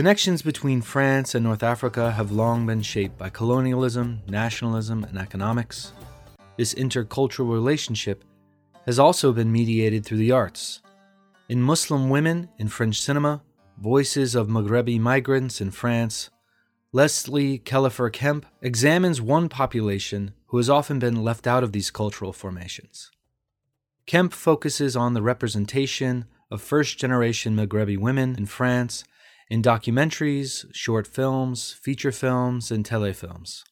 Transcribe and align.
connections 0.00 0.40
between 0.40 0.80
France 0.80 1.34
and 1.34 1.44
North 1.44 1.62
Africa 1.62 2.12
have 2.12 2.32
long 2.32 2.64
been 2.64 2.80
shaped 2.80 3.18
by 3.18 3.28
colonialism, 3.28 4.22
nationalism, 4.26 5.04
and 5.04 5.18
economics. 5.18 5.92
This 6.56 6.72
intercultural 6.72 7.52
relationship 7.52 8.24
has 8.86 8.98
also 8.98 9.30
been 9.30 9.52
mediated 9.52 10.06
through 10.06 10.16
the 10.16 10.32
arts. 10.32 10.80
In 11.50 11.60
Muslim 11.60 12.08
Women 12.08 12.48
in 12.56 12.68
French 12.68 12.98
Cinema, 12.98 13.42
Voices 13.76 14.34
of 14.34 14.48
Maghrebi 14.48 14.98
Migrants 14.98 15.60
in 15.60 15.70
France, 15.70 16.30
Leslie 16.92 17.58
Kealhofer 17.58 18.10
Kemp 18.10 18.46
examines 18.62 19.20
one 19.20 19.50
population 19.50 20.32
who 20.46 20.56
has 20.56 20.70
often 20.70 20.98
been 20.98 21.22
left 21.22 21.46
out 21.46 21.62
of 21.62 21.72
these 21.72 21.90
cultural 21.90 22.32
formations. 22.32 23.10
Kemp 24.06 24.32
focuses 24.32 24.96
on 24.96 25.12
the 25.12 25.20
representation 25.20 26.24
of 26.50 26.62
first 26.62 26.96
generation 26.96 27.54
Maghrebi 27.54 27.98
women 27.98 28.34
in 28.38 28.46
France 28.46 29.04
in 29.50 29.62
documentaries, 29.62 30.64
short 30.72 31.06
films, 31.06 31.72
feature 31.82 32.12
films, 32.12 32.70
and 32.70 32.88
telefilms. 32.88 33.64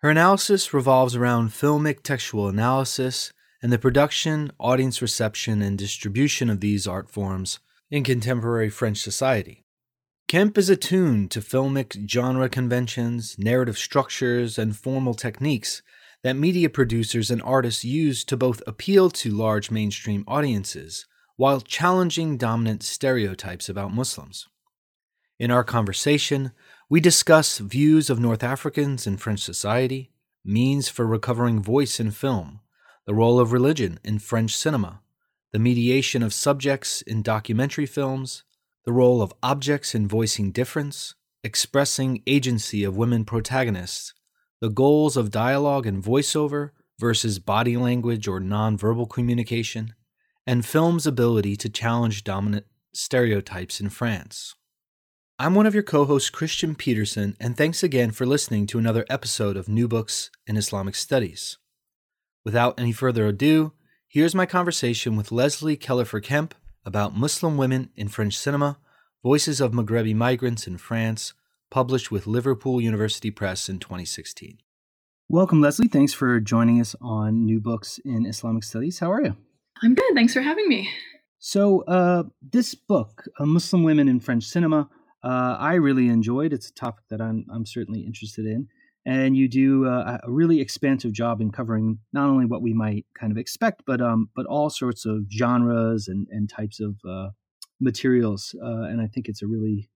Her 0.00 0.10
analysis 0.10 0.74
revolves 0.74 1.16
around 1.16 1.50
filmic 1.50 2.02
textual 2.02 2.48
analysis 2.48 3.32
and 3.62 3.72
the 3.72 3.78
production, 3.78 4.50
audience 4.58 5.00
reception, 5.00 5.62
and 5.62 5.78
distribution 5.78 6.50
of 6.50 6.60
these 6.60 6.86
art 6.86 7.10
forms 7.10 7.60
in 7.90 8.04
contemporary 8.04 8.68
French 8.68 8.98
society. 8.98 9.64
Kemp 10.28 10.58
is 10.58 10.68
attuned 10.68 11.30
to 11.30 11.40
filmic 11.40 12.08
genre 12.10 12.48
conventions, 12.48 13.38
narrative 13.38 13.78
structures, 13.78 14.58
and 14.58 14.76
formal 14.76 15.14
techniques 15.14 15.82
that 16.24 16.34
media 16.34 16.68
producers 16.68 17.30
and 17.30 17.40
artists 17.42 17.84
use 17.84 18.24
to 18.24 18.36
both 18.36 18.60
appeal 18.66 19.08
to 19.10 19.30
large 19.30 19.70
mainstream 19.70 20.24
audiences 20.26 21.06
while 21.36 21.60
challenging 21.60 22.36
dominant 22.36 22.82
stereotypes 22.82 23.68
about 23.68 23.94
Muslims. 23.94 24.48
In 25.38 25.50
our 25.50 25.64
conversation, 25.64 26.52
we 26.88 26.98
discuss 26.98 27.58
views 27.58 28.08
of 28.08 28.18
North 28.18 28.42
Africans 28.42 29.06
in 29.06 29.18
French 29.18 29.40
society, 29.40 30.10
means 30.42 30.88
for 30.88 31.06
recovering 31.06 31.62
voice 31.62 32.00
in 32.00 32.10
film, 32.10 32.60
the 33.06 33.14
role 33.14 33.38
of 33.38 33.52
religion 33.52 33.98
in 34.02 34.18
French 34.18 34.56
cinema, 34.56 35.02
the 35.52 35.58
mediation 35.58 36.22
of 36.22 36.32
subjects 36.32 37.02
in 37.02 37.22
documentary 37.22 37.84
films, 37.84 38.44
the 38.86 38.92
role 38.92 39.20
of 39.20 39.34
objects 39.42 39.94
in 39.94 40.08
voicing 40.08 40.52
difference, 40.52 41.14
expressing 41.44 42.22
agency 42.26 42.82
of 42.82 42.96
women 42.96 43.24
protagonists, 43.24 44.14
the 44.62 44.70
goals 44.70 45.18
of 45.18 45.30
dialogue 45.30 45.86
and 45.86 46.02
voiceover 46.02 46.70
versus 46.98 47.38
body 47.38 47.76
language 47.76 48.26
or 48.26 48.40
nonverbal 48.40 49.10
communication, 49.10 49.94
and 50.46 50.64
film's 50.64 51.06
ability 51.06 51.56
to 51.56 51.68
challenge 51.68 52.24
dominant 52.24 52.64
stereotypes 52.94 53.82
in 53.82 53.90
France. 53.90 54.54
I'm 55.38 55.54
one 55.54 55.66
of 55.66 55.74
your 55.74 55.82
co 55.82 56.06
hosts, 56.06 56.30
Christian 56.30 56.74
Peterson, 56.74 57.36
and 57.38 57.58
thanks 57.58 57.82
again 57.82 58.10
for 58.10 58.24
listening 58.24 58.66
to 58.68 58.78
another 58.78 59.04
episode 59.10 59.58
of 59.58 59.68
New 59.68 59.86
Books 59.86 60.30
in 60.46 60.56
Islamic 60.56 60.94
Studies. 60.94 61.58
Without 62.42 62.80
any 62.80 62.90
further 62.90 63.26
ado, 63.26 63.74
here's 64.08 64.34
my 64.34 64.46
conversation 64.46 65.14
with 65.14 65.30
Leslie 65.30 65.76
Kealhofer 65.76 66.22
Kemp 66.22 66.54
about 66.86 67.14
Muslim 67.14 67.58
women 67.58 67.90
in 67.96 68.08
French 68.08 68.34
cinema, 68.34 68.78
Voices 69.22 69.60
of 69.60 69.72
Maghrebi 69.72 70.14
Migrants 70.14 70.66
in 70.66 70.78
France, 70.78 71.34
published 71.70 72.10
with 72.10 72.26
Liverpool 72.26 72.80
University 72.80 73.30
Press 73.30 73.68
in 73.68 73.78
2016. 73.78 74.56
Welcome, 75.28 75.60
Leslie. 75.60 75.88
Thanks 75.88 76.14
for 76.14 76.40
joining 76.40 76.80
us 76.80 76.96
on 77.02 77.44
New 77.44 77.60
Books 77.60 78.00
in 78.06 78.24
Islamic 78.24 78.64
Studies. 78.64 79.00
How 79.00 79.12
are 79.12 79.22
you? 79.22 79.36
I'm 79.82 79.94
good. 79.94 80.14
Thanks 80.14 80.32
for 80.32 80.40
having 80.40 80.66
me. 80.66 80.88
So, 81.38 81.82
uh, 81.82 82.22
this 82.40 82.74
book, 82.74 83.24
uh, 83.38 83.44
Muslim 83.44 83.82
Women 83.82 84.08
in 84.08 84.18
French 84.18 84.44
Cinema, 84.44 84.88
uh, 85.26 85.56
I 85.58 85.74
really 85.74 86.08
enjoyed. 86.08 86.52
It's 86.52 86.70
a 86.70 86.74
topic 86.74 87.04
that 87.10 87.20
I'm, 87.20 87.46
I'm 87.52 87.66
certainly 87.66 88.02
interested 88.02 88.46
in. 88.46 88.68
And 89.04 89.36
you 89.36 89.48
do 89.48 89.86
uh, 89.86 90.18
a 90.22 90.30
really 90.30 90.60
expansive 90.60 91.12
job 91.12 91.40
in 91.40 91.50
covering 91.50 91.98
not 92.12 92.28
only 92.28 92.46
what 92.46 92.62
we 92.62 92.72
might 92.72 93.06
kind 93.18 93.32
of 93.32 93.38
expect, 93.38 93.82
but 93.86 94.00
um, 94.00 94.30
but 94.36 94.46
all 94.46 94.70
sorts 94.70 95.04
of 95.04 95.26
genres 95.30 96.06
and, 96.08 96.26
and 96.30 96.48
types 96.48 96.80
of 96.80 96.96
uh, 97.08 97.30
materials. 97.80 98.54
Uh, 98.60 98.82
and 98.82 99.00
I 99.00 99.06
think 99.06 99.28
it's 99.28 99.42
a 99.42 99.46
really 99.46 99.88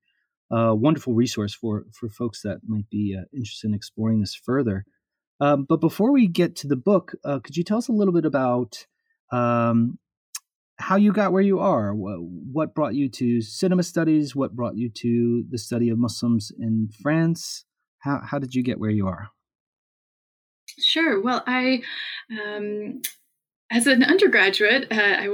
uh, 0.50 0.74
wonderful 0.74 1.14
resource 1.14 1.54
for 1.54 1.86
for 1.92 2.08
folks 2.08 2.42
that 2.42 2.58
might 2.66 2.88
be 2.90 3.16
interested 3.32 3.68
in 3.68 3.74
exploring 3.74 4.20
this 4.20 4.34
further. 4.34 4.84
Um, 5.40 5.64
but 5.68 5.80
before 5.80 6.12
we 6.12 6.28
get 6.28 6.54
to 6.56 6.68
the 6.68 6.76
book, 6.76 7.14
could 7.24 7.56
you 7.56 7.64
tell 7.64 7.78
us 7.78 7.88
a 7.88 7.92
little 7.92 8.14
bit 8.14 8.26
about 8.26 8.86
um, 9.32 9.98
how 10.80 10.96
you 10.96 11.12
got 11.12 11.32
where 11.32 11.42
you 11.42 11.60
are? 11.60 11.92
What 11.94 12.74
brought 12.74 12.94
you 12.94 13.08
to 13.10 13.40
cinema 13.40 13.82
studies? 13.82 14.34
What 14.34 14.56
brought 14.56 14.76
you 14.76 14.88
to 14.88 15.44
the 15.48 15.58
study 15.58 15.90
of 15.90 15.98
Muslims 15.98 16.50
in 16.58 16.88
France? 17.02 17.64
How 18.00 18.20
how 18.24 18.38
did 18.38 18.54
you 18.54 18.62
get 18.62 18.80
where 18.80 18.90
you 18.90 19.06
are? 19.06 19.28
Sure. 20.78 21.20
Well, 21.20 21.42
I 21.46 21.82
um, 22.30 23.02
as 23.72 23.86
an 23.86 24.02
undergraduate, 24.02 24.88
uh, 24.90 24.96
I, 24.96 25.28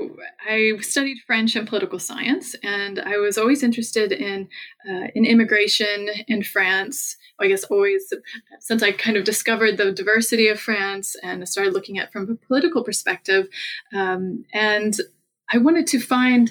I, 0.46 0.72
studied 0.80 1.18
French 1.26 1.56
and 1.56 1.66
political 1.66 1.98
science, 1.98 2.54
and 2.62 3.00
I 3.00 3.16
was 3.16 3.38
always 3.38 3.62
interested 3.62 4.12
in 4.12 4.48
uh, 4.88 5.06
in 5.14 5.24
immigration 5.24 6.08
in 6.28 6.42
France. 6.42 7.16
I 7.40 7.48
guess 7.48 7.64
always 7.64 8.12
since 8.60 8.82
I 8.82 8.92
kind 8.92 9.16
of 9.16 9.24
discovered 9.24 9.78
the 9.78 9.92
diversity 9.92 10.48
of 10.48 10.60
France 10.60 11.16
and 11.22 11.48
started 11.48 11.72
looking 11.72 11.98
at 11.98 12.12
from 12.12 12.30
a 12.30 12.46
political 12.46 12.84
perspective, 12.84 13.48
um, 13.94 14.44
and 14.52 14.94
I 15.52 15.58
wanted 15.58 15.86
to 15.88 16.00
find 16.00 16.50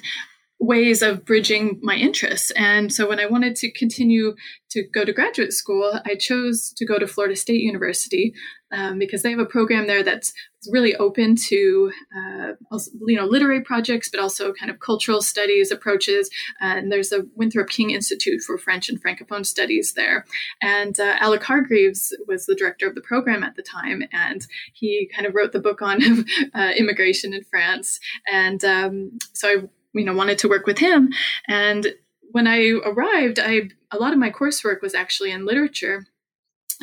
ways 0.58 1.02
of 1.02 1.24
bridging 1.24 1.78
my 1.82 1.94
interests. 1.94 2.50
And 2.52 2.92
so 2.92 3.08
when 3.08 3.20
I 3.20 3.26
wanted 3.26 3.56
to 3.56 3.70
continue 3.70 4.34
to 4.70 4.84
go 4.92 5.04
to 5.04 5.12
graduate 5.12 5.52
school, 5.52 6.00
I 6.04 6.14
chose 6.14 6.72
to 6.76 6.86
go 6.86 6.98
to 6.98 7.06
Florida 7.06 7.36
State 7.36 7.60
University 7.60 8.34
um, 8.72 8.98
because 8.98 9.22
they 9.22 9.30
have 9.30 9.38
a 9.38 9.46
program 9.46 9.86
there 9.86 10.02
that's 10.02 10.32
really 10.70 10.96
open 10.96 11.36
to 11.36 11.92
uh, 12.16 12.52
also, 12.72 12.90
you 13.06 13.16
know 13.16 13.24
literary 13.24 13.60
projects, 13.60 14.08
but 14.08 14.18
also 14.18 14.52
kind 14.52 14.70
of 14.70 14.80
cultural 14.80 15.22
studies 15.22 15.70
approaches. 15.70 16.28
And 16.60 16.90
there's 16.90 17.12
a 17.12 17.24
Winthrop 17.36 17.68
King 17.68 17.90
Institute 17.90 18.40
for 18.42 18.58
French 18.58 18.88
and 18.88 19.00
Francophone 19.00 19.46
Studies 19.46 19.94
there. 19.94 20.24
And 20.60 20.98
uh, 20.98 21.14
Alec 21.20 21.44
Hargreaves 21.44 22.14
was 22.26 22.46
the 22.46 22.56
director 22.56 22.88
of 22.88 22.94
the 22.94 23.00
program 23.00 23.44
at 23.44 23.54
the 23.54 23.62
time, 23.62 24.02
and 24.12 24.46
he 24.72 25.08
kind 25.14 25.26
of 25.26 25.34
wrote 25.34 25.52
the 25.52 25.60
book 25.60 25.80
on 25.82 26.00
uh, 26.54 26.72
immigration 26.76 27.32
in 27.32 27.44
France. 27.44 28.00
And 28.30 28.64
um, 28.64 29.18
so 29.32 29.48
I 29.48 29.56
you 29.94 30.04
know 30.04 30.14
wanted 30.14 30.38
to 30.38 30.48
work 30.48 30.66
with 30.66 30.78
him. 30.78 31.12
And 31.48 31.94
when 32.32 32.46
i 32.46 32.70
arrived 32.84 33.38
i 33.38 33.62
a 33.90 33.98
lot 33.98 34.12
of 34.12 34.18
my 34.18 34.30
coursework 34.30 34.82
was 34.82 34.94
actually 34.94 35.30
in 35.30 35.46
literature. 35.46 36.06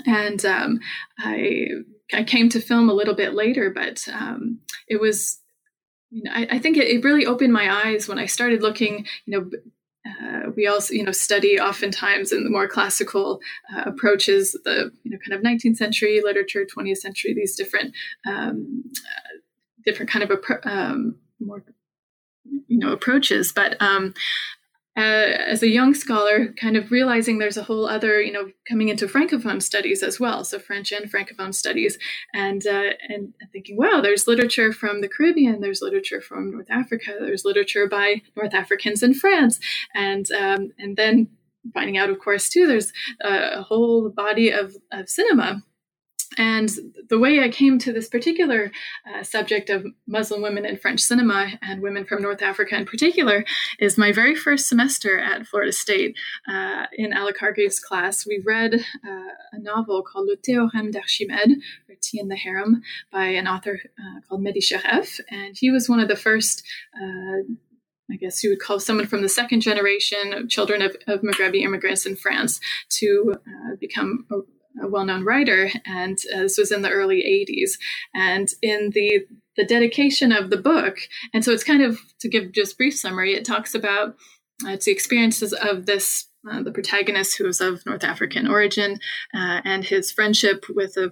And 0.06 0.44
um, 0.46 0.80
i 1.19 1.68
i 2.13 2.24
came 2.24 2.50
to 2.50 2.59
film 2.59 2.90
a 2.90 2.94
little 2.94 3.16
bit 3.16 3.34
later 3.34 3.69
but 3.69 4.08
um, 4.12 4.59
it 4.88 5.00
was 5.00 5.40
you 6.09 6.24
know 6.24 6.31
i, 6.34 6.47
I 6.52 6.59
think 6.59 6.78
it, 6.78 6.88
it, 6.88 7.03
really 7.03 7.25
opened 7.25 7.53
my 7.53 7.86
eyes 7.86 8.08
when 8.08 8.19
i 8.19 8.25
started 8.25 8.62
looking 8.62 9.06
you 9.25 9.40
know 9.40 9.50
uh, 10.06 10.50
we 10.56 10.68
also, 10.68 10.94
you 10.94 11.03
know, 11.03 11.12
study 11.12 11.59
oftentimes 11.59 12.34
in 12.34 12.44
the 12.44 12.50
more 12.50 12.68
classical 12.68 13.40
uh, 13.74 13.84
approaches, 13.86 14.52
the 14.66 14.92
you 15.03 15.12
know, 15.12 15.18
kind 15.25 15.34
of 15.34 15.42
19th 15.42 15.78
century 15.78 16.22
literature, 16.22 16.66
20th 16.66 16.97
century, 16.97 17.34
these 17.34 17.56
different, 17.56 17.96
um, 18.28 18.84
uh, 18.97 19.38
different 19.86 20.12
kind 20.12 20.30
of 20.30 20.44
um, 20.66 21.16
more 21.40 21.63
you 22.68 22.78
know 22.78 22.91
approaches. 22.91 23.52
But 23.52 23.75
um, 23.81 24.14
uh, 24.96 25.02
as 25.02 25.64
a 25.64 25.69
young 25.69 25.96
scholar, 25.96 26.53
kind 26.53 26.78
of 26.78 26.91
realizing 26.91 27.40
there's 27.40 27.58
a 27.58 27.64
whole 27.64 27.88
other, 27.88 28.22
you 28.22 28.31
know, 28.31 28.52
coming 28.69 28.90
into 28.90 29.08
francophone 29.08 29.62
studies 29.62 30.03
as 30.03 30.19
well, 30.19 30.44
so 30.44 30.59
French 30.59 30.92
and 30.92 31.12
francophone 31.12 31.53
studies, 31.53 31.97
and 32.34 32.68
uh, 32.68 32.92
and 33.10 33.33
thinking, 33.51 33.75
wow, 33.75 34.01
there's 34.01 34.27
literature 34.27 34.72
from 34.72 35.01
the 35.01 35.10
Caribbean, 35.10 35.62
there's 35.62 35.81
literature 35.81 36.22
from 36.22 36.51
North 36.51 36.69
Africa, 36.69 37.16
there's 37.19 37.45
literature 37.45 37.88
by 37.88 38.22
North 38.36 38.54
Africans 38.54 39.01
in 39.01 39.16
France, 39.16 39.60
and 39.95 40.31
um, 40.31 40.72
and 40.77 40.95
then 40.95 41.30
finding 41.74 41.98
out, 41.98 42.10
of 42.10 42.19
course, 42.19 42.50
too, 42.50 42.68
there's 42.68 42.92
a 43.22 43.62
whole 43.62 44.10
body 44.10 44.50
of, 44.50 44.75
of 44.92 45.07
cinema 45.07 45.63
and 46.38 46.69
the 47.09 47.19
way 47.19 47.41
I 47.41 47.50
came 47.50 47.80
to 47.80 47.94
this 47.94 48.07
particular 48.07 48.71
uh, 49.07 49.24
subject 49.24 49.69
of 49.69 49.85
Muslim 50.07 50.41
women 50.41 50.65
in 50.65 50.77
French 50.77 51.01
cinema 51.01 51.53
and 51.62 51.81
women 51.81 52.06
from 52.06 52.21
North 52.21 52.41
Africa 52.41 52.75
in 52.75 52.85
particular 52.85 53.45
is 53.80 53.97
my 53.97 54.12
very 54.12 54.35
first 54.35 54.68
semester 54.68 55.19
at 55.19 55.45
Florida 55.47 55.71
State. 55.71 56.15
Uh, 56.47 56.85
in 56.94 57.12
Hargreaves' 57.12 57.80
class, 57.80 58.25
we 58.25 58.41
read 58.45 58.74
uh, 58.75 59.30
a 59.51 59.59
novel 59.59 60.03
called 60.03 60.27
Le 60.27 60.38
Thé 60.38 60.57
au 60.57 60.69
harem 60.69 60.91
d'Archimède, 60.91 61.57
or 61.89 61.95
Tea 62.01 62.19
in 62.19 62.27
the 62.27 62.36
Harem, 62.36 62.81
by 63.12 63.25
an 63.25 63.47
author 63.47 63.79
uh, 64.00 64.21
called 64.27 64.41
Mehdi 64.41 64.63
Charef. 64.63 65.19
And 65.29 65.56
he 65.57 65.71
was 65.71 65.89
one 65.89 66.00
of 66.00 66.07
the 66.07 66.15
first 66.15 66.63
uh, 66.95 67.44
I 68.12 68.18
guess 68.18 68.44
you 68.44 68.50
would 68.50 68.59
call 68.59 68.79
someone 68.79 69.07
from 69.07 69.21
the 69.21 69.29
second 69.29 69.62
generation 69.62 70.33
of 70.33 70.50
children 70.50 70.81
of, 70.81 70.95
of 71.07 71.21
Maghrebi 71.21 71.62
immigrants 71.62 72.06
in 72.06 72.15
France 72.15 72.59
to 72.89 73.33
uh, 73.33 73.75
become 73.79 74.25
a, 74.81 74.88
well-known 74.88 75.24
writer, 75.24 75.70
and 75.86 76.18
uh, 76.34 76.40
this 76.40 76.58
was 76.58 76.72
in 76.72 76.81
the 76.81 76.90
early 76.90 77.22
80s. 77.22 77.72
And 78.14 78.50
in 78.62 78.92
the 78.94 79.25
the 79.56 79.66
dedication 79.66 80.31
of 80.31 80.50
the 80.50 80.58
book, 80.58 80.98
and 81.31 81.46
so 81.46 81.52
it's 81.52 81.64
kind 81.64 81.84
of 81.84 82.00
to 82.22 82.30
give 82.30 82.52
just 82.52 82.78
brief 82.78 82.98
summary. 82.98 83.36
It 83.36 83.46
talks 83.46 83.75
about 83.75 84.16
uh, 84.66 84.72
it's 84.72 84.86
the 84.86 84.92
experiences 84.92 85.54
of 85.54 85.86
this 85.86 86.28
uh, 86.52 86.62
the 86.62 86.72
protagonist, 86.72 87.38
who 87.38 87.46
was 87.46 87.62
of 87.62 87.86
North 87.86 88.04
African 88.04 88.48
origin, 88.48 89.00
uh, 89.34 89.62
and 89.64 89.86
his 89.86 90.12
friendship 90.12 90.66
with 90.70 90.98
a 90.98 91.12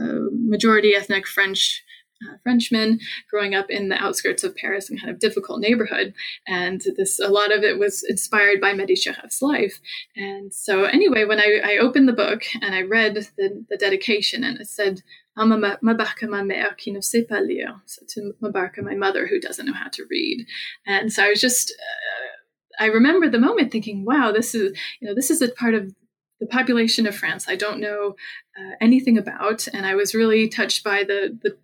uh, 0.00 0.18
majority 0.32 0.94
ethnic 0.94 1.26
French 1.26 1.82
uh, 2.22 2.36
Frenchman 2.42 2.98
growing 3.30 3.54
up 3.54 3.70
in 3.70 3.88
the 3.88 4.02
outskirts 4.02 4.44
of 4.44 4.56
Paris 4.56 4.90
in 4.90 4.98
kind 4.98 5.10
of 5.10 5.18
difficult 5.18 5.60
neighborhood. 5.60 6.14
And 6.46 6.82
this, 6.96 7.18
a 7.18 7.28
lot 7.28 7.52
of 7.52 7.62
it 7.62 7.78
was 7.78 8.04
inspired 8.08 8.60
by 8.60 8.72
Mehdi 8.72 8.96
life. 9.40 9.80
And 10.16 10.52
so, 10.52 10.84
anyway, 10.84 11.24
when 11.24 11.40
I, 11.40 11.60
I 11.64 11.78
opened 11.78 12.08
the 12.08 12.12
book 12.12 12.42
and 12.60 12.74
I 12.74 12.82
read 12.82 13.26
the, 13.36 13.64
the 13.68 13.76
dedication, 13.76 14.44
and 14.44 14.60
it 14.60 14.68
said, 14.68 15.02
Mabarka 15.38 16.28
ma 16.28 16.42
mère 16.42 16.76
qui. 16.76 17.00
So 17.00 18.02
to 18.08 18.32
Mabarka, 18.42 18.82
my 18.82 18.94
mother 18.94 19.26
who 19.26 19.40
doesn't 19.40 19.66
know 19.66 19.72
how 19.72 19.88
to 19.88 20.04
read. 20.10 20.46
And 20.86 21.12
so 21.12 21.24
I 21.24 21.30
was 21.30 21.40
just, 21.40 21.70
uh, 21.70 22.82
I 22.82 22.86
remember 22.86 23.28
the 23.28 23.38
moment 23.38 23.70
thinking, 23.70 24.04
wow, 24.04 24.32
this 24.32 24.54
is, 24.54 24.76
you 25.00 25.08
know, 25.08 25.14
this 25.14 25.30
is 25.30 25.42
a 25.42 25.48
part 25.48 25.74
of 25.74 25.94
the 26.40 26.46
population 26.46 27.06
of 27.06 27.16
France 27.16 27.46
I 27.48 27.56
don't 27.56 27.80
know 27.80 28.14
uh, 28.58 28.74
anything 28.80 29.18
about. 29.18 29.66
And 29.68 29.86
I 29.86 29.94
was 29.94 30.14
really 30.14 30.48
touched 30.48 30.84
by 30.84 31.02
the, 31.02 31.36
the, 31.42 31.56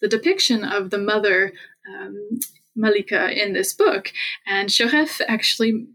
the 0.00 0.08
depiction 0.08 0.64
of 0.64 0.90
the 0.90 0.98
mother, 0.98 1.52
um, 1.88 2.40
Malika, 2.74 3.30
in 3.30 3.52
this 3.52 3.72
book. 3.72 4.12
And 4.46 4.68
Charef 4.68 5.20
actually 5.26 5.86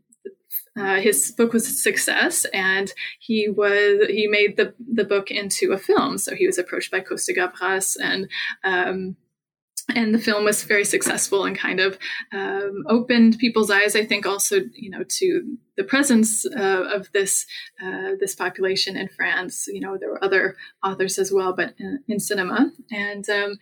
uh, 0.80 1.02
his 1.02 1.32
book 1.32 1.52
was 1.52 1.68
a 1.68 1.74
success, 1.74 2.46
and 2.54 2.94
he 3.20 3.50
was 3.50 4.08
he 4.08 4.28
made 4.28 4.56
the 4.56 4.74
the 4.94 5.04
book 5.04 5.30
into 5.30 5.74
a 5.74 5.78
film. 5.78 6.18
So 6.18 6.34
he 6.34 6.48
was 6.48 6.58
approached 6.58 6.92
by 6.92 7.02
Costa 7.02 7.34
Gavras, 7.34 7.98
and 8.02 8.30
um, 8.64 9.18
and 9.96 10.14
the 10.14 10.20
film 10.20 10.44
was 10.44 10.64
very 10.64 10.86
successful 10.86 11.46
and 11.46 11.58
kind 11.58 11.80
of 11.80 11.98
um, 12.32 12.84
opened 12.88 13.38
people's 13.38 13.72
eyes. 13.72 13.96
I 13.96 14.06
think 14.06 14.26
also 14.26 14.58
you 14.74 14.90
know 14.90 15.04
to 15.08 15.58
the 15.78 15.84
presence 15.84 16.46
uh, 16.46 16.84
of 16.94 17.12
this 17.14 17.46
uh, 17.84 18.12
this 18.20 18.36
population 18.36 18.98
in 18.98 19.10
France. 19.10 19.68
You 19.68 19.82
know 19.82 19.98
there 19.98 20.10
were 20.10 20.24
other 20.24 20.56
authors 20.84 21.18
as 21.18 21.32
well, 21.32 21.54
but 21.54 21.74
in, 21.78 22.04
in 22.08 22.20
cinema 22.20 22.72
and. 22.92 23.30
Um, 23.30 23.58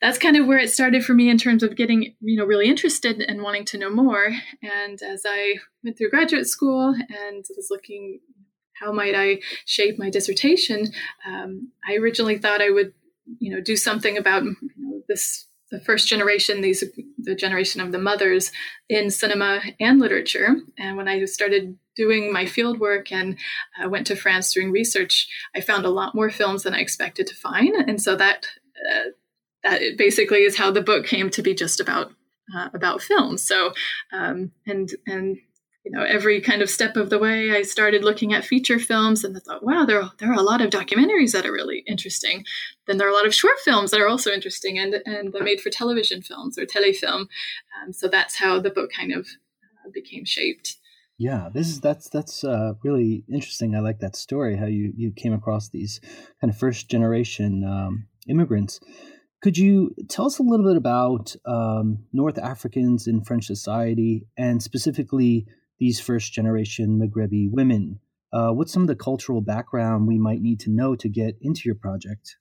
that's 0.00 0.16
kind 0.16 0.36
of 0.36 0.46
where 0.46 0.58
it 0.58 0.70
started 0.70 1.04
for 1.04 1.12
me 1.12 1.28
in 1.28 1.36
terms 1.36 1.62
of 1.62 1.76
getting 1.76 2.14
you 2.20 2.36
know 2.36 2.44
really 2.44 2.68
interested 2.68 3.20
and 3.20 3.42
wanting 3.42 3.66
to 3.66 3.76
know 3.76 3.90
more 3.90 4.30
and 4.62 5.02
as 5.02 5.24
i 5.26 5.56
went 5.84 5.98
through 5.98 6.08
graduate 6.08 6.46
school 6.46 6.94
and 6.94 7.44
was 7.54 7.68
looking 7.70 8.20
how 8.80 8.92
might 8.92 9.14
i 9.14 9.38
shape 9.66 9.98
my 9.98 10.08
dissertation 10.08 10.86
um, 11.26 11.70
i 11.86 11.96
originally 11.96 12.38
thought 12.38 12.62
i 12.62 12.70
would 12.70 12.94
you 13.38 13.54
know 13.54 13.60
do 13.60 13.76
something 13.76 14.16
about 14.16 14.42
you 14.42 14.56
know, 14.78 15.02
this 15.08 15.46
the 15.70 15.80
first 15.80 16.08
generation 16.08 16.60
these 16.60 16.84
the 17.18 17.34
generation 17.34 17.80
of 17.80 17.92
the 17.92 17.98
mothers 17.98 18.52
in 18.88 19.10
cinema 19.10 19.60
and 19.78 20.00
literature 20.00 20.56
and 20.78 20.96
when 20.96 21.08
i 21.08 21.24
started 21.24 21.76
doing 21.96 22.32
my 22.32 22.46
field 22.46 22.80
work 22.80 23.12
and 23.12 23.36
uh, 23.82 23.88
went 23.88 24.06
to 24.06 24.16
france 24.16 24.52
doing 24.52 24.70
research 24.70 25.28
i 25.54 25.60
found 25.60 25.84
a 25.84 25.90
lot 25.90 26.14
more 26.14 26.30
films 26.30 26.62
than 26.62 26.74
i 26.74 26.80
expected 26.80 27.26
to 27.26 27.34
find 27.34 27.74
and 27.88 28.00
so 28.00 28.16
that 28.16 28.46
uh, 28.90 29.10
that 29.62 29.82
basically 29.98 30.42
is 30.42 30.56
how 30.56 30.70
the 30.70 30.80
book 30.80 31.06
came 31.06 31.30
to 31.30 31.42
be 31.42 31.54
just 31.54 31.80
about 31.80 32.12
uh, 32.54 32.68
about 32.74 33.02
film. 33.02 33.38
So, 33.38 33.72
um, 34.12 34.52
and 34.66 34.90
and 35.06 35.38
you 35.84 35.90
know, 35.90 36.04
every 36.04 36.40
kind 36.40 36.60
of 36.60 36.68
step 36.68 36.96
of 36.96 37.08
the 37.08 37.18
way, 37.18 37.52
I 37.52 37.62
started 37.62 38.04
looking 38.04 38.34
at 38.34 38.44
feature 38.44 38.78
films, 38.78 39.24
and 39.24 39.34
I 39.36 39.40
thought, 39.40 39.64
wow, 39.64 39.84
there 39.86 40.02
are, 40.02 40.12
there 40.18 40.30
are 40.30 40.38
a 40.38 40.42
lot 40.42 40.60
of 40.60 40.70
documentaries 40.70 41.32
that 41.32 41.46
are 41.46 41.52
really 41.52 41.82
interesting. 41.86 42.44
Then 42.86 42.98
there 42.98 43.06
are 43.06 43.10
a 43.10 43.14
lot 43.14 43.26
of 43.26 43.34
short 43.34 43.58
films 43.64 43.90
that 43.90 44.00
are 44.00 44.08
also 44.08 44.30
interesting, 44.30 44.78
and 44.78 44.94
and 45.06 45.32
the 45.32 45.42
made 45.42 45.60
for 45.60 45.70
television 45.70 46.20
films 46.22 46.58
or 46.58 46.66
telefilm. 46.66 47.28
Um, 47.80 47.92
so 47.92 48.08
that's 48.08 48.38
how 48.38 48.60
the 48.60 48.70
book 48.70 48.90
kind 48.94 49.12
of 49.12 49.26
uh, 49.64 49.90
became 49.92 50.24
shaped. 50.24 50.76
Yeah, 51.16 51.48
this 51.52 51.68
is 51.68 51.80
that's 51.80 52.08
that's 52.08 52.44
uh, 52.44 52.74
really 52.82 53.24
interesting. 53.32 53.74
I 53.74 53.80
like 53.80 54.00
that 54.00 54.16
story. 54.16 54.56
How 54.56 54.66
you 54.66 54.92
you 54.96 55.12
came 55.12 55.32
across 55.32 55.70
these 55.70 56.00
kind 56.40 56.50
of 56.50 56.58
first 56.58 56.90
generation 56.90 57.64
um, 57.64 58.06
immigrants. 58.28 58.80
Could 59.42 59.56
you 59.56 59.94
tell 60.08 60.26
us 60.26 60.38
a 60.38 60.42
little 60.42 60.66
bit 60.66 60.76
about 60.76 61.34
um, 61.46 62.04
North 62.12 62.36
Africans 62.36 63.06
in 63.06 63.24
French 63.24 63.46
society 63.46 64.26
and 64.36 64.62
specifically 64.62 65.46
these 65.80 65.98
first 65.98 66.32
generation 66.32 67.00
Maghrebi 67.00 67.50
women? 67.50 67.98
Uh, 68.32 68.50
what's 68.50 68.72
some 68.72 68.82
of 68.82 68.88
the 68.88 68.94
cultural 68.94 69.40
background 69.40 70.06
we 70.06 70.18
might 70.18 70.40
need 70.40 70.60
to 70.60 70.70
know 70.70 70.94
to 70.94 71.08
get 71.08 71.36
into 71.40 71.62
your 71.64 71.74
project? 71.74 72.36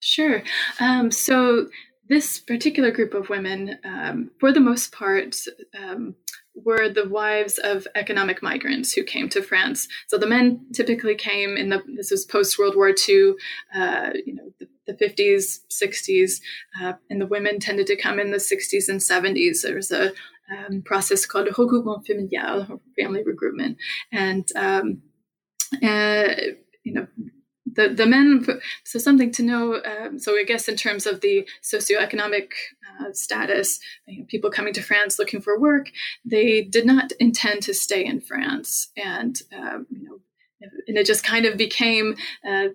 Sure. 0.00 0.42
Um, 0.80 1.10
so, 1.10 1.68
this 2.08 2.38
particular 2.38 2.92
group 2.92 3.14
of 3.14 3.28
women, 3.28 3.78
um, 3.84 4.30
for 4.38 4.52
the 4.52 4.60
most 4.60 4.92
part, 4.92 5.34
um, 5.76 6.14
were 6.54 6.88
the 6.88 7.08
wives 7.08 7.58
of 7.58 7.86
economic 7.94 8.42
migrants 8.42 8.92
who 8.92 9.02
came 9.02 9.28
to 9.28 9.42
France. 9.42 9.88
So 10.06 10.16
the 10.16 10.26
men 10.26 10.66
typically 10.72 11.16
came 11.16 11.56
in 11.56 11.68
the 11.68 11.82
this 11.96 12.10
was 12.10 12.24
post 12.24 12.58
World 12.58 12.76
War 12.76 12.94
II. 13.08 13.34
Uh, 13.74 14.10
you 14.24 14.34
know, 14.34 14.52
the 14.58 14.68
the 14.86 14.94
50s, 14.94 15.60
60s, 15.68 16.40
uh, 16.80 16.92
and 17.10 17.20
the 17.20 17.26
women 17.26 17.58
tended 17.58 17.88
to 17.88 17.96
come 17.96 18.20
in 18.20 18.30
the 18.30 18.38
60s 18.38 18.88
and 18.88 19.00
70s. 19.00 19.62
There 19.62 19.74
was 19.74 19.90
a 19.90 20.12
um, 20.50 20.82
process 20.82 21.26
called 21.26 21.48
regroupement 21.48 22.06
familial, 22.06 22.66
or 22.70 22.80
family 22.98 23.22
recruitment, 23.24 23.78
and 24.12 24.48
um, 24.56 25.02
uh, 25.82 26.28
you 26.84 26.92
know. 26.92 27.06
The, 27.68 27.90
the 27.90 28.06
men, 28.06 28.46
so 28.84 28.98
something 28.98 29.30
to 29.32 29.42
know. 29.42 29.82
Um, 29.84 30.18
so 30.18 30.32
I 30.32 30.44
guess 30.44 30.66
in 30.66 30.76
terms 30.76 31.04
of 31.04 31.20
the 31.20 31.46
socioeconomic 31.62 32.52
uh, 32.98 33.12
status, 33.12 33.80
you 34.06 34.20
know, 34.20 34.26
people 34.28 34.50
coming 34.50 34.72
to 34.72 34.82
France 34.82 35.18
looking 35.18 35.42
for 35.42 35.60
work, 35.60 35.90
they 36.24 36.62
did 36.62 36.86
not 36.86 37.12
intend 37.20 37.62
to 37.64 37.74
stay 37.74 38.02
in 38.02 38.22
France, 38.22 38.92
and 38.96 39.42
um, 39.54 39.86
you 39.90 40.04
know, 40.04 40.20
and 40.86 40.96
it 40.96 41.04
just 41.04 41.22
kind 41.24 41.44
of 41.44 41.58
became 41.58 42.16
uh, 42.48 42.68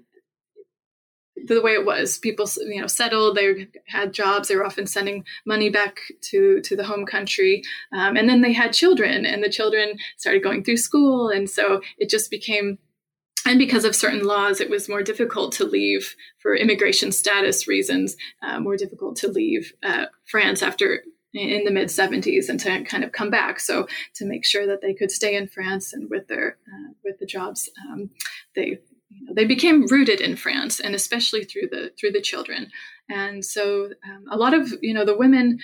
the 1.45 1.61
way 1.61 1.73
it 1.73 1.85
was. 1.85 2.17
People, 2.17 2.47
you 2.57 2.81
know, 2.81 2.87
settled. 2.87 3.35
They 3.35 3.67
had 3.87 4.13
jobs. 4.13 4.47
They 4.47 4.55
were 4.55 4.65
often 4.65 4.87
sending 4.87 5.25
money 5.45 5.69
back 5.69 5.99
to 6.29 6.61
to 6.61 6.75
the 6.75 6.85
home 6.85 7.05
country, 7.05 7.63
um, 7.93 8.15
and 8.15 8.27
then 8.29 8.41
they 8.41 8.53
had 8.53 8.73
children, 8.73 9.25
and 9.25 9.43
the 9.43 9.49
children 9.49 9.97
started 10.17 10.43
going 10.43 10.63
through 10.63 10.77
school, 10.77 11.29
and 11.29 11.49
so 11.49 11.81
it 11.97 12.09
just 12.09 12.29
became. 12.31 12.77
And 13.43 13.57
because 13.57 13.85
of 13.85 13.95
certain 13.95 14.23
laws, 14.23 14.61
it 14.61 14.69
was 14.69 14.87
more 14.87 15.01
difficult 15.01 15.51
to 15.53 15.65
leave 15.65 16.15
for 16.37 16.55
immigration 16.55 17.11
status 17.11 17.67
reasons. 17.67 18.15
Uh, 18.43 18.59
more 18.59 18.77
difficult 18.77 19.15
to 19.17 19.27
leave 19.29 19.73
uh, 19.81 20.05
France 20.25 20.61
after 20.61 21.01
in 21.33 21.63
the 21.63 21.71
mid 21.71 21.87
70s 21.87 22.49
and 22.49 22.59
to 22.59 22.83
kind 22.83 23.03
of 23.03 23.11
come 23.11 23.29
back. 23.29 23.59
So 23.59 23.87
to 24.15 24.25
make 24.25 24.45
sure 24.45 24.67
that 24.67 24.81
they 24.81 24.93
could 24.93 25.11
stay 25.11 25.35
in 25.35 25.47
France 25.47 25.93
and 25.93 26.09
with 26.09 26.27
their 26.27 26.57
uh, 26.67 26.93
with 27.03 27.19
the 27.19 27.25
jobs, 27.25 27.69
um, 27.89 28.09
they 28.55 28.79
you 29.13 29.25
know, 29.25 29.33
they 29.35 29.45
became 29.45 29.87
rooted 29.87 30.21
in 30.21 30.35
France, 30.35 30.79
and 30.79 30.95
especially 30.95 31.43
through 31.43 31.67
the 31.71 31.91
through 31.99 32.11
the 32.11 32.21
children. 32.21 32.71
And 33.09 33.43
so, 33.43 33.89
um, 34.05 34.25
a 34.31 34.37
lot 34.37 34.53
of 34.53 34.73
you 34.81 34.93
know 34.93 35.05
the 35.05 35.17
women, 35.17 35.59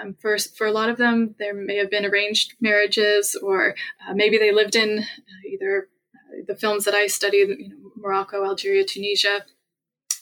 um, 0.00 0.14
for 0.20 0.38
for 0.38 0.66
a 0.66 0.72
lot 0.72 0.88
of 0.88 0.98
them, 0.98 1.34
there 1.38 1.54
may 1.54 1.76
have 1.76 1.90
been 1.90 2.04
arranged 2.04 2.54
marriages, 2.60 3.36
or 3.42 3.74
uh, 4.06 4.14
maybe 4.14 4.38
they 4.38 4.52
lived 4.52 4.76
in 4.76 5.00
uh, 5.00 5.48
either 5.48 5.88
uh, 6.14 6.42
the 6.46 6.54
films 6.54 6.84
that 6.84 6.94
I 6.94 7.06
studied, 7.06 7.48
you 7.58 7.68
know, 7.70 7.90
Morocco, 7.96 8.44
Algeria, 8.44 8.84
Tunisia. 8.84 9.44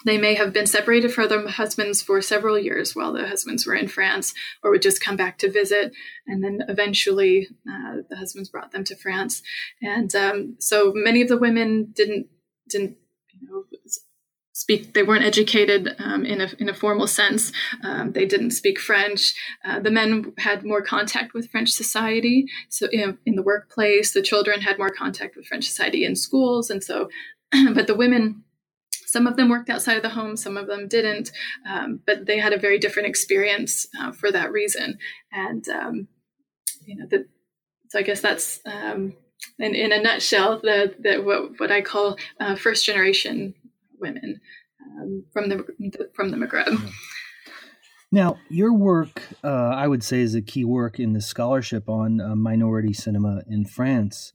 They 0.06 0.16
may 0.16 0.34
have 0.34 0.54
been 0.54 0.66
separated 0.66 1.12
from 1.12 1.28
their 1.28 1.46
husbands 1.46 2.00
for 2.00 2.22
several 2.22 2.58
years 2.58 2.96
while 2.96 3.12
the 3.12 3.28
husbands 3.28 3.66
were 3.66 3.74
in 3.74 3.86
France, 3.86 4.32
or 4.62 4.70
would 4.70 4.80
just 4.80 5.02
come 5.02 5.16
back 5.16 5.36
to 5.38 5.50
visit. 5.50 5.92
And 6.26 6.42
then 6.42 6.60
eventually, 6.68 7.48
uh, 7.68 7.96
the 8.08 8.16
husbands 8.16 8.48
brought 8.48 8.72
them 8.72 8.84
to 8.84 8.96
France. 8.96 9.42
And 9.82 10.14
um, 10.14 10.56
so 10.58 10.92
many 10.94 11.20
of 11.20 11.28
the 11.28 11.36
women 11.36 11.92
didn't 11.94 12.28
didn't 12.70 12.96
you 13.40 13.48
know 13.48 13.64
speak 14.52 14.92
they 14.92 15.02
weren't 15.02 15.24
educated 15.24 15.94
um, 15.98 16.24
in, 16.24 16.40
a, 16.40 16.48
in 16.58 16.68
a 16.68 16.74
formal 16.74 17.06
sense. 17.06 17.50
Um, 17.82 18.12
they 18.12 18.26
didn't 18.26 18.50
speak 18.50 18.78
french. 18.78 19.34
Uh, 19.64 19.80
the 19.80 19.90
men 19.90 20.34
had 20.38 20.64
more 20.64 20.82
contact 20.82 21.32
with 21.32 21.50
french 21.50 21.70
society. 21.70 22.46
So 22.68 22.86
in, 22.92 23.18
in, 23.24 23.36
the 23.36 23.42
workplace 23.42 24.12
the 24.12 24.22
children 24.22 24.60
had 24.60 24.78
more 24.78 24.90
contact 24.90 25.34
with 25.34 25.46
french 25.46 25.66
society 25.66 26.04
in 26.04 26.14
schools. 26.14 26.68
And 26.68 26.84
so 26.84 27.08
but 27.74 27.86
the 27.86 27.96
women 27.96 28.44
some 29.06 29.26
of 29.26 29.36
them 29.36 29.48
worked 29.48 29.70
outside 29.70 29.96
of 29.96 30.02
the 30.02 30.10
home 30.10 30.36
some 30.36 30.56
of 30.58 30.66
them 30.66 30.88
didn't. 30.88 31.32
Um, 31.66 32.00
but 32.06 32.26
they 32.26 32.38
had 32.38 32.52
a 32.52 32.58
very 32.58 32.78
different 32.78 33.08
experience 33.08 33.86
uh, 33.98 34.12
for 34.12 34.30
that 34.30 34.52
reason. 34.52 34.98
And 35.32 35.66
um, 35.68 36.08
you 36.86 36.96
know 36.96 37.06
the, 37.06 37.26
so 37.88 37.98
i 37.98 38.02
guess 38.02 38.20
that's 38.20 38.60
um, 38.66 39.14
in, 39.58 39.74
in 39.74 39.92
a 39.92 40.02
nutshell, 40.02 40.60
the, 40.62 40.94
the 40.98 41.18
what, 41.18 41.58
what 41.58 41.70
I 41.70 41.80
call 41.80 42.16
uh, 42.38 42.56
first 42.56 42.84
generation 42.84 43.54
women 44.00 44.40
um, 44.82 45.24
from 45.32 45.48
the 45.48 46.10
from 46.14 46.30
the 46.30 46.36
Maghreb. 46.36 46.90
Now, 48.12 48.38
your 48.48 48.72
work, 48.72 49.22
uh, 49.44 49.48
I 49.68 49.86
would 49.86 50.02
say, 50.02 50.20
is 50.20 50.34
a 50.34 50.42
key 50.42 50.64
work 50.64 50.98
in 50.98 51.12
the 51.12 51.20
scholarship 51.20 51.88
on 51.88 52.20
uh, 52.20 52.34
minority 52.34 52.92
cinema 52.92 53.42
in 53.48 53.64
France. 53.64 54.32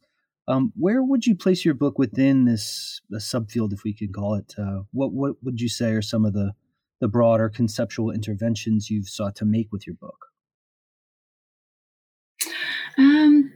Um, 0.47 0.71
where 0.77 1.03
would 1.03 1.25
you 1.25 1.35
place 1.35 1.65
your 1.65 1.73
book 1.73 1.97
within 1.97 2.45
this 2.45 3.01
subfield, 3.13 3.73
if 3.73 3.83
we 3.83 3.93
can 3.93 4.13
call 4.13 4.35
it? 4.35 4.53
Uh, 4.57 4.83
what 4.91 5.11
what 5.11 5.43
would 5.43 5.59
you 5.59 5.67
say 5.67 5.91
are 5.91 6.01
some 6.01 6.23
of 6.23 6.33
the 6.33 6.53
the 7.01 7.07
broader 7.09 7.49
conceptual 7.49 8.11
interventions 8.11 8.89
you've 8.89 9.09
sought 9.09 9.35
to 9.37 9.45
make 9.45 9.71
with 9.71 9.85
your 9.85 9.95
book? 9.95 10.27
Um, 12.97 13.51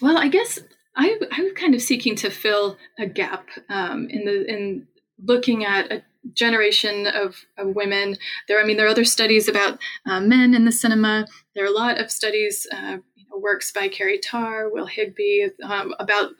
well, 0.00 0.18
I 0.18 0.28
guess 0.28 0.58
I, 0.96 1.18
I 1.32 1.42
was 1.42 1.52
kind 1.54 1.74
of 1.74 1.82
seeking 1.82 2.14
to 2.16 2.30
fill 2.30 2.76
a 2.98 3.06
gap 3.06 3.48
um, 3.68 4.08
in 4.10 4.24
the 4.24 4.44
in 4.46 4.86
looking 5.22 5.64
at 5.64 5.92
a 5.92 6.02
generation 6.32 7.06
of, 7.06 7.36
of, 7.58 7.74
women. 7.74 8.16
There, 8.48 8.60
I 8.60 8.64
mean, 8.64 8.76
there 8.76 8.86
are 8.86 8.90
other 8.90 9.04
studies 9.04 9.48
about 9.48 9.78
uh, 10.06 10.20
men 10.20 10.54
in 10.54 10.64
the 10.64 10.72
cinema. 10.72 11.26
There 11.54 11.64
are 11.64 11.68
a 11.68 11.70
lot 11.70 12.00
of 12.00 12.10
studies, 12.10 12.66
uh, 12.72 12.98
you 13.14 13.26
know, 13.30 13.38
works 13.38 13.70
by 13.72 13.88
Carrie 13.88 14.18
Tarr, 14.18 14.70
Will 14.70 14.86
Higbee, 14.86 15.48
um, 15.62 15.94
about 15.98 16.30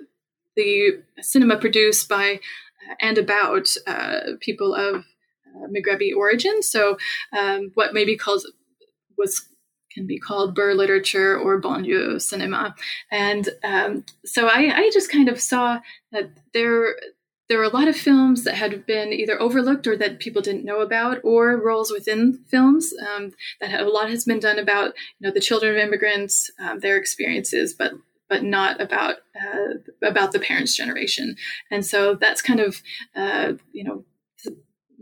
the 0.56 1.02
cinema 1.20 1.58
produced 1.58 2.08
by 2.08 2.34
uh, 2.34 2.94
and 3.00 3.18
about 3.18 3.68
uh, 3.86 4.20
people 4.40 4.74
of 4.74 4.96
uh, 4.96 5.66
Maghreb 5.68 6.14
origin. 6.16 6.62
So, 6.62 6.96
um, 7.36 7.70
what 7.74 7.92
maybe 7.92 8.16
calls 8.16 8.50
was 9.18 9.48
can 9.94 10.06
be 10.06 10.18
called 10.18 10.54
Beur 10.54 10.74
literature 10.74 11.38
or 11.38 11.60
banlieue 11.60 12.20
cinema. 12.20 12.74
And 13.10 13.48
um, 13.62 14.04
so 14.24 14.46
I, 14.46 14.72
I, 14.74 14.90
just 14.92 15.10
kind 15.10 15.28
of 15.28 15.40
saw 15.40 15.78
that 16.12 16.30
there 16.52 16.96
there 17.48 17.58
were 17.58 17.64
a 17.64 17.68
lot 17.68 17.88
of 17.88 17.96
films 17.96 18.44
that 18.44 18.54
had 18.54 18.86
been 18.86 19.12
either 19.12 19.40
overlooked 19.40 19.86
or 19.86 19.96
that 19.96 20.18
people 20.18 20.40
didn't 20.40 20.64
know 20.64 20.80
about, 20.80 21.18
or 21.22 21.56
roles 21.60 21.92
within 21.92 22.32
films 22.48 22.92
um, 23.14 23.32
that 23.60 23.80
a 23.80 23.88
lot 23.88 24.08
has 24.08 24.24
been 24.24 24.40
done 24.40 24.58
about 24.58 24.94
you 25.18 25.26
know 25.26 25.32
the 25.32 25.40
children 25.40 25.72
of 25.72 25.78
immigrants, 25.78 26.50
um, 26.58 26.80
their 26.80 26.96
experiences, 26.96 27.74
but 27.74 27.92
but 28.28 28.42
not 28.42 28.80
about 28.80 29.16
uh, 29.36 29.74
about 30.02 30.32
the 30.32 30.40
parents' 30.40 30.76
generation. 30.76 31.36
And 31.70 31.84
so 31.84 32.14
that's 32.14 32.40
kind 32.40 32.60
of 32.60 32.82
uh, 33.14 33.52
you 33.72 33.84
know 33.84 34.04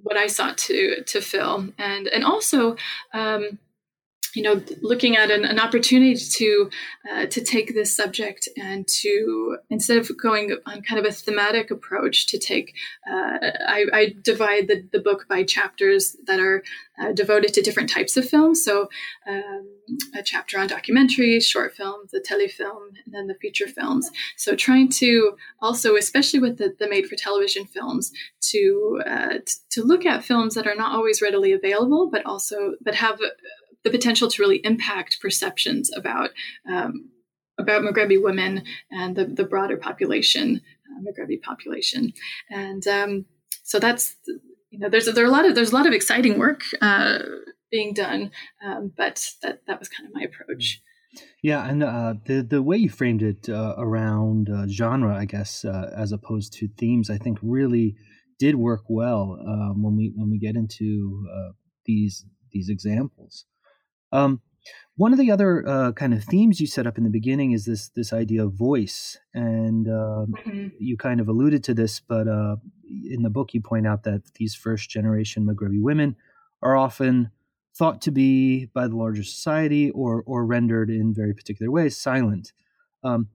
what 0.02 0.16
I 0.16 0.26
sought 0.26 0.58
to 0.58 1.02
to 1.04 1.20
fill, 1.20 1.68
and 1.78 2.08
and 2.08 2.24
also. 2.24 2.76
Um, 3.14 3.58
you 4.34 4.42
know, 4.42 4.62
looking 4.80 5.16
at 5.16 5.30
an, 5.30 5.44
an 5.44 5.58
opportunity 5.58 6.16
to 6.16 6.70
uh, 7.10 7.26
to 7.26 7.44
take 7.44 7.74
this 7.74 7.94
subject 7.94 8.48
and 8.56 8.86
to 8.88 9.58
instead 9.68 9.98
of 9.98 10.10
going 10.16 10.56
on 10.66 10.82
kind 10.82 10.98
of 10.98 11.04
a 11.04 11.12
thematic 11.12 11.70
approach, 11.70 12.26
to 12.28 12.38
take 12.38 12.74
uh, 13.10 13.38
I, 13.66 13.84
I, 13.92 14.14
divide 14.22 14.68
the, 14.68 14.86
the 14.92 15.00
book 15.00 15.26
by 15.28 15.42
chapters 15.44 16.16
that 16.26 16.40
are 16.40 16.62
uh, 16.98 17.12
devoted 17.12 17.52
to 17.54 17.62
different 17.62 17.90
types 17.90 18.16
of 18.16 18.28
films. 18.28 18.64
So 18.64 18.88
um, 19.26 19.68
a 20.14 20.22
chapter 20.22 20.58
on 20.58 20.68
documentaries, 20.68 21.44
short 21.44 21.74
films, 21.74 22.10
the 22.12 22.20
telefilm, 22.20 22.90
and 23.04 23.14
then 23.14 23.26
the 23.26 23.34
feature 23.34 23.66
films. 23.66 24.10
So 24.36 24.54
trying 24.54 24.88
to 24.90 25.36
also, 25.60 25.96
especially 25.96 26.40
with 26.40 26.58
the, 26.58 26.74
the 26.78 26.88
made 26.88 27.06
for 27.06 27.16
television 27.16 27.66
films, 27.66 28.12
to 28.50 29.02
uh, 29.06 29.38
t- 29.44 29.54
to 29.70 29.82
look 29.82 30.06
at 30.06 30.24
films 30.24 30.54
that 30.54 30.66
are 30.66 30.74
not 30.74 30.92
always 30.92 31.20
readily 31.20 31.52
available, 31.52 32.08
but 32.10 32.24
also 32.24 32.74
but 32.82 32.94
have 32.94 33.18
the 33.84 33.90
potential 33.90 34.28
to 34.28 34.42
really 34.42 34.58
impact 34.64 35.20
perceptions 35.20 35.90
about 35.94 36.30
um, 36.70 37.10
about 37.58 37.82
Maghrebi 37.82 38.20
women 38.22 38.64
and 38.90 39.14
the, 39.14 39.24
the 39.24 39.44
broader 39.44 39.76
population, 39.76 40.60
uh, 40.90 41.00
Maghrebi 41.02 41.40
population, 41.42 42.12
and 42.50 42.86
um, 42.86 43.24
so 43.62 43.78
that's 43.78 44.16
you 44.70 44.78
know 44.78 44.88
there's 44.88 45.06
there 45.06 45.24
are 45.24 45.28
a 45.28 45.32
lot 45.32 45.46
of 45.46 45.54
there's 45.54 45.72
a 45.72 45.74
lot 45.74 45.86
of 45.86 45.92
exciting 45.92 46.38
work 46.38 46.62
uh, 46.80 47.18
being 47.70 47.94
done, 47.94 48.30
um, 48.64 48.92
but 48.96 49.30
that 49.42 49.60
that 49.66 49.78
was 49.78 49.88
kind 49.88 50.08
of 50.08 50.14
my 50.14 50.22
approach. 50.22 50.80
Yeah, 51.42 51.68
and 51.68 51.82
uh, 51.82 52.14
the 52.24 52.42
the 52.42 52.62
way 52.62 52.76
you 52.76 52.88
framed 52.88 53.22
it 53.22 53.48
uh, 53.48 53.74
around 53.76 54.48
uh, 54.48 54.66
genre, 54.68 55.14
I 55.14 55.26
guess, 55.26 55.64
uh, 55.64 55.90
as 55.96 56.12
opposed 56.12 56.54
to 56.54 56.68
themes, 56.78 57.10
I 57.10 57.18
think 57.18 57.38
really 57.42 57.96
did 58.38 58.56
work 58.56 58.82
well 58.88 59.38
um, 59.46 59.82
when 59.82 59.96
we 59.96 60.12
when 60.14 60.30
we 60.30 60.38
get 60.38 60.56
into 60.56 61.26
these 61.84 62.24
these 62.52 62.68
examples. 62.68 63.44
Um, 64.12 64.40
one 64.96 65.12
of 65.12 65.18
the 65.18 65.30
other 65.30 65.66
uh, 65.66 65.92
kind 65.92 66.12
of 66.12 66.22
themes 66.22 66.60
you 66.60 66.66
set 66.66 66.86
up 66.86 66.98
in 66.98 67.04
the 67.04 67.10
beginning 67.10 67.52
is 67.52 67.64
this 67.64 67.88
this 67.88 68.12
idea 68.12 68.44
of 68.44 68.52
voice, 68.52 69.18
and 69.32 69.88
uh, 69.88 70.26
mm-hmm. 70.28 70.68
you 70.78 70.96
kind 70.98 71.20
of 71.20 71.28
alluded 71.28 71.64
to 71.64 71.74
this, 71.74 71.98
but 71.98 72.28
uh, 72.28 72.56
in 73.08 73.22
the 73.22 73.30
book 73.30 73.54
you 73.54 73.62
point 73.62 73.86
out 73.86 74.02
that 74.04 74.34
these 74.34 74.54
first 74.54 74.90
generation 74.90 75.46
Maghrebi 75.46 75.80
women 75.80 76.16
are 76.62 76.76
often 76.76 77.30
thought 77.74 78.02
to 78.02 78.10
be 78.10 78.66
by 78.66 78.86
the 78.86 78.96
larger 78.96 79.24
society 79.24 79.90
or 79.90 80.22
or 80.26 80.44
rendered 80.44 80.90
in 80.90 81.14
very 81.14 81.32
particular 81.32 81.70
ways 81.70 81.96
silent. 81.96 82.52
Um, 83.02 83.28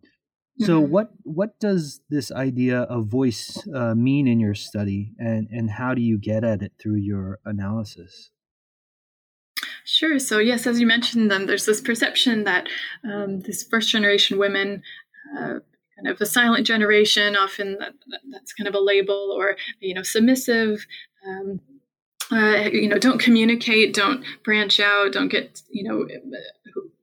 so 0.60 0.82
mm-hmm. 0.82 0.92
what 0.92 1.12
what 1.24 1.60
does 1.60 2.02
this 2.10 2.32
idea 2.32 2.82
of 2.82 3.08
voice 3.08 3.68
uh, 3.74 3.96
mean 3.96 4.28
in 4.28 4.40
your 4.40 4.56
study, 4.56 5.14
and 5.18 5.48
and 5.52 5.72
how 5.72 5.96
do 5.96 6.02
you 6.04 6.20
get 6.20 6.44
at 6.44 6.62
it 6.62 6.74
through 6.80 6.98
your 6.98 7.40
analysis? 7.46 8.30
Sure. 9.90 10.20
So, 10.20 10.40
yes, 10.40 10.68
as 10.68 10.82
you 10.82 10.86
mentioned, 10.86 11.32
then 11.32 11.46
there's 11.46 11.66
this 11.66 11.80
perception 11.80 12.44
that 12.44 12.68
um, 13.10 13.40
these 13.40 13.64
first 13.64 13.90
generation 13.90 14.38
women, 14.38 14.84
uh, 15.34 15.60
kind 15.96 16.08
of 16.08 16.20
the 16.20 16.26
silent 16.26 16.68
generation, 16.68 17.38
often 17.38 17.78
that, 17.80 17.94
that's 18.30 18.52
kind 18.52 18.68
of 18.68 18.76
a 18.76 18.82
label, 18.82 19.34
or, 19.34 19.56
you 19.80 19.94
know, 19.94 20.04
submissive. 20.04 20.86
Um, 21.26 21.62
uh, 22.30 22.68
you 22.70 22.90
know, 22.90 22.98
don't 22.98 23.22
communicate, 23.22 23.94
don't 23.94 24.26
branch 24.44 24.82
out, 24.82 25.14
don't 25.14 25.30
get, 25.30 25.62
you 25.70 25.88
know, 25.88 26.06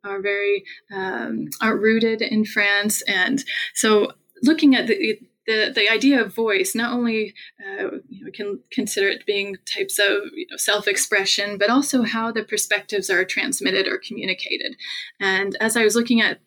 are 0.04 0.20
very 0.20 0.64
um, 0.94 1.48
are 1.62 1.78
rooted 1.78 2.20
in 2.20 2.44
France, 2.44 3.00
and 3.08 3.42
so 3.72 4.12
looking 4.42 4.74
at 4.74 4.86
the 4.86 5.18
the, 5.46 5.72
the 5.74 5.90
idea 5.90 6.22
of 6.22 6.34
voice 6.34 6.74
not 6.74 6.92
only 6.92 7.34
uh, 7.78 7.98
you 8.08 8.24
know, 8.24 8.30
can 8.32 8.60
consider 8.70 9.08
it 9.08 9.26
being 9.26 9.56
types 9.72 9.98
of 9.98 10.24
you 10.32 10.46
know, 10.50 10.56
self-expression 10.56 11.58
but 11.58 11.70
also 11.70 12.02
how 12.02 12.30
the 12.30 12.44
perspectives 12.44 13.10
are 13.10 13.24
transmitted 13.24 13.88
or 13.88 13.98
communicated. 13.98 14.76
And 15.20 15.56
as 15.60 15.76
i 15.76 15.84
was 15.84 15.96
looking 15.96 16.20
at 16.20 16.38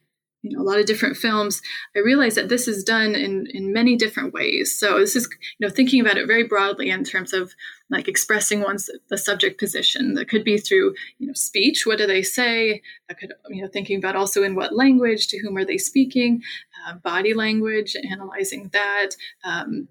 you 0.44 0.56
know 0.56 0.62
a 0.62 0.68
lot 0.68 0.80
of 0.80 0.86
different 0.86 1.18
films 1.18 1.62
i 1.96 2.00
realized 2.00 2.38
that 2.38 2.50
this 2.50 2.68
is 2.68 2.84
done 2.84 3.16
in 3.16 3.48
in 3.48 3.74
many 3.74 3.96
different 3.96 4.34
ways. 4.34 4.78
So 4.78 5.00
this 5.00 5.16
is 5.16 5.28
you 5.58 5.68
know 5.68 5.74
thinking 5.74 6.02
about 6.02 6.18
it 6.18 6.28
very 6.28 6.44
broadly 6.44 6.90
in 6.90 7.04
terms 7.04 7.34
of 7.34 7.54
like 7.90 8.08
expressing 8.08 8.62
one's 8.62 8.90
the 9.10 9.18
subject 9.18 9.60
position. 9.60 10.14
That 10.16 10.30
could 10.30 10.44
be 10.44 10.58
through 10.58 10.94
you 11.20 11.28
know 11.28 11.34
speech 11.34 11.86
what 11.86 11.98
do 11.98 12.08
they 12.08 12.22
say? 12.22 12.82
That 13.08 13.18
could 13.20 13.34
you 13.50 13.62
know 13.62 13.70
thinking 13.70 13.98
about 13.98 14.16
also 14.16 14.44
in 14.44 14.56
what 14.56 14.76
language 14.76 15.28
to 15.30 15.40
whom 15.40 15.58
are 15.58 15.66
they 15.66 15.78
speaking? 15.78 16.44
Uh, 16.88 16.96
body 16.96 17.34
language 17.34 17.96
analyzing 18.12 18.70
that 18.74 19.10
um, 19.44 19.88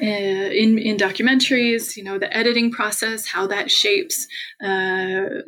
in 0.00 0.78
in 0.78 0.96
documentaries 0.96 1.96
you 1.96 2.02
know 2.02 2.18
the 2.18 2.34
editing 2.36 2.70
process 2.70 3.26
how 3.26 3.46
that 3.46 3.70
shapes 3.70 4.26
uh, 4.62 5.42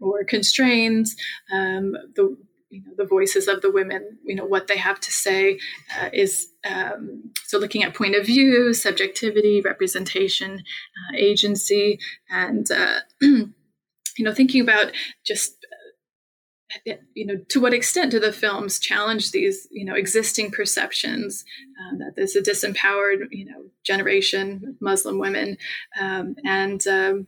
or 0.00 0.24
constrains 0.24 1.14
um, 1.52 1.92
the 2.16 2.36
you 2.72 2.82
know 2.84 2.92
the 2.96 3.04
voices 3.04 3.48
of 3.48 3.60
the 3.60 3.70
women 3.70 4.18
you 4.24 4.34
know 4.34 4.46
what 4.46 4.66
they 4.66 4.78
have 4.78 4.98
to 4.98 5.12
say 5.12 5.58
uh, 6.00 6.08
is 6.12 6.48
um, 6.64 7.30
so 7.44 7.58
looking 7.58 7.82
at 7.82 7.94
point 7.94 8.16
of 8.16 8.26
view 8.26 8.72
subjectivity 8.72 9.60
representation 9.60 10.54
uh, 10.54 11.16
agency 11.16 11.98
and 12.30 12.70
uh, 12.70 13.00
you 13.20 13.52
know 14.18 14.32
thinking 14.32 14.62
about 14.62 14.92
just 15.24 15.52
uh, 15.52 15.61
you 17.14 17.26
know 17.26 17.36
to 17.48 17.60
what 17.60 17.74
extent 17.74 18.10
do 18.10 18.20
the 18.20 18.32
films 18.32 18.78
challenge 18.78 19.30
these 19.30 19.68
you 19.70 19.84
know 19.84 19.94
existing 19.94 20.50
perceptions 20.50 21.44
um, 21.80 21.98
that 21.98 22.14
there's 22.16 22.36
a 22.36 22.42
disempowered 22.42 23.26
you 23.30 23.44
know 23.44 23.64
generation 23.84 24.76
muslim 24.80 25.18
women 25.18 25.56
um, 26.00 26.34
and 26.44 26.86
um, 26.86 27.26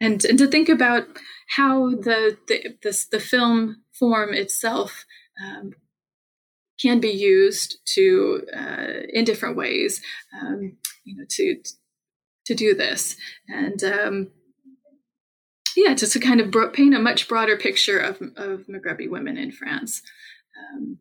and 0.00 0.24
and 0.24 0.38
to 0.38 0.46
think 0.46 0.68
about 0.68 1.04
how 1.48 1.90
the 1.90 2.36
the, 2.46 2.76
the, 2.82 3.04
the 3.12 3.20
film 3.20 3.82
form 3.98 4.34
itself 4.34 5.04
um, 5.42 5.72
can 6.80 7.00
be 7.00 7.10
used 7.10 7.78
to 7.94 8.46
uh, 8.56 9.02
in 9.12 9.24
different 9.24 9.56
ways, 9.56 10.00
um, 10.40 10.76
you 11.04 11.16
know, 11.16 11.24
to 11.28 11.56
to 12.46 12.54
do 12.54 12.74
this, 12.74 13.16
and 13.48 13.82
um, 13.84 14.30
yeah, 15.84 15.94
just 15.94 16.12
to 16.14 16.20
kind 16.20 16.40
of 16.40 16.50
bro- 16.50 16.70
paint 16.70 16.94
a 16.94 16.98
much 16.98 17.28
broader 17.28 17.56
picture 17.56 17.98
of 17.98 18.20
of 18.36 18.66
Maghrebi 18.66 19.08
women 19.08 19.36
in 19.36 19.52
France. 19.52 20.02
Um, 20.58 20.98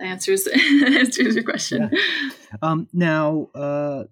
answers 0.00 0.46
answers 0.86 1.34
your 1.34 1.44
question. 1.44 1.90
Yeah. 1.92 1.98
Um, 2.62 2.88
now, 2.92 3.48
uh, 3.54 4.04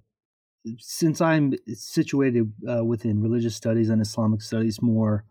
since 0.78 1.20
I'm 1.20 1.54
situated 1.74 2.52
uh, 2.68 2.84
within 2.84 3.22
religious 3.22 3.56
studies 3.56 3.88
and 3.88 4.00
Islamic 4.00 4.42
studies 4.42 4.80
more 4.80 5.24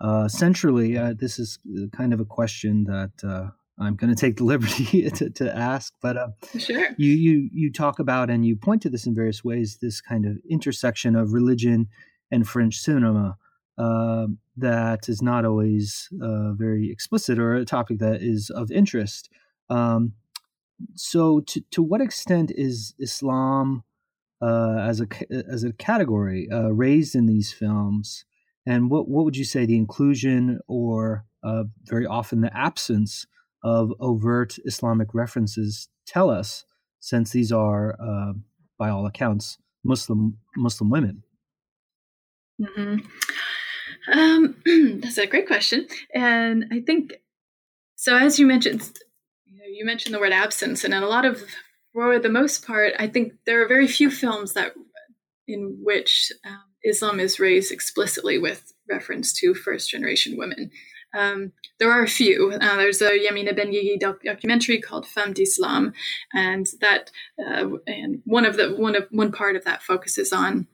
uh, 0.00 0.28
centrally, 0.28 0.96
uh, 0.96 1.14
this 1.18 1.38
is 1.38 1.58
kind 1.92 2.12
of 2.12 2.20
a 2.20 2.24
question 2.24 2.84
that 2.84 3.12
uh, 3.26 3.50
I'm 3.78 3.96
going 3.96 4.14
to 4.14 4.20
take 4.20 4.36
the 4.36 4.44
liberty 4.52 5.08
to, 5.10 5.30
to 5.30 5.56
ask. 5.56 5.94
But 6.00 6.16
uh, 6.16 6.28
sure. 6.58 6.88
you 6.96 7.12
you 7.12 7.48
you 7.52 7.72
talk 7.72 7.98
about 7.98 8.30
and 8.30 8.44
you 8.44 8.56
point 8.56 8.82
to 8.82 8.90
this 8.90 9.06
in 9.06 9.14
various 9.14 9.42
ways. 9.42 9.78
This 9.80 10.00
kind 10.00 10.26
of 10.26 10.38
intersection 10.48 11.16
of 11.16 11.32
religion 11.32 11.88
and 12.30 12.46
French 12.46 12.76
cinema 12.76 13.38
uh, 13.78 14.26
that 14.56 15.08
is 15.08 15.22
not 15.22 15.44
always 15.44 16.08
uh, 16.22 16.52
very 16.52 16.90
explicit 16.90 17.38
or 17.38 17.54
a 17.54 17.64
topic 17.64 17.98
that 17.98 18.20
is 18.22 18.50
of 18.50 18.70
interest. 18.70 19.30
Um, 19.70 20.14
so, 20.94 21.40
to 21.40 21.60
to 21.72 21.82
what 21.82 22.00
extent 22.00 22.52
is 22.54 22.94
Islam 22.98 23.84
as 24.42 25.00
a 25.00 25.08
as 25.30 25.64
a 25.64 25.72
category 25.72 26.48
raised 26.70 27.14
in 27.14 27.26
these 27.26 27.52
films? 27.52 28.24
And 28.66 28.90
what 28.90 29.08
what 29.08 29.24
would 29.24 29.36
you 29.36 29.44
say 29.44 29.64
the 29.64 29.76
inclusion 29.76 30.60
or 30.68 31.24
uh, 31.42 31.64
very 31.84 32.06
often 32.06 32.40
the 32.40 32.56
absence 32.56 33.26
of 33.64 33.92
overt 34.00 34.58
Islamic 34.64 35.14
references 35.14 35.88
tell 36.06 36.30
us, 36.30 36.64
since 37.00 37.30
these 37.30 37.50
are, 37.52 37.96
uh, 38.00 38.32
by 38.78 38.88
all 38.88 39.06
accounts, 39.06 39.58
Muslim 39.84 40.38
Muslim 40.56 40.90
women? 40.90 41.22
Mm-hmm. 42.60 43.06
Um, 44.10 44.56
that's 45.02 45.18
a 45.18 45.26
great 45.26 45.46
question, 45.46 45.86
and 46.14 46.66
I 46.72 46.80
think 46.80 47.14
so. 47.96 48.16
As 48.16 48.38
you 48.38 48.46
mentioned, 48.46 48.90
you, 49.44 49.58
know, 49.58 49.64
you 49.70 49.84
mentioned 49.84 50.14
the 50.14 50.20
word 50.20 50.32
absence, 50.32 50.84
and 50.84 50.94
in 50.94 51.02
a 51.02 51.08
lot 51.08 51.24
of, 51.24 51.42
for 51.92 52.18
the 52.18 52.28
most 52.28 52.66
part, 52.66 52.94
I 52.98 53.06
think 53.06 53.34
there 53.44 53.62
are 53.62 53.68
very 53.68 53.86
few 53.86 54.10
films 54.10 54.54
that 54.54 54.72
in 55.46 55.78
which 55.82 56.32
um, 56.46 56.60
Islam 56.84 57.20
is 57.20 57.40
raised 57.40 57.72
explicitly 57.72 58.38
with 58.38 58.72
reference 58.88 59.32
to 59.34 59.54
first 59.54 59.90
generation 59.90 60.36
women. 60.36 60.70
Um, 61.14 61.52
there 61.78 61.90
are 61.90 62.02
a 62.02 62.08
few. 62.08 62.52
Uh, 62.52 62.76
there's 62.76 63.00
a 63.00 63.10
Yamina 63.10 63.58
Benguigui 63.58 63.98
doc- 63.98 64.22
documentary 64.22 64.80
called 64.80 65.06
Femme 65.06 65.32
d'Islam, 65.32 65.92
and 66.34 66.66
that 66.80 67.10
uh, 67.38 67.68
and 67.86 68.20
one 68.24 68.44
of 68.44 68.56
the 68.56 68.74
one 68.74 68.94
of 68.94 69.06
one 69.10 69.32
part 69.32 69.56
of 69.56 69.64
that 69.64 69.82
focuses 69.82 70.32
on 70.32 70.66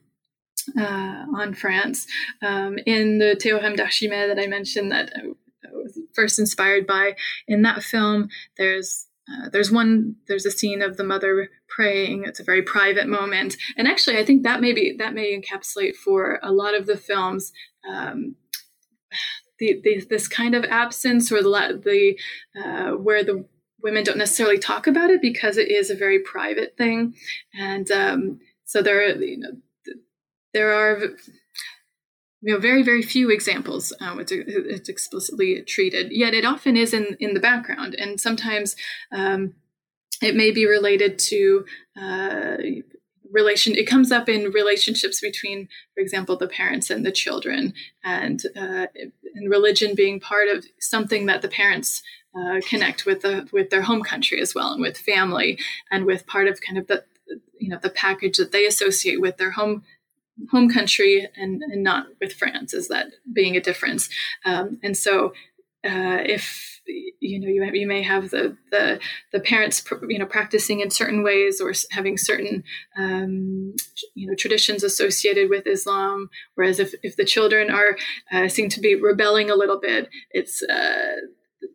uh, 0.79 1.25
on 1.35 1.53
France. 1.53 2.07
Um, 2.41 2.77
in 2.85 3.19
the 3.19 3.35
Thé 3.35 3.53
au 3.53 3.59
harem 3.59 3.75
d'Archimède 3.75 4.27
that 4.27 4.41
I 4.41 4.47
mentioned, 4.47 4.91
that 4.91 5.11
I 5.15 5.27
was 5.71 5.99
first 6.13 6.39
inspired 6.39 6.87
by, 6.87 7.15
in 7.47 7.61
that 7.63 7.83
film, 7.83 8.29
there's 8.57 9.07
uh, 9.27 9.49
there's 9.49 9.71
one 9.71 10.15
there's 10.27 10.45
a 10.45 10.51
scene 10.51 10.83
of 10.83 10.97
the 10.97 11.03
mother 11.03 11.49
praying. 11.67 12.25
It's 12.25 12.39
a 12.39 12.43
very 12.43 12.61
private 12.61 13.07
moment. 13.07 13.57
And 13.75 13.87
actually 13.87 14.17
i 14.17 14.23
think 14.23 14.43
that 14.43 14.61
maybe 14.61 14.95
that 14.99 15.15
may 15.15 15.35
encapsulate 15.35 15.95
for 15.95 16.39
a 16.43 16.51
lot 16.51 16.75
of 16.75 16.85
the 16.85 16.95
films 16.95 17.51
um, 17.89 18.35
the, 19.59 19.79
the, 19.83 20.05
this 20.09 20.27
kind 20.27 20.55
of 20.55 20.65
absence 20.65 21.31
or 21.31 21.41
the, 21.41 21.81
the 21.83 22.61
uh, 22.61 22.91
where 22.91 23.23
the 23.23 23.45
women 23.81 24.03
don't 24.03 24.17
necessarily 24.17 24.57
talk 24.57 24.87
about 24.87 25.09
it 25.09 25.21
because 25.21 25.57
it 25.57 25.69
is 25.69 25.89
a 25.89 25.95
very 25.95 26.19
private 26.19 26.75
thing. 26.77 27.13
And 27.53 27.89
um, 27.91 28.39
so 28.65 28.81
there 28.81 28.99
are 29.05 29.15
you 29.15 29.39
know 29.39 29.51
there 30.55 30.73
are 30.73 30.99
you 32.41 32.53
know 32.53 32.59
very 32.59 32.81
very 32.81 33.01
few 33.01 33.29
examples 33.29 33.93
um, 33.99 34.19
it's, 34.19 34.31
it's 34.31 34.89
explicitly 34.89 35.61
treated 35.63 36.11
yet 36.11 36.33
it 36.33 36.45
often 36.45 36.77
is 36.77 36.93
in 36.93 37.17
in 37.19 37.33
the 37.33 37.39
background 37.39 37.93
and 37.95 38.21
sometimes 38.21 38.75
um, 39.11 39.53
it 40.21 40.35
may 40.35 40.51
be 40.51 40.65
related 40.65 41.19
to 41.19 41.65
uh, 42.01 42.55
relation 43.31 43.75
it 43.75 43.87
comes 43.87 44.11
up 44.11 44.29
in 44.29 44.51
relationships 44.51 45.19
between 45.19 45.67
for 45.93 46.01
example 46.01 46.37
the 46.37 46.47
parents 46.47 46.89
and 46.89 47.05
the 47.05 47.11
children 47.11 47.73
and 48.03 48.43
uh, 48.55 48.87
and 49.35 49.49
religion 49.49 49.93
being 49.93 50.19
part 50.19 50.47
of 50.47 50.65
something 50.79 51.25
that 51.25 51.41
the 51.41 51.49
parents 51.49 52.01
uh, 52.37 52.61
connect 52.69 53.05
with 53.05 53.21
the 53.21 53.47
with 53.51 53.69
their 53.71 53.81
home 53.81 54.03
country 54.03 54.39
as 54.39 54.55
well 54.55 54.71
and 54.71 54.81
with 54.81 54.97
family 54.97 55.59
and 55.91 56.05
with 56.05 56.25
part 56.27 56.47
of 56.47 56.61
kind 56.61 56.77
of 56.77 56.87
the 56.87 57.03
you 57.59 57.69
know 57.69 57.79
the 57.81 57.89
package 57.89 58.37
that 58.37 58.51
they 58.51 58.65
associate 58.65 59.19
with 59.19 59.37
their 59.37 59.51
home 59.51 59.83
home 60.51 60.69
country 60.69 61.27
and, 61.35 61.61
and 61.63 61.83
not 61.83 62.07
with 62.19 62.33
France 62.33 62.73
is 62.73 62.87
that 62.89 63.07
being 63.33 63.55
a 63.55 63.61
difference. 63.61 64.09
Um, 64.45 64.79
and 64.83 64.95
so 64.95 65.33
uh, 65.85 66.21
if 66.25 66.81
you 66.87 67.39
know 67.39 67.47
you, 67.47 67.63
you 67.73 67.87
may 67.87 68.01
have 68.01 68.31
the, 68.31 68.57
the 68.71 68.99
the 69.31 69.39
parents 69.39 69.83
you 70.07 70.19
know 70.19 70.25
practicing 70.25 70.79
in 70.79 70.89
certain 70.89 71.23
ways 71.23 71.61
or 71.61 71.73
having 71.91 72.17
certain 72.17 72.63
um, 72.97 73.75
you 74.15 74.27
know 74.27 74.35
traditions 74.35 74.83
associated 74.83 75.49
with 75.49 75.67
Islam, 75.67 76.29
whereas 76.55 76.79
if, 76.79 76.93
if 77.03 77.15
the 77.15 77.25
children 77.25 77.69
are 77.69 77.97
uh, 78.31 78.47
seem 78.47 78.69
to 78.69 78.79
be 78.79 78.95
rebelling 78.95 79.49
a 79.49 79.55
little 79.55 79.79
bit, 79.79 80.09
it's 80.31 80.63
uh, 80.63 81.15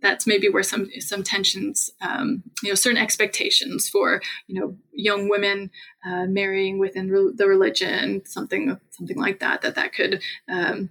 that's 0.03 0.27
maybe 0.27 0.49
where 0.49 0.63
some 0.63 0.91
some 0.99 1.23
tensions, 1.23 1.91
um, 2.01 2.43
you 2.63 2.71
know, 2.71 2.75
certain 2.75 3.01
expectations 3.01 3.89
for 3.89 4.21
you 4.47 4.61
know 4.61 4.77
young 4.93 5.29
women 5.29 5.71
uh, 6.07 6.27
marrying 6.27 6.79
within 6.79 7.11
re- 7.11 7.33
the 7.35 7.47
religion, 7.47 8.23
something 8.27 8.79
something 8.91 9.19
like 9.19 9.41
that. 9.41 9.63
That 9.63 9.75
that 9.75 9.93
could. 9.93 10.23
Um, 10.49 10.91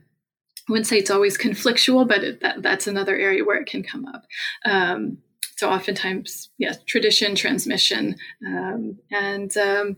I 0.67 0.71
wouldn't 0.71 0.87
say 0.87 0.97
it's 0.99 1.09
always 1.09 1.37
conflictual, 1.37 2.07
but 2.07 2.23
it, 2.23 2.41
that 2.41 2.61
that's 2.61 2.87
another 2.87 3.17
area 3.17 3.43
where 3.43 3.59
it 3.59 3.67
can 3.67 3.81
come 3.81 4.05
up. 4.05 4.25
Um, 4.65 5.17
so 5.57 5.69
oftentimes, 5.69 6.49
yes, 6.57 6.77
tradition, 6.85 7.35
transmission, 7.35 8.15
um, 8.47 8.97
and 9.11 9.55
um, 9.57 9.97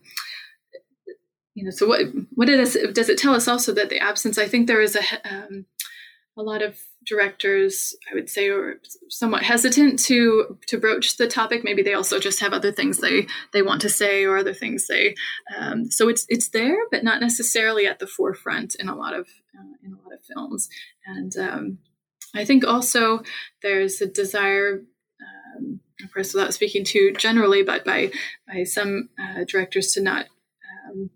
you 1.54 1.66
know, 1.66 1.72
so 1.72 1.86
what 1.86 2.02
what 2.34 2.48
does 2.48 2.76
it, 2.76 2.96
does 2.96 3.10
it 3.10 3.18
tell 3.18 3.36
us 3.36 3.48
also 3.48 3.74
that 3.74 3.90
the 3.90 4.00
absence? 4.00 4.38
I 4.38 4.48
think 4.48 4.68
there 4.68 4.82
is 4.82 4.96
a 4.96 5.02
um, 5.30 5.66
a 6.38 6.42
lot 6.42 6.62
of 6.62 6.80
directors, 7.06 7.96
I 8.12 8.14
would 8.14 8.30
say, 8.30 8.50
are 8.50 8.80
somewhat 9.10 9.44
hesitant 9.44 10.00
to 10.00 10.58
to 10.68 10.78
broach 10.78 11.18
the 11.18 11.28
topic. 11.28 11.64
Maybe 11.64 11.82
they 11.82 11.94
also 11.94 12.20
just 12.20 12.40
have 12.40 12.54
other 12.54 12.72
things 12.72 12.98
they 12.98 13.28
they 13.54 13.62
want 13.62 13.82
to 13.82 13.90
say 13.90 14.24
or 14.24 14.38
other 14.38 14.54
things 14.54 14.88
they. 14.88 15.16
Um, 15.58 15.90
so 15.90 16.10
it's 16.10 16.26
it's 16.30 16.50
there, 16.50 16.78
but 16.92 17.04
not 17.04 17.22
necessarily 17.22 17.88
at 17.88 18.00
the 18.00 18.08
forefront 18.08 18.76
in 18.76 18.88
a 18.88 18.96
lot 18.96 19.14
of 19.14 19.28
uh, 19.58 19.74
in 19.84 19.94
a 19.94 19.98
lot 19.98 20.14
of 20.14 20.24
films. 20.34 20.70
And 21.06 21.36
um, 21.38 21.78
I 22.36 22.46
think 22.46 22.66
also 22.66 23.24
there's 23.62 24.02
a 24.02 24.08
desire. 24.08 24.82
Um, 25.58 25.82
of 26.04 26.12
course, 26.14 26.34
without 26.34 26.54
speaking 26.54 26.84
too 26.84 27.14
generally, 27.18 27.64
but 27.64 27.86
by 27.86 28.12
by 28.48 28.64
some 28.64 29.10
uh, 29.20 29.44
directors 29.48 29.92
to 29.94 30.02
not 30.02 30.26
um, 30.90 31.12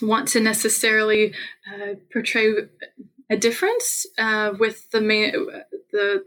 want 0.00 0.28
to 0.28 0.40
necessarily 0.40 1.34
uh, 1.66 1.94
portray 2.12 2.52
a 3.30 3.36
difference 3.36 4.06
uh, 4.16 4.52
with 4.58 4.90
the 4.90 5.00
main, 5.00 5.32
the 5.92 6.24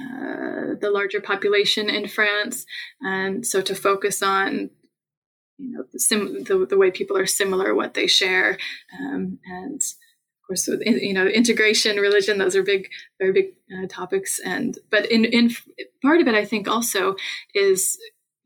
uh, 0.00 0.74
the 0.80 0.90
larger 0.90 1.20
population 1.20 1.88
in 1.88 2.08
France, 2.08 2.66
and 3.00 3.46
so 3.46 3.60
to 3.60 3.74
focus 3.74 4.22
on 4.22 4.70
you 5.58 5.70
know 5.70 5.84
the, 5.92 6.00
sim- 6.00 6.44
the, 6.44 6.66
the 6.66 6.78
way 6.78 6.90
people 6.90 7.16
are 7.16 7.26
similar, 7.26 7.74
what 7.74 7.94
they 7.94 8.06
share, 8.06 8.58
um, 8.98 9.38
and 9.44 9.80
of 9.80 10.46
course 10.46 10.68
you 10.68 11.12
know 11.12 11.26
integration, 11.26 11.98
religion, 11.98 12.38
those 12.38 12.56
are 12.56 12.62
big, 12.62 12.88
very 13.20 13.32
big 13.32 13.46
uh, 13.72 13.86
topics. 13.88 14.40
And 14.40 14.78
but 14.90 15.10
in 15.10 15.24
in 15.24 15.54
part 16.02 16.20
of 16.20 16.28
it, 16.28 16.34
I 16.34 16.44
think 16.44 16.68
also 16.68 17.16
is 17.54 17.98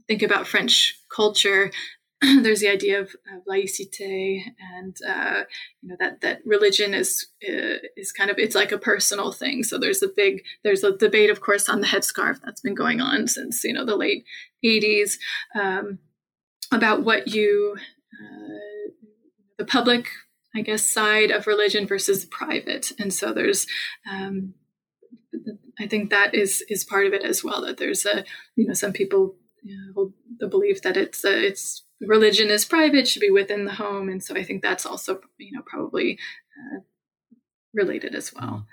think 0.06 0.22
about 0.22 0.46
French 0.46 0.98
culture 1.14 1.70
there's 2.42 2.60
the 2.60 2.68
idea 2.68 3.00
of, 3.00 3.14
laïcité 3.46 4.40
and 4.74 4.96
uh, 5.06 5.42
you 5.82 5.88
know 5.88 5.96
that 6.00 6.20
that 6.22 6.40
religion 6.46 6.94
is 6.94 7.26
uh, 7.46 7.76
is 7.96 8.10
kind 8.10 8.30
of 8.30 8.38
it's 8.38 8.54
like 8.54 8.72
a 8.72 8.78
personal 8.78 9.32
thing. 9.32 9.62
So 9.62 9.78
there's 9.78 10.02
a 10.02 10.08
big 10.08 10.42
there's 10.64 10.82
a 10.82 10.96
debate 10.96 11.30
of 11.30 11.40
course 11.40 11.68
on 11.68 11.80
the 11.80 11.86
headscarf 11.86 12.40
that's 12.42 12.62
been 12.62 12.74
going 12.74 13.00
on 13.00 13.28
since 13.28 13.62
you 13.64 13.72
know 13.72 13.84
the 13.84 13.96
late 13.96 14.24
80s 14.64 15.16
um, 15.54 15.98
about 16.72 17.04
what 17.04 17.28
you 17.28 17.76
uh, 17.78 18.90
the 19.58 19.66
public 19.66 20.08
i 20.54 20.62
guess 20.62 20.82
side 20.82 21.30
of 21.30 21.46
religion 21.46 21.86
versus 21.86 22.24
private. 22.24 22.92
And 22.98 23.12
so 23.12 23.32
there's 23.32 23.66
um, 24.10 24.54
i 25.78 25.86
think 25.86 26.08
that 26.10 26.34
is 26.34 26.64
is 26.70 26.84
part 26.84 27.06
of 27.06 27.12
it 27.12 27.22
as 27.22 27.44
well 27.44 27.60
that 27.66 27.76
there's 27.76 28.06
a 28.06 28.24
you 28.56 28.66
know 28.66 28.72
some 28.72 28.92
people 28.92 29.36
you 29.62 29.76
know, 29.76 29.92
hold 29.94 30.12
the 30.38 30.48
belief 30.48 30.82
that 30.82 30.96
it's 30.96 31.24
uh, 31.24 31.28
it's 31.30 31.85
religion 32.00 32.50
is 32.50 32.64
private, 32.64 33.08
should 33.08 33.20
be 33.20 33.30
within 33.30 33.64
the 33.64 33.74
home, 33.74 34.08
and 34.08 34.22
so 34.22 34.34
I 34.34 34.44
think 34.44 34.62
that's 34.62 34.86
also 34.86 35.20
you 35.38 35.52
know 35.52 35.62
probably 35.66 36.18
uh, 36.58 36.80
related 37.74 38.14
as 38.14 38.32
well. 38.34 38.66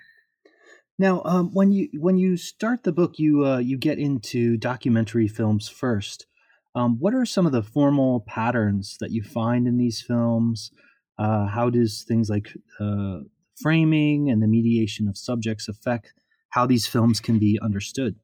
Now, 1.00 1.22
um, 1.26 1.54
when 1.54 1.72
you 1.72 1.90
when 2.00 2.18
you 2.18 2.38
start 2.38 2.84
the 2.84 2.92
book, 2.92 3.18
you 3.18 3.46
uh, 3.46 3.58
you 3.58 3.78
get 3.78 4.00
into 4.00 4.58
documentary 4.58 5.28
films 5.28 5.68
first. 5.68 6.28
Um, 6.76 6.98
what 7.00 7.14
are 7.14 7.26
some 7.26 7.46
of 7.46 7.52
the 7.52 7.64
formal 7.64 8.22
patterns 8.22 8.98
that 9.00 9.12
you 9.12 9.24
find 9.24 9.68
in 9.68 9.78
these 9.78 10.02
films? 10.02 10.72
Uh, 11.20 11.46
how 11.46 11.70
does 11.70 12.04
things 12.08 12.30
like 12.30 12.52
uh, 12.80 13.20
framing 13.62 14.30
and 14.30 14.42
the 14.42 14.48
mediation 14.48 15.08
of 15.08 15.18
subjects 15.18 15.68
affect 15.68 16.14
how 16.50 16.66
these 16.66 16.88
films 16.88 17.20
can 17.20 17.38
be 17.38 17.60
understood? 17.62 18.16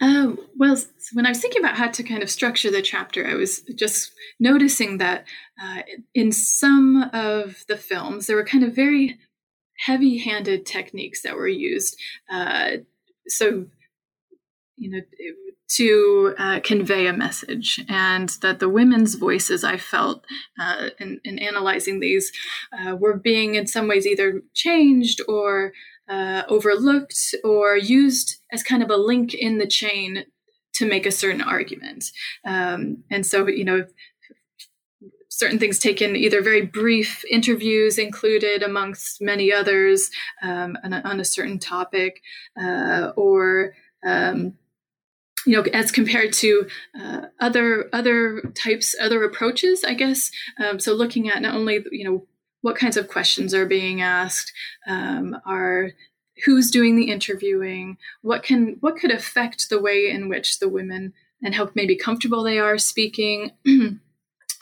Um, 0.00 0.38
well, 0.56 0.76
when 1.12 1.26
I 1.26 1.30
was 1.30 1.40
thinking 1.40 1.62
about 1.62 1.76
how 1.76 1.88
to 1.88 2.02
kind 2.02 2.22
of 2.22 2.30
structure 2.30 2.70
the 2.70 2.82
chapter, 2.82 3.26
I 3.26 3.34
was 3.34 3.60
just 3.74 4.12
noticing 4.38 4.98
that 4.98 5.26
uh, 5.62 5.82
in 6.14 6.32
some 6.32 7.10
of 7.12 7.64
the 7.68 7.76
films, 7.76 8.26
there 8.26 8.36
were 8.36 8.44
kind 8.44 8.64
of 8.64 8.74
very 8.74 9.18
heavy 9.78 10.18
handed 10.18 10.66
techniques 10.66 11.22
that 11.22 11.36
were 11.36 11.48
used. 11.48 11.96
Uh, 12.30 12.78
so, 13.28 13.66
you 14.76 14.90
know, 14.90 15.00
to 15.68 16.34
uh, 16.38 16.60
convey 16.60 17.06
a 17.06 17.12
message, 17.12 17.84
and 17.88 18.30
that 18.40 18.58
the 18.58 18.68
women's 18.68 19.16
voices 19.16 19.64
I 19.64 19.76
felt 19.76 20.24
uh, 20.58 20.88
in, 20.98 21.20
in, 21.24 21.38
analyzing 21.38 22.00
these 22.00 22.32
uh, 22.72 22.96
were 22.96 23.18
being 23.18 23.54
in 23.54 23.66
some 23.66 23.86
ways 23.86 24.06
either 24.06 24.42
changed 24.54 25.20
or 25.28 25.72
uh, 26.08 26.42
overlooked 26.48 27.34
or 27.44 27.76
used 27.76 28.36
as 28.52 28.62
kind 28.62 28.82
of 28.82 28.90
a 28.90 28.96
link 28.96 29.34
in 29.34 29.58
the 29.58 29.66
chain 29.66 30.24
to 30.74 30.86
make 30.86 31.06
a 31.06 31.10
certain 31.10 31.42
argument. 31.42 32.04
Um, 32.44 33.04
and 33.10 33.26
so, 33.26 33.46
you 33.48 33.64
know, 33.64 33.84
certain 35.28 35.58
things 35.58 35.78
taken 35.78 36.16
either 36.16 36.42
very 36.42 36.62
brief 36.62 37.24
interviews 37.30 37.98
included 37.98 38.62
amongst 38.62 39.20
many 39.20 39.52
others 39.52 40.10
um, 40.42 40.76
on, 40.82 40.92
a, 40.92 41.00
on, 41.04 41.20
a, 41.20 41.24
certain 41.24 41.58
topic 41.58 42.20
uh, 42.60 43.12
or 43.16 43.74
um, 44.04 44.54
you 45.46 45.52
know 45.52 45.62
as 45.72 45.92
compared 45.92 46.32
to 46.32 46.66
uh, 47.00 47.22
other 47.40 47.88
other 47.92 48.40
types 48.54 48.96
other 49.00 49.22
approaches 49.22 49.84
i 49.84 49.94
guess 49.94 50.30
um, 50.58 50.80
so 50.80 50.92
looking 50.92 51.28
at 51.28 51.40
not 51.40 51.54
only 51.54 51.84
you 51.92 52.04
know 52.04 52.26
what 52.68 52.76
kinds 52.76 52.98
of 52.98 53.08
questions 53.08 53.54
are 53.54 53.64
being 53.64 54.02
asked 54.02 54.52
um, 54.86 55.34
are 55.46 55.92
who's 56.44 56.70
doing 56.70 56.96
the 56.96 57.10
interviewing 57.10 57.96
what 58.20 58.42
can 58.42 58.76
what 58.80 58.96
could 58.96 59.10
affect 59.10 59.70
the 59.70 59.80
way 59.80 60.10
in 60.10 60.28
which 60.28 60.58
the 60.58 60.68
women 60.68 61.14
and 61.42 61.54
how 61.54 61.70
maybe 61.74 61.96
comfortable 61.96 62.42
they 62.42 62.58
are 62.58 62.76
speaking 62.76 63.50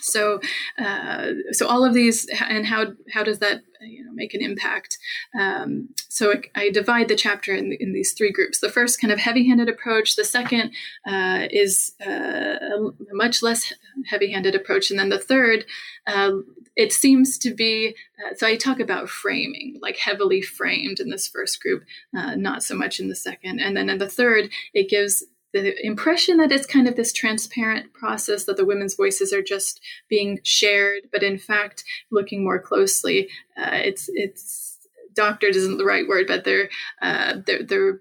so 0.06 0.40
uh, 0.78 1.32
so 1.52 1.66
all 1.66 1.84
of 1.84 1.94
these 1.94 2.26
and 2.48 2.66
how 2.66 2.92
how 3.12 3.22
does 3.22 3.38
that 3.40 3.62
you 3.80 4.04
know 4.04 4.12
make 4.14 4.34
an 4.34 4.42
impact? 4.42 4.98
Um, 5.38 5.88
so 6.08 6.32
I, 6.32 6.42
I, 6.54 6.70
divide 6.70 7.08
the 7.08 7.16
chapter 7.16 7.54
in, 7.54 7.76
in 7.78 7.92
these 7.92 8.12
three 8.12 8.32
groups. 8.32 8.60
The 8.60 8.70
first 8.70 9.00
kind 9.00 9.12
of 9.12 9.18
heavy-handed 9.18 9.68
approach 9.68 10.16
the 10.16 10.24
second 10.24 10.72
uh, 11.06 11.46
is 11.50 11.94
uh, 12.04 12.10
a 12.10 12.92
much 13.12 13.42
less 13.42 13.72
heavy-handed 14.06 14.54
approach 14.54 14.90
and 14.90 14.98
then 14.98 15.10
the 15.10 15.18
third 15.18 15.64
uh, 16.06 16.32
it 16.76 16.92
seems 16.92 17.38
to 17.38 17.54
be 17.54 17.94
uh, 18.18 18.34
so 18.34 18.46
i 18.46 18.54
talk 18.54 18.78
about 18.78 19.08
framing 19.08 19.78
like 19.80 19.96
heavily 19.96 20.42
framed 20.42 21.00
in 21.00 21.08
this 21.08 21.26
first 21.26 21.62
group 21.62 21.82
uh, 22.16 22.34
not 22.34 22.62
so 22.62 22.74
much 22.74 23.00
in 23.00 23.08
the 23.08 23.14
second. 23.14 23.60
And 23.60 23.76
then 23.76 23.88
in 23.88 23.98
the 23.98 24.08
third 24.08 24.50
it 24.74 24.88
gives 24.88 25.24
the 25.62 25.86
impression 25.86 26.38
that 26.38 26.52
it's 26.52 26.66
kind 26.66 26.88
of 26.88 26.96
this 26.96 27.12
transparent 27.12 27.92
process 27.92 28.44
that 28.44 28.56
the 28.56 28.64
women's 28.64 28.94
voices 28.94 29.32
are 29.32 29.42
just 29.42 29.80
being 30.08 30.40
shared, 30.42 31.02
but 31.12 31.22
in 31.22 31.38
fact, 31.38 31.84
looking 32.10 32.44
more 32.44 32.58
closely, 32.58 33.28
uh, 33.56 33.70
it's 33.72 34.08
it's 34.14 34.78
doctored 35.14 35.56
isn't 35.56 35.78
the 35.78 35.84
right 35.84 36.06
word, 36.06 36.26
but 36.26 36.44
they're 36.44 36.68
uh, 37.00 37.34
they're, 37.46 37.62
they're 37.62 38.00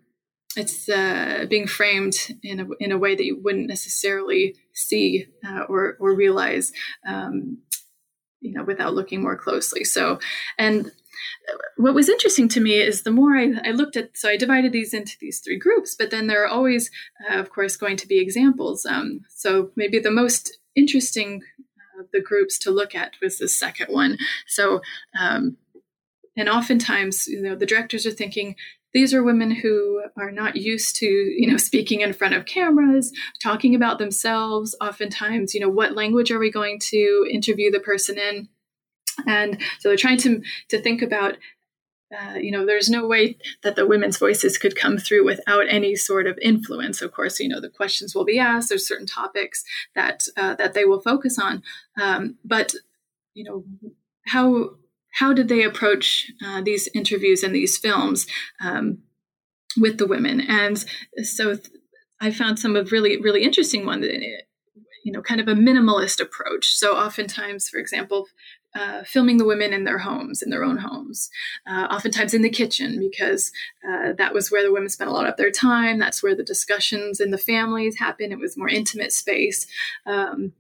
it's 0.58 0.88
uh, 0.88 1.46
being 1.50 1.68
framed 1.68 2.16
in 2.44 2.60
a, 2.62 2.66
in 2.80 2.92
a 2.92 2.98
way 2.98 3.16
that 3.16 3.26
you 3.26 3.40
wouldn't 3.44 3.68
necessarily 3.68 4.56
see 4.74 5.28
uh, 5.46 5.64
or, 5.68 5.98
or 6.00 6.16
realize, 6.16 6.72
um, 7.06 7.58
you 8.42 8.54
know, 8.54 8.64
without 8.64 8.94
looking 8.94 9.22
more 9.22 9.38
closely. 9.38 9.84
So, 9.84 10.20
and 10.58 10.92
what 11.78 11.94
was 11.94 12.10
interesting 12.10 12.48
to 12.50 12.60
me 12.60 12.76
is 12.76 13.04
the 13.04 13.12
more 13.12 13.36
I, 13.36 13.54
I, 13.64 13.72
looked 13.72 13.96
at, 13.96 14.18
so 14.18 14.30
I 14.30 14.38
divided 14.38 14.72
these 14.72 14.94
into 14.94 15.18
these 15.20 15.40
three 15.40 15.58
groups, 15.58 15.96
but 15.96 16.12
then 16.12 16.28
there 16.28 16.44
are 16.44 16.48
always, 16.48 16.92
uh, 17.30 17.40
of 17.40 17.50
course, 17.50 17.76
going 17.76 17.98
to 17.98 18.08
be 18.08 18.20
examples. 18.20 18.86
Um, 18.86 19.22
so 19.30 19.72
maybe 19.76 20.00
the 20.00 20.12
most 20.12 20.58
interesting 20.76 21.42
of 21.98 22.06
uh, 22.06 22.08
the 22.12 22.22
groups 22.22 22.58
to 22.60 22.72
look 22.72 22.96
at 22.96 23.14
was 23.22 23.38
the 23.38 23.48
second 23.48 23.88
one. 23.88 24.18
So, 24.48 24.82
um, 25.20 25.58
and 26.38 26.50
oftentimes, 26.50 27.28
you 27.28 27.42
know, 27.42 27.56
the 27.56 27.66
directors 27.66 28.06
are 28.06 28.12
thinking, 28.12 28.56
these 28.96 29.14
are 29.14 29.22
women 29.22 29.52
who 29.52 30.02
are 30.18 30.32
not 30.32 30.56
used 30.56 30.96
to 30.96 31.06
you 31.06 31.48
know 31.48 31.58
speaking 31.70 32.02
in 32.02 32.14
front 32.14 32.34
of 32.34 32.46
cameras 32.46 33.12
talking 33.44 33.76
about 33.76 34.00
themselves 34.00 34.76
oftentimes 34.82 35.54
you 35.54 35.60
know 35.60 35.70
what 35.70 35.96
language 35.96 36.32
are 36.32 36.40
we 36.40 36.50
going 36.50 36.80
to 36.80 37.28
interview 37.30 37.70
the 37.70 37.80
person 37.80 38.18
in 38.18 38.48
and 39.28 39.62
so 39.80 39.90
they're 39.90 39.98
trying 39.98 40.18
to 40.18 40.42
to 40.70 40.82
think 40.82 41.04
about 41.04 41.38
uh, 42.16 42.36
you 42.36 42.52
know, 42.52 42.66
there's 42.66 42.90
no 42.90 43.08
way 43.08 43.36
that 43.64 43.76
the 43.76 43.86
women's 43.86 44.18
voices 44.18 44.60
could 44.60 44.76
come 44.76 44.98
through 44.98 45.26
without 45.26 45.66
any 45.68 45.96
sort 45.96 46.28
of 46.28 46.38
influence. 46.40 47.02
Of 47.02 47.12
course, 47.12 47.40
you 47.40 47.50
know, 47.50 47.60
the 47.60 47.68
questions 47.68 48.14
will 48.14 48.24
be 48.24 48.38
asked. 48.38 48.70
There's 48.70 48.88
certain 48.88 49.08
topics 49.08 49.64
that 49.96 50.28
uh, 50.38 50.54
that 50.56 50.76
they 50.76 50.86
will 50.86 51.02
focus 51.02 51.40
on, 51.40 51.64
um, 52.00 52.36
but 52.46 52.76
you 53.34 53.44
know, 53.44 53.66
how 54.28 54.76
how 55.16 55.34
did 55.34 55.48
they 55.48 55.64
approach 55.64 56.32
uh, 56.46 56.62
these 56.62 56.88
interviews 56.94 57.44
and 57.44 57.54
these 57.54 57.78
films 57.78 58.28
um, 58.64 59.00
with 59.78 59.98
the 59.98 60.08
women? 60.08 60.42
And 60.42 60.84
so, 61.24 61.56
th- 61.56 61.70
I 62.22 62.32
found 62.32 62.60
some 62.60 62.76
of 62.76 62.92
really 62.92 63.20
really 63.20 63.44
interesting 63.44 63.86
ones. 63.86 64.06
You 65.04 65.12
know, 65.12 65.22
kind 65.22 65.40
of 65.40 65.48
a 65.48 65.54
minimalist 65.54 66.20
approach. 66.20 66.74
So, 66.76 66.96
oftentimes, 66.96 67.70
for 67.70 67.78
example, 67.78 68.28
uh, 68.76 69.04
filming 69.06 69.38
the 69.38 69.46
women 69.46 69.72
in 69.74 69.86
their 69.86 70.00
homes, 70.00 70.42
in 70.42 70.50
their 70.50 70.64
own 70.64 70.78
homes, 70.78 71.30
uh, 71.66 71.88
oftentimes 71.90 72.34
in 72.34 72.42
the 72.42 72.50
kitchen, 72.50 73.00
because 73.00 73.52
uh, 73.88 74.12
that 74.18 74.34
was 74.34 74.52
where 74.52 74.64
the 74.64 74.72
women 74.72 74.90
spent 74.90 75.10
a 75.10 75.14
lot 75.14 75.28
of 75.28 75.38
their 75.38 75.52
time. 75.52 75.98
That's 75.98 76.22
where 76.22 76.36
the 76.36 76.44
discussions 76.44 77.22
in 77.22 77.32
the 77.32 77.38
families 77.38 77.98
happen. 77.98 78.34
It 78.34 78.40
was 78.40 78.58
more 78.58 78.68
intimate 78.68 79.14
space. 79.14 79.66
Um, 80.06 80.52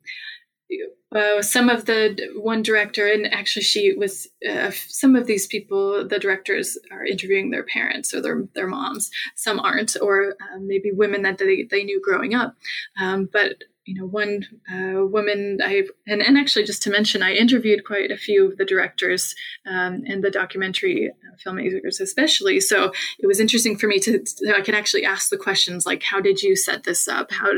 uh, 1.15 1.41
some 1.41 1.69
of 1.69 1.85
the 1.85 2.17
one 2.35 2.61
director, 2.61 3.07
and 3.07 3.31
actually 3.33 3.63
she 3.63 3.93
was 3.93 4.27
uh, 4.49 4.71
some 4.87 5.15
of 5.15 5.27
these 5.27 5.47
people. 5.47 6.05
The 6.07 6.19
directors 6.19 6.77
are 6.91 7.05
interviewing 7.05 7.51
their 7.51 7.63
parents 7.63 8.13
or 8.13 8.21
their 8.21 8.43
their 8.53 8.67
moms. 8.67 9.09
Some 9.35 9.59
aren't, 9.59 9.95
or 10.01 10.31
uh, 10.31 10.59
maybe 10.59 10.91
women 10.91 11.21
that 11.21 11.37
they 11.37 11.67
they 11.69 11.83
knew 11.83 12.01
growing 12.03 12.35
up. 12.35 12.55
Um, 12.99 13.29
but 13.31 13.55
you 13.85 13.93
know, 13.93 14.05
one 14.05 14.43
uh, 14.71 15.05
woman 15.05 15.59
I 15.63 15.83
and, 16.07 16.21
and 16.21 16.37
actually 16.37 16.65
just 16.65 16.81
to 16.83 16.89
mention, 16.89 17.21
I 17.21 17.33
interviewed 17.33 17.85
quite 17.85 18.09
a 18.09 18.17
few 18.17 18.49
of 18.49 18.57
the 18.57 18.65
directors 18.65 19.35
um, 19.67 20.03
and 20.07 20.23
the 20.23 20.31
documentary 20.31 21.11
uh, 21.11 21.35
filmmakers, 21.37 21.99
especially. 21.99 22.59
So 22.59 22.91
it 23.19 23.27
was 23.27 23.39
interesting 23.39 23.77
for 23.77 23.87
me 23.87 23.99
to, 23.99 24.19
to, 24.19 24.55
I 24.55 24.61
could 24.61 24.73
actually 24.73 25.05
ask 25.05 25.29
the 25.29 25.37
questions 25.37 25.85
like, 25.85 26.01
how 26.01 26.19
did 26.19 26.41
you 26.41 26.55
set 26.55 26.83
this 26.83 27.07
up? 27.07 27.31
How, 27.31 27.51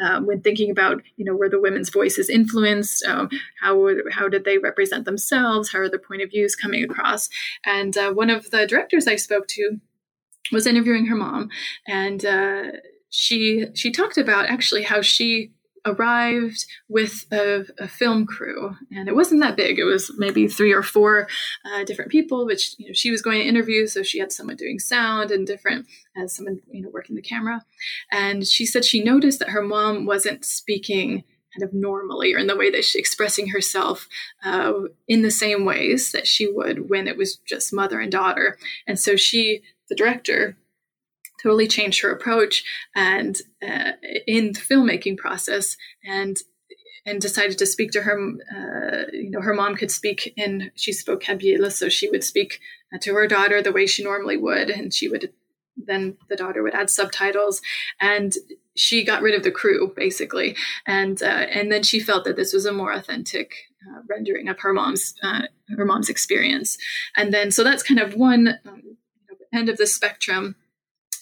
uh, 0.00 0.20
when 0.22 0.40
thinking 0.40 0.70
about, 0.70 1.02
you 1.16 1.24
know, 1.24 1.36
were 1.36 1.50
the 1.50 1.60
women's 1.60 1.90
voices 1.90 2.30
influenced? 2.30 3.04
Um, 3.04 3.28
how 3.60 3.88
how 4.10 4.28
did 4.28 4.44
they 4.44 4.56
represent 4.56 5.04
themselves? 5.04 5.70
How 5.70 5.80
are 5.80 5.90
the 5.90 5.98
point 5.98 6.22
of 6.22 6.30
views 6.30 6.56
coming 6.56 6.82
across? 6.82 7.28
And 7.66 7.96
uh, 7.96 8.12
one 8.12 8.30
of 8.30 8.50
the 8.50 8.66
directors 8.66 9.06
I 9.06 9.16
spoke 9.16 9.48
to 9.48 9.76
was 10.50 10.66
interviewing 10.66 11.06
her 11.06 11.16
mom, 11.16 11.50
and 11.86 12.24
uh, 12.24 12.62
she 13.10 13.66
she 13.74 13.90
talked 13.90 14.16
about 14.16 14.46
actually 14.46 14.82
how 14.82 15.02
she 15.02 15.52
arrived 15.86 16.64
with 16.88 17.26
a, 17.32 17.64
a, 17.78 17.88
film 17.88 18.26
crew, 18.26 18.76
and 18.90 19.08
it 19.08 19.14
wasn't 19.14 19.40
that 19.40 19.56
big. 19.56 19.78
It 19.78 19.84
was 19.84 20.10
maybe 20.16 20.48
three 20.48 20.72
or 20.72 20.82
four 20.82 21.28
uh, 21.64 21.84
different 21.84 22.10
people, 22.10 22.46
which 22.46 22.74
you 22.78 22.86
know 22.86 22.92
she 22.92 23.10
was 23.10 23.22
going 23.22 23.40
to 23.40 23.48
interview, 23.48 23.86
so 23.86 24.02
she 24.02 24.18
had 24.18 24.32
someone 24.32 24.56
doing 24.56 24.78
sound 24.78 25.30
and 25.30 25.46
different, 25.46 25.86
as 26.16 26.24
uh, 26.24 26.28
someone 26.28 26.60
you 26.70 26.82
know 26.82 26.90
working 26.92 27.16
the 27.16 27.22
camera. 27.22 27.64
And 28.10 28.46
she 28.46 28.66
said 28.66 28.84
she 28.84 29.02
noticed 29.02 29.38
that 29.40 29.50
her 29.50 29.62
mom 29.62 30.06
wasn't 30.06 30.44
speaking 30.44 31.24
kind 31.54 31.68
of 31.68 31.72
normally 31.72 32.34
or 32.34 32.38
in 32.38 32.46
the 32.46 32.56
way 32.56 32.70
that 32.70 32.84
she's 32.84 33.00
expressing 33.00 33.48
herself 33.48 34.08
uh, 34.44 34.72
in 35.06 35.22
the 35.22 35.30
same 35.30 35.64
ways 35.64 36.12
that 36.12 36.26
she 36.26 36.50
would 36.50 36.90
when 36.90 37.06
it 37.06 37.16
was 37.16 37.36
just 37.36 37.72
mother 37.72 38.00
and 38.00 38.10
daughter. 38.10 38.58
And 38.86 38.98
so 38.98 39.16
she, 39.16 39.62
the 39.88 39.94
director, 39.94 40.56
totally 41.44 41.68
changed 41.68 42.02
her 42.02 42.10
approach 42.10 42.64
and 42.96 43.42
uh, 43.62 43.92
in 44.26 44.52
the 44.52 44.60
filmmaking 44.60 45.16
process 45.16 45.76
and 46.04 46.38
and 47.06 47.20
decided 47.20 47.58
to 47.58 47.66
speak 47.66 47.90
to 47.92 48.02
her 48.02 48.18
uh, 48.56 49.04
you 49.12 49.30
know 49.30 49.40
her 49.40 49.54
mom 49.54 49.76
could 49.76 49.90
speak 49.90 50.32
in 50.36 50.72
she 50.74 50.92
spoke 50.92 51.22
kabyle 51.22 51.70
so 51.70 51.88
she 51.88 52.10
would 52.10 52.24
speak 52.24 52.60
uh, 52.92 52.98
to 52.98 53.14
her 53.14 53.28
daughter 53.28 53.62
the 53.62 53.72
way 53.72 53.86
she 53.86 54.02
normally 54.02 54.36
would 54.36 54.70
and 54.70 54.92
she 54.92 55.08
would 55.08 55.30
then 55.76 56.16
the 56.28 56.36
daughter 56.36 56.62
would 56.62 56.74
add 56.74 56.90
subtitles. 56.90 57.60
And 58.00 58.34
she 58.76 59.04
got 59.04 59.22
rid 59.22 59.34
of 59.34 59.42
the 59.42 59.50
crew 59.50 59.92
basically. 59.94 60.56
And 60.86 61.22
uh, 61.22 61.26
and 61.26 61.70
then 61.70 61.82
she 61.82 62.00
felt 62.00 62.24
that 62.24 62.36
this 62.36 62.52
was 62.52 62.66
a 62.66 62.72
more 62.72 62.92
authentic 62.92 63.54
uh, 63.88 64.00
rendering 64.08 64.48
of 64.48 64.60
her 64.60 64.72
mom's 64.72 65.14
uh, 65.22 65.42
her 65.76 65.84
mom's 65.84 66.08
experience. 66.08 66.78
And 67.16 67.32
then 67.32 67.50
so 67.50 67.64
that's 67.64 67.82
kind 67.82 68.00
of 68.00 68.14
one 68.14 68.58
um, 68.66 68.96
end 69.52 69.68
of 69.68 69.76
the 69.76 69.86
spectrum 69.86 70.56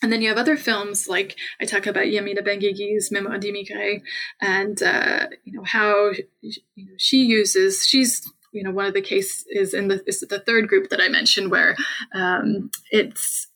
and 0.03 0.13
then 0.13 0.21
you 0.21 0.29
have 0.29 0.39
other 0.39 0.57
films 0.57 1.09
like 1.09 1.37
I 1.61 1.65
talk 1.65 1.87
about 1.87 2.07
Yamina 2.07 2.41
Benguigui's 2.47 3.11
Mémoires 3.11 3.41
d'immigré, 3.41 4.03
and 4.41 4.83
uh, 4.83 5.29
you 5.45 5.53
know 5.53 5.65
how 5.65 6.11
you 6.41 6.53
know 6.77 6.95
she 6.99 7.25
uses 7.25 7.87
she's 7.87 8.31
you 8.53 8.63
know 8.63 8.71
one 8.71 8.87
of 8.87 8.95
the 8.95 9.01
cases 9.01 9.73
in 9.73 9.89
the 9.89 10.03
is 10.07 10.21
the 10.21 10.41
third 10.41 10.69
group 10.69 10.91
that 10.91 11.01
I 11.01 11.09
mentioned 11.09 11.51
where 11.51 11.77
um, 12.15 12.71
it's 12.91 13.47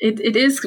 it, 0.00 0.20
it 0.20 0.36
is 0.36 0.66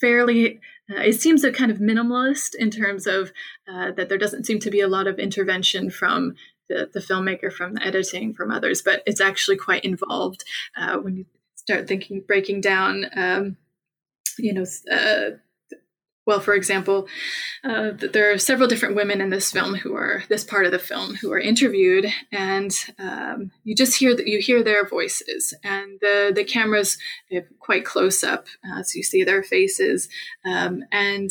fairly 0.00 0.60
uh, 0.90 1.00
it 1.00 1.20
seems 1.20 1.42
a 1.42 1.52
kind 1.52 1.70
of 1.70 1.78
minimalist 1.78 2.54
in 2.54 2.70
terms 2.70 3.06
of 3.06 3.32
uh, 3.68 3.90
that 3.92 4.08
there 4.08 4.18
doesn't 4.18 4.46
seem 4.46 4.58
to 4.60 4.70
be 4.70 4.80
a 4.80 4.88
lot 4.88 5.06
of 5.06 5.18
intervention 5.18 5.90
from 5.90 6.34
the, 6.68 6.88
the 6.92 7.00
filmmaker, 7.00 7.52
from 7.52 7.74
the 7.74 7.84
editing, 7.84 8.34
from 8.34 8.50
others, 8.50 8.82
but 8.82 9.02
it's 9.06 9.20
actually 9.20 9.56
quite 9.56 9.84
involved 9.84 10.44
uh, 10.76 10.96
when 10.96 11.16
you 11.16 11.26
start 11.54 11.88
thinking 11.88 12.22
breaking 12.26 12.60
down. 12.60 13.06
Um, 13.16 13.56
you 14.38 14.52
know, 14.52 14.64
uh, 14.90 15.36
well, 16.26 16.40
for 16.40 16.54
example, 16.54 17.06
uh, 17.62 17.92
there 17.92 18.32
are 18.32 18.38
several 18.38 18.68
different 18.68 18.96
women 18.96 19.20
in 19.20 19.30
this 19.30 19.52
film 19.52 19.76
who 19.76 19.94
are 19.94 20.24
this 20.28 20.42
part 20.42 20.66
of 20.66 20.72
the 20.72 20.78
film 20.78 21.14
who 21.14 21.32
are 21.32 21.38
interviewed, 21.38 22.06
and 22.32 22.72
um, 22.98 23.52
you 23.62 23.76
just 23.76 23.96
hear 23.98 24.14
that 24.14 24.26
you 24.26 24.40
hear 24.40 24.62
their 24.62 24.86
voices, 24.86 25.54
and 25.62 26.00
the 26.00 26.32
the 26.34 26.44
cameras 26.44 26.98
quite 27.60 27.84
close 27.84 28.24
up, 28.24 28.46
uh, 28.68 28.82
so 28.82 28.96
you 28.96 29.04
see 29.04 29.22
their 29.22 29.44
faces, 29.44 30.08
um, 30.44 30.82
and 30.90 31.30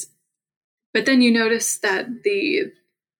but 0.93 1.05
then 1.05 1.21
you 1.21 1.29
notice 1.29 1.77
that 1.79 2.23
the 2.23 2.71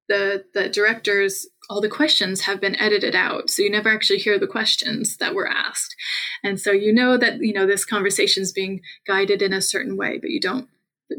the 0.08 0.46
the 0.54 0.70
directors 0.70 1.46
all 1.70 1.82
the 1.82 1.90
questions 1.90 2.42
have 2.42 2.62
been 2.62 2.80
edited 2.80 3.16
out 3.16 3.50
so 3.50 3.62
you 3.62 3.70
never 3.70 3.90
actually 3.90 4.20
hear 4.20 4.38
the 4.38 4.48
questions 4.48 5.18
that 5.18 5.34
were 5.34 5.48
asked. 5.48 5.96
And 6.44 6.60
so 6.60 6.72
you 6.72 6.94
know 6.94 7.18
that 7.18 7.42
you 7.42 7.54
know 7.54 7.66
this 7.66 7.86
conversation 7.86 8.44
is 8.44 8.52
being 8.52 8.82
guided 9.08 9.42
in 9.42 9.54
a 9.54 9.62
certain 9.62 9.98
way 9.98 10.18
but 10.20 10.30
you 10.30 10.40
don't 10.40 10.70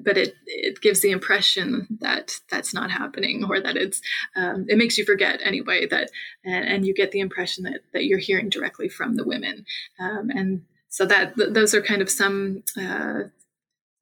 but 0.03 0.17
it 0.17 0.35
it 0.47 0.81
gives 0.81 1.01
the 1.01 1.11
impression 1.11 1.87
that 2.01 2.41
that's 2.51 2.75
not 2.75 2.91
happening 2.91 3.45
or 3.49 3.61
that 3.61 3.77
it's 3.77 4.01
um, 4.35 4.67
it 4.69 4.79
makes 4.79 4.99
you 4.99 5.05
forget 5.05 5.41
anyway 5.45 5.87
that 5.87 6.11
and, 6.45 6.65
and, 6.69 6.87
you 6.87 6.95
get 6.95 7.13
the 7.13 7.21
impression 7.21 7.65
that 7.65 7.81
that 7.93 8.05
you're 8.05 8.19
hearing 8.19 8.49
directly 8.49 8.89
from 8.89 9.17
the 9.17 9.25
women. 9.25 9.65
Um, 10.01 10.31
and 10.31 10.63
so 10.89 11.07
that 11.07 11.37
th- 11.37 11.53
those 11.53 11.75
are 11.75 11.83
kind 11.83 12.03
of 12.03 12.11
some 12.11 12.65
uh, 12.77 13.25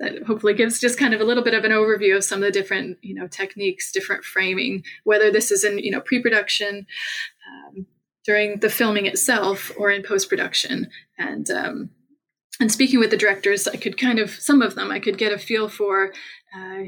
that 0.01 0.23
hopefully 0.25 0.55
gives 0.55 0.81
just 0.81 0.99
kind 0.99 1.15
of 1.15 1.21
a 1.21 1.25
little 1.25 1.45
bit 1.45 1.55
of 1.55 1.65
an 1.65 1.71
overview 1.71 2.17
of 2.17 2.25
some 2.25 2.43
of 2.43 2.45
the 2.45 2.51
different 2.51 2.99
you 3.03 3.15
know 3.15 3.27
techniques 3.27 3.93
different 3.93 4.25
framing 4.25 4.83
whether 5.05 5.31
this 5.31 5.51
is 5.51 5.65
in 5.65 5.79
you 5.79 5.91
know 5.91 6.01
pre-production 6.01 6.87
um, 7.49 7.87
during 8.25 8.61
the 8.61 8.71
filming 8.71 9.07
itself 9.07 9.71
or 9.77 9.91
in 9.91 10.03
post-production. 10.03 10.89
And 11.19 11.51
um, 11.51 11.91
and 12.61 12.71
speaking 12.71 13.01
with 13.01 13.11
the 13.11 13.17
directors 13.17 13.67
i 13.67 13.77
could 13.77 13.99
kind 13.99 14.19
of 14.19 14.31
some 14.31 14.63
of 14.63 14.75
them 14.75 14.91
i 14.91 14.99
could 14.99 15.19
get 15.19 15.33
a 15.33 15.39
feel 15.39 15.69
for 15.69 16.13
uh, 16.57 16.85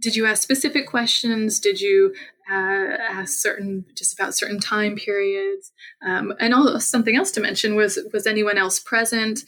did 0.00 0.16
you 0.16 0.26
ask 0.26 0.42
specific 0.42 0.86
questions? 0.86 1.60
Did 1.60 1.80
you 1.80 2.14
uh, 2.50 2.54
ask 2.54 3.38
certain 3.38 3.84
just 3.94 4.14
about 4.14 4.34
certain 4.34 4.58
time 4.58 4.96
periods? 4.96 5.72
Um, 6.04 6.32
and 6.40 6.54
also 6.54 6.78
something 6.78 7.16
else 7.16 7.30
to 7.32 7.40
mention 7.40 7.74
was 7.74 7.98
was 8.12 8.26
anyone 8.26 8.58
else 8.58 8.78
present? 8.78 9.40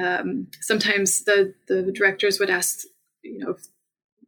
Um, 0.00 0.48
sometimes 0.60 1.24
the 1.24 1.54
the 1.68 1.92
directors 1.92 2.38
would 2.38 2.50
ask 2.50 2.80
you 3.22 3.38
know 3.38 3.50
If, 3.50 3.66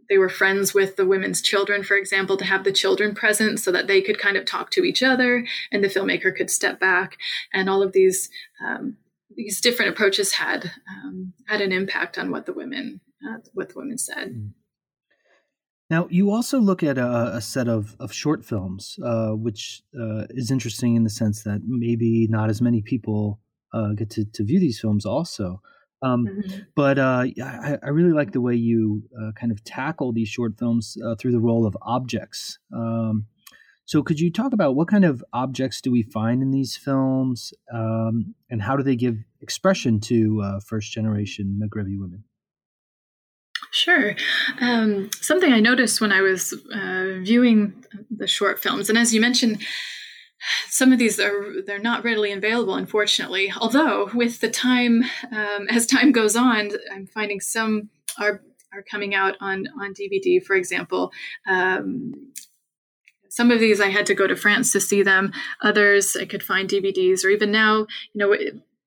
they 0.09 0.19
were 0.19 0.29
friends 0.29 0.75
with 0.75 0.97
the 0.97 1.07
women's 1.07 1.41
children 1.41 1.83
for 1.83 1.97
example 1.97 2.37
to 2.37 2.45
have 2.45 2.65
the 2.65 2.73
children 2.73 3.15
present 3.15 3.59
so 3.61 3.73
that 3.73 3.87
they 3.87 4.03
could 4.03 4.19
kind 4.19 4.37
of 4.37 4.45
talk 4.45 4.71
to 4.73 4.85
each 4.85 5.03
other 5.03 5.47
and 5.71 5.83
the 5.83 5.89
filmmaker 5.89 6.35
could 6.37 6.51
step 6.51 6.79
back. 6.79 7.17
And 7.53 7.71
all 7.71 7.83
of 7.83 7.93
these 7.93 8.29
um, 8.65 8.97
these 9.35 9.61
different 9.61 9.93
approaches 9.93 10.33
had 10.33 10.71
um, 10.89 11.33
had 11.47 11.61
an 11.61 11.73
impact 11.73 12.19
on 12.19 12.31
what 12.31 12.47
the 12.47 12.53
women 12.53 13.01
uh, 13.27 13.39
what 13.55 13.71
the 13.71 13.79
women 13.79 13.99
said. 13.99 14.53
Now, 15.93 16.09
you 16.09 16.31
also 16.31 16.59
look 16.59 16.83
at 16.83 16.97
a, 16.97 17.37
a 17.37 17.43
set 17.43 17.69
of, 17.69 17.95
of 18.01 18.15
short 18.15 18.47
films, 18.47 18.99
uh, 19.05 19.33
which 19.33 19.83
uh, 19.95 20.25
is 20.31 20.51
interesting 20.51 20.97
in 20.97 21.05
the 21.05 21.11
sense 21.11 21.43
that 21.43 21.61
maybe 21.67 22.27
not 22.31 22.49
as 22.49 22.63
many 22.63 22.81
people 22.81 23.41
uh, 23.75 23.93
get 23.93 24.09
to, 24.13 24.25
to 24.25 24.43
view 24.43 24.59
these 24.59 24.81
films 24.81 25.05
also. 25.05 25.61
Um, 26.01 26.27
mm-hmm. 26.27 26.61
But 26.75 26.99
uh, 26.99 27.27
I, 27.45 27.77
I, 27.83 27.89
really 27.91 28.15
like 28.15 28.33
the 28.33 28.41
way 28.41 28.55
you 28.55 29.03
uh, 29.21 29.33
kind 29.39 29.53
of 29.53 29.63
tackle 29.65 30.15
these 30.15 30.31
short 30.31 30.59
films 30.59 30.97
through 31.19 31.33
the 31.33 31.41
role 31.41 31.67
of 31.67 31.77
objects. 31.83 32.59
Um, 32.75 33.27
so, 33.85 34.03
could 34.03 34.19
you 34.19 34.33
talk 34.33 34.55
about 34.55 34.75
what 34.75 34.89
kind 34.89 35.05
of 35.05 35.23
objects 35.35 35.83
do 35.83 35.93
we 35.93 36.05
find 36.05 36.41
in 36.41 36.53
these 36.53 36.75
films, 36.75 37.53
um, 37.71 38.35
and 38.49 38.63
how 38.63 38.77
do 38.77 38.83
they 38.83 38.97
give 38.97 39.19
expression 39.43 40.01
to 40.01 40.41
uh, 40.43 40.61
first 40.61 40.91
generation 40.91 41.61
Maghrebi 41.63 41.99
women? 42.01 42.25
Sure. 43.73 44.15
Um, 44.61 45.09
something 45.23 45.51
I 45.51 45.59
noticed 45.59 46.03
when 46.03 46.13
I 46.13 46.21
was 46.21 46.53
uh, 46.75 47.21
viewing 47.23 47.85
the 48.11 48.27
short 48.27 48.61
films, 48.61 48.91
and 48.91 48.99
as 48.99 49.15
you 49.15 49.21
mentioned, 49.21 49.63
some 50.69 50.93
of 50.93 50.99
these 50.99 51.19
are 51.19 51.63
they're 51.67 51.79
not 51.79 52.05
readily 52.05 52.33
available, 52.33 52.75
unfortunately. 52.75 53.51
Although, 53.59 54.11
with 54.13 54.41
the 54.41 54.51
time 54.51 55.05
um, 55.31 55.69
as 55.71 55.87
time 55.87 56.13
goes 56.13 56.37
on, 56.37 56.73
I'm 56.93 57.07
finding 57.07 57.41
some 57.41 57.89
are 58.21 58.43
are 58.75 58.83
coming 58.83 59.15
out 59.15 59.37
on 59.41 59.67
on 59.81 59.95
DVD. 59.95 60.45
For 60.45 60.55
example, 60.55 61.11
um, 61.49 62.13
some 63.31 63.51
of 63.51 63.59
these 63.59 63.81
I 63.81 63.89
had 63.89 64.05
to 64.05 64.15
go 64.15 64.27
to 64.27 64.37
France 64.37 64.71
to 64.73 64.81
see 64.81 65.03
them. 65.03 65.33
Others 65.63 66.15
I 66.15 66.27
could 66.27 66.43
find 66.43 66.69
DVDs, 66.69 67.25
or 67.25 67.31
even 67.31 67.51
now, 67.51 67.87
you 68.13 68.17
know, 68.17 68.37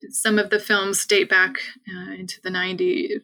some 0.10 0.40
of 0.40 0.50
the 0.50 0.60
films 0.60 1.06
date 1.06 1.30
back 1.30 1.56
uh, 1.90 2.14
into 2.14 2.42
the 2.42 2.50
90s, 2.50 3.22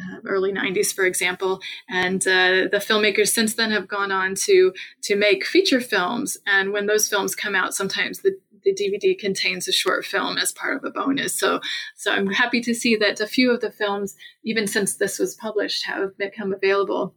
uh, 0.00 0.20
early 0.26 0.52
90s, 0.52 0.94
for 0.94 1.04
example. 1.04 1.60
And 1.88 2.20
uh, 2.22 2.68
the 2.70 2.82
filmmakers 2.86 3.28
since 3.28 3.54
then 3.54 3.70
have 3.70 3.88
gone 3.88 4.12
on 4.12 4.34
to 4.46 4.72
to 5.02 5.16
make 5.16 5.44
feature 5.44 5.80
films. 5.80 6.38
And 6.46 6.72
when 6.72 6.86
those 6.86 7.08
films 7.08 7.34
come 7.34 7.54
out, 7.54 7.74
sometimes 7.74 8.20
the 8.20 8.38
the 8.64 8.74
DVD 8.74 9.18
contains 9.18 9.68
a 9.68 9.72
short 9.72 10.04
film 10.04 10.36
as 10.36 10.52
part 10.52 10.76
of 10.76 10.84
a 10.84 10.90
bonus. 10.90 11.38
So, 11.38 11.60
so 11.94 12.12
I'm 12.12 12.26
happy 12.26 12.60
to 12.62 12.74
see 12.74 12.96
that 12.96 13.20
a 13.20 13.26
few 13.26 13.52
of 13.52 13.60
the 13.60 13.70
films, 13.70 14.16
even 14.44 14.66
since 14.66 14.96
this 14.96 15.18
was 15.18 15.34
published, 15.36 15.86
have 15.86 16.16
become 16.18 16.52
available 16.52 17.14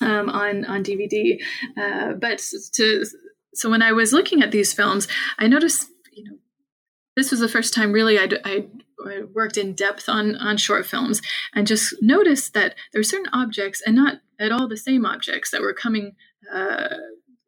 um, 0.00 0.28
on 0.28 0.64
on 0.64 0.84
DVD. 0.84 1.40
Uh, 1.76 2.12
but 2.12 2.38
to 2.74 3.04
so 3.54 3.70
when 3.70 3.82
I 3.82 3.92
was 3.92 4.12
looking 4.12 4.42
at 4.42 4.52
these 4.52 4.72
films, 4.72 5.08
I 5.38 5.46
noticed 5.46 5.88
this 7.16 7.30
was 7.30 7.40
the 7.40 7.48
first 7.48 7.74
time 7.74 7.92
really 7.92 8.18
I, 8.18 8.28
I, 8.44 8.66
I 9.04 9.22
worked 9.34 9.56
in 9.56 9.74
depth 9.74 10.08
on 10.08 10.36
on 10.36 10.56
short 10.56 10.86
films 10.86 11.20
and 11.54 11.66
just 11.66 11.94
noticed 12.00 12.54
that 12.54 12.74
there 12.92 13.00
were 13.00 13.04
certain 13.04 13.30
objects 13.32 13.82
and 13.84 13.96
not 13.96 14.20
at 14.38 14.52
all 14.52 14.68
the 14.68 14.76
same 14.76 15.04
objects 15.04 15.50
that 15.50 15.62
were 15.62 15.74
coming. 15.74 16.14
Uh, 16.52 16.88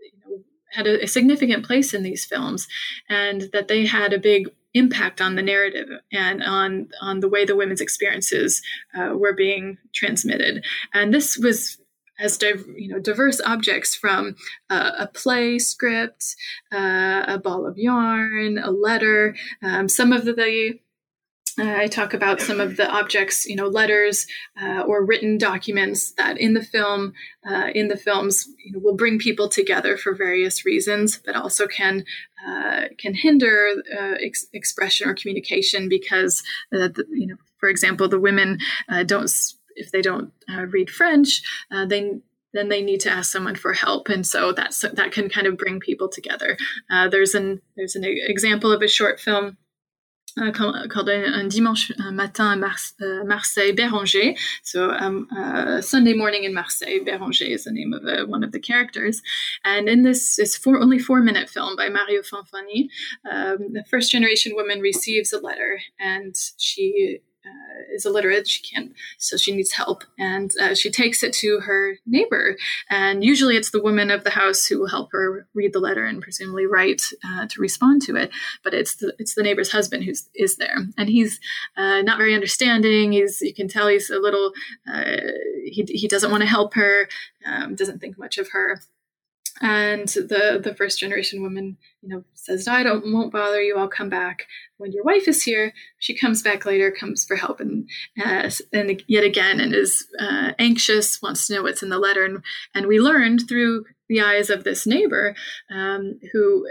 you 0.01 0.19
know, 0.27 0.43
had 0.73 0.87
a, 0.87 1.05
a 1.05 1.07
significant 1.07 1.65
place 1.65 1.95
in 1.95 2.03
these 2.03 2.25
films, 2.25 2.67
and 3.09 3.49
that 3.53 3.69
they 3.69 3.87
had 3.87 4.13
a 4.13 4.19
big 4.19 4.49
impact 4.75 5.21
on 5.21 5.35
the 5.35 5.43
narrative 5.43 5.89
and 6.13 6.43
on 6.43 6.89
on 7.01 7.21
the 7.21 7.29
way 7.29 7.45
the 7.45 7.57
women's 7.57 7.81
experiences 7.81 8.63
uh, 8.99 9.17
were 9.17 9.35
being 9.35 9.79
transmitted. 9.95 10.65
And 10.93 11.13
this 11.13 11.39
was 11.39 11.79
as 12.19 12.37
div- 12.37 12.67
you 12.77 12.89
know 12.89 12.99
diverse 12.99 13.41
objects 13.41 13.95
from 13.95 14.37
uh, 14.71 14.93
a 14.99 15.07
play 15.07 15.59
script, 15.59 16.37
uh, 16.73 17.25
a 17.27 17.39
ball 17.39 17.67
of 17.67 17.79
yarn, 17.79 18.59
a 18.59 18.71
letter. 18.71 19.37
Um, 19.63 19.89
some 19.89 20.13
of 20.13 20.25
the, 20.25 20.79
uh, 21.59 21.63
I 21.63 21.87
talk 21.87 22.15
about 22.15 22.41
some 22.41 22.61
of 22.61 22.77
the 22.77 22.89
objects, 22.89 23.47
you 23.47 23.57
know, 23.57 23.69
letters 23.69 24.27
uh, 24.61 24.83
or 24.83 25.05
written 25.05 25.39
documents 25.39 26.13
that 26.13 26.39
in 26.39 26.55
the 26.55 26.63
film, 26.63 27.15
uh, 27.49 27.69
in 27.75 27.89
the 27.89 27.97
films, 27.97 28.49
you 28.65 28.73
know, 28.73 28.81
will 28.81 28.97
bring 28.97 29.19
people 29.19 29.49
together 29.49 29.97
for 29.97 30.15
various 30.15 30.65
reasons, 30.65 31.19
but 31.25 31.37
also 31.37 31.67
can 31.67 32.05
uh, 32.47 32.83
can 32.99 33.15
hinder 33.15 33.73
uh, 33.93 34.15
ex- 34.25 34.47
expression 34.53 35.09
or 35.09 35.15
communication 35.15 35.89
because, 35.89 36.43
uh, 36.73 36.89
the, 36.89 37.05
you 37.11 37.27
know, 37.27 37.37
for 37.59 37.69
example, 37.69 38.09
the 38.09 38.21
women 38.21 38.59
don't 39.07 39.29
if 39.79 39.91
they 39.91 40.03
don't 40.03 40.33
uh, 40.53 40.67
read 40.67 40.91
French, 40.91 41.43
uh, 41.71 41.87
they 41.87 42.21
then 42.55 42.69
they 42.69 42.83
need 42.83 43.01
to 43.01 43.11
ask 43.11 43.31
someone 43.31 43.55
for 43.55 43.73
help, 43.73 44.09
and 44.09 44.27
so 44.27 44.53
that's 44.53 44.81
that 44.81 45.13
can 45.13 45.29
kind 45.29 45.47
of 45.47 45.59
bring 45.59 45.81
people 45.81 46.09
together. 46.09 46.57
Uh, 46.91 47.09
there's 47.09 47.35
an 47.35 47.61
there's 47.77 47.97
an 47.97 48.05
example 48.05 48.73
of 48.73 48.83
a 48.83 48.89
short 48.89 49.21
film. 49.21 49.57
Uh, 50.41 50.53
called, 50.53 50.89
called 50.89 51.09
un, 51.09 51.49
dimanche 51.49 51.91
matin 52.13 52.55
à 52.55 53.27
Marseille 53.27 53.73
Béranger. 53.73 54.39
So 54.63 54.91
um, 54.91 55.27
uh, 55.37 55.81
Sunday 55.81 56.13
morning 56.13 56.45
in 56.45 56.55
Marseille, 56.55 57.01
Béranger 57.01 57.49
is 57.49 57.65
the 57.65 57.73
name 57.73 57.93
of 57.93 58.05
uh, 58.05 58.25
one 58.27 58.45
of 58.45 58.53
the 58.53 58.61
characters. 58.61 59.21
And 59.65 59.89
in 59.89 60.05
this, 60.05 60.39
is 60.39 60.57
four, 60.57 60.79
only 60.79 61.01
four 61.01 61.23
minute 61.23 61.49
film 61.49 61.75
by 61.75 61.89
Mario 61.89 62.21
Fanfani. 62.21 62.89
Um, 63.29 63.73
the 63.73 63.85
first 63.91 64.13
generation 64.13 64.55
woman 64.55 64.81
receives 64.81 65.33
a 65.33 65.41
letter 65.41 65.81
and 65.99 66.37
she 66.57 67.21
uh, 67.49 67.95
is 67.95 68.07
illiterate. 68.07 68.49
She 68.49 68.63
can't, 68.63 68.93
so 69.19 69.37
she 69.37 69.55
needs 69.55 69.73
help. 69.73 70.05
And 70.19 70.51
uh, 70.61 70.75
she 70.75 70.91
takes 70.91 71.23
it 71.23 71.33
to 71.35 71.61
her 71.61 71.97
neighbor. 72.07 72.57
And 72.91 73.25
usually 73.25 73.57
it's 73.57 73.71
the 73.71 73.83
woman 73.83 74.11
of 74.11 74.25
the 74.25 74.31
house 74.31 74.67
who 74.67 74.79
will 74.79 74.89
help 74.89 75.11
her 75.13 75.47
read 75.55 75.73
the 75.73 75.81
letter 75.81 76.05
and 76.05 76.23
presumably 76.23 76.67
write 76.67 77.03
uh, 77.25 77.47
to 77.49 77.61
respond 77.61 78.03
to 78.03 78.17
it. 78.17 78.31
But 78.63 78.75
it's 78.75 78.97
the, 78.97 79.15
it's 79.19 79.35
the 79.35 79.43
neighbor's 79.43 79.73
husband 79.73 80.05
who 80.05 80.13
is 80.35 80.57
there. 80.57 80.77
And 80.97 81.09
he's 81.09 81.41
uh, 81.77 82.03
not 82.03 82.19
very 82.19 82.35
understanding. 82.35 83.13
He's, 83.13 83.41
you 83.41 83.55
can 83.55 83.69
tell 83.69 83.89
he's 83.89 84.11
a 84.11 84.19
little, 84.19 84.53
uh, 84.91 85.17
he, 85.65 85.85
he 85.89 86.09
doesn't 86.09 86.31
want 86.31 86.43
to 86.43 86.49
help 86.49 86.75
her, 86.75 87.09
um, 87.47 87.75
doesn't 87.75 88.01
think 88.01 88.19
much 88.19 88.39
of 88.39 88.51
her 88.51 88.81
and 89.61 90.09
the 90.09 90.61
the 90.63 90.75
first 90.77 90.99
generation 90.99 91.43
woman 91.43 91.77
you 92.03 92.09
know 92.09 92.25
says 92.35 92.67
no 92.67 92.73
i 92.73 92.83
don't 92.83 93.13
won't 93.13 93.33
bother 93.33 93.61
you. 93.61 93.77
I'll 93.77 93.89
come 93.89 94.09
back 94.09 94.47
when 94.79 94.93
your 94.93 95.05
wife 95.05 95.29
is 95.29 95.43
here. 95.43 95.73
She 95.99 96.17
comes 96.17 96.43
back 96.43 96.65
later 96.65 96.91
comes 96.91 97.25
for 97.25 97.37
help 97.37 97.61
and 97.61 97.89
uh, 98.25 98.51
and 98.73 99.03
yet 99.07 99.25
again 99.25 99.61
and 99.61 99.75
is 99.75 100.07
uh, 100.19 100.53
anxious 100.59 101.21
wants 101.21 101.47
to 101.47 101.55
know 101.55 101.63
what's 101.63 101.83
in 101.83 101.91
the 101.91 101.99
letter. 101.99 102.25
And 102.25 102.43
and 102.75 102.87
we 102.87 103.01
learned 103.01 103.49
through 103.49 103.85
the 104.09 104.21
eyes 104.21 104.51
of 104.51 104.65
this 104.65 104.87
neighbor 104.87 105.35
um, 105.71 106.19
who 106.33 106.67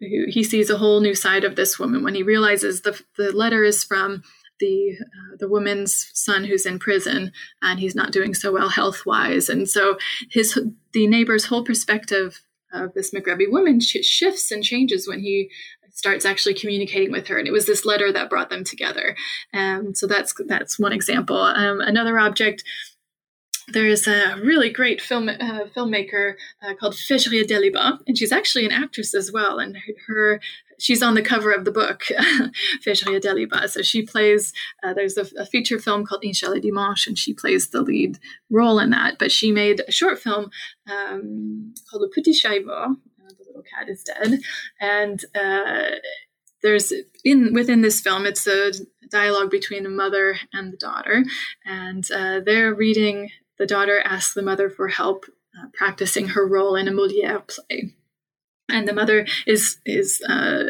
he 0.00 0.44
sees 0.44 0.70
a 0.70 0.78
whole 0.78 1.00
new 1.00 1.14
side 1.14 1.44
of 1.44 1.56
this 1.56 1.78
woman. 1.78 2.02
When 2.02 2.14
he 2.14 2.22
realizes 2.22 2.82
the 2.82 3.00
the 3.16 3.32
letter 3.32 3.64
is 3.64 3.84
from 3.84 4.22
the 4.60 4.96
uh, 5.00 5.36
the 5.38 5.48
woman's 5.48 6.10
son 6.14 6.44
who's 6.44 6.66
in 6.66 6.78
prison 6.78 7.32
and 7.62 7.80
he's 7.80 7.94
not 7.94 8.12
doing 8.12 8.34
so 8.34 8.52
well 8.52 8.68
health 8.68 9.04
wise 9.06 9.48
and 9.48 9.68
so 9.68 9.96
his 10.30 10.58
the 10.92 11.06
neighbor's 11.06 11.46
whole 11.46 11.64
perspective 11.64 12.42
of 12.72 12.92
this 12.94 13.12
Maghrebi 13.12 13.50
woman 13.50 13.80
sh- 13.80 14.04
shifts 14.04 14.50
and 14.50 14.62
changes 14.62 15.08
when 15.08 15.20
he 15.20 15.50
starts 15.98 16.24
actually 16.24 16.54
communicating 16.54 17.10
with 17.10 17.26
her. 17.26 17.38
And 17.38 17.48
it 17.48 17.50
was 17.50 17.66
this 17.66 17.84
letter 17.84 18.12
that 18.12 18.30
brought 18.30 18.50
them 18.50 18.62
together. 18.62 19.16
Um, 19.52 19.94
so 19.94 20.06
that's 20.06 20.32
that's 20.46 20.78
one 20.78 20.92
example. 20.92 21.36
Um, 21.36 21.80
another 21.80 22.18
object 22.18 22.62
there's 23.70 24.06
a 24.06 24.36
really 24.42 24.70
great 24.70 24.98
film 25.00 25.28
uh, 25.28 25.66
filmmaker 25.76 26.34
uh, 26.62 26.74
called 26.74 26.94
Fejria 26.94 27.44
Deliba, 27.44 27.98
and 28.06 28.16
she's 28.16 28.32
actually 28.32 28.64
an 28.64 28.72
actress 28.72 29.14
as 29.14 29.30
well. 29.30 29.58
And 29.58 29.76
her 30.06 30.40
she's 30.78 31.02
on 31.02 31.14
the 31.14 31.22
cover 31.22 31.52
of 31.52 31.64
the 31.64 31.72
book, 31.72 32.04
Fejria 32.84 33.20
Deliba. 33.20 33.68
So 33.68 33.82
she 33.82 34.02
plays. 34.02 34.52
Uh, 34.82 34.94
there's 34.94 35.16
a, 35.16 35.26
a, 35.38 35.46
feature 35.46 35.78
film 35.78 36.04
called 36.04 36.24
Inshallah 36.24 36.60
Dimanche, 36.60 37.06
and 37.06 37.18
she 37.18 37.34
plays 37.34 37.68
the 37.68 37.82
lead 37.82 38.18
role 38.50 38.78
in 38.78 38.90
that. 38.90 39.18
But 39.18 39.32
she 39.32 39.52
made 39.52 39.82
a 39.86 39.92
short 39.92 40.18
film 40.18 40.50
um, 40.90 41.74
called 41.90 42.02
Le 42.02 42.08
Petit 42.10 42.32
Chat 42.32 42.62
uh, 42.70 42.88
The 43.18 43.44
Little 43.46 43.62
Cat 43.62 43.88
is 43.88 44.04
Dead, 44.04 44.40
and 44.80 45.24
uh, 45.34 45.96
there's 46.62 46.92
in 47.24 47.52
within 47.54 47.82
this 47.82 48.00
film 48.00 48.26
it's 48.26 48.46
a 48.46 48.72
dialogue 49.10 49.50
between 49.50 49.84
the 49.84 49.88
mother 49.88 50.38
and 50.52 50.72
the 50.72 50.76
daughter 50.76 51.24
and 51.64 52.10
uh, 52.10 52.40
they're 52.44 52.74
reading 52.74 53.30
the 53.58 53.66
daughter 53.66 54.00
asks 54.04 54.34
the 54.34 54.42
mother 54.42 54.68
for 54.68 54.88
help 54.88 55.24
uh, 55.58 55.66
practicing 55.74 56.28
her 56.28 56.46
role 56.46 56.76
in 56.76 56.88
a 56.88 56.92
Molière 56.92 57.46
play. 57.48 57.94
And 58.70 58.86
the 58.86 58.92
mother 58.92 59.26
is 59.46 59.78
is 59.86 60.20
uh, 60.28 60.64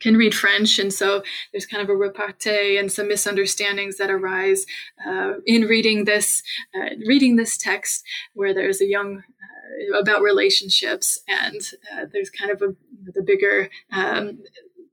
can 0.00 0.16
read 0.16 0.34
French, 0.34 0.78
and 0.78 0.92
so 0.92 1.22
there's 1.52 1.66
kind 1.66 1.82
of 1.82 1.88
a 1.88 1.96
repartee 1.96 2.76
and 2.76 2.92
some 2.92 3.08
misunderstandings 3.08 3.96
that 3.96 4.10
arise 4.10 4.66
uh, 5.06 5.34
in 5.46 5.62
reading 5.62 6.04
this 6.04 6.42
uh, 6.74 6.90
reading 7.06 7.36
this 7.36 7.56
text, 7.56 8.04
where 8.34 8.52
there's 8.52 8.80
a 8.80 8.86
young 8.86 9.18
uh, 9.18 9.98
about 9.98 10.22
relationships, 10.22 11.18
and 11.26 11.60
uh, 11.92 12.04
there's 12.12 12.30
kind 12.30 12.50
of 12.50 12.62
a 12.62 12.74
the 13.12 13.22
bigger 13.22 13.70
um, 13.92 14.40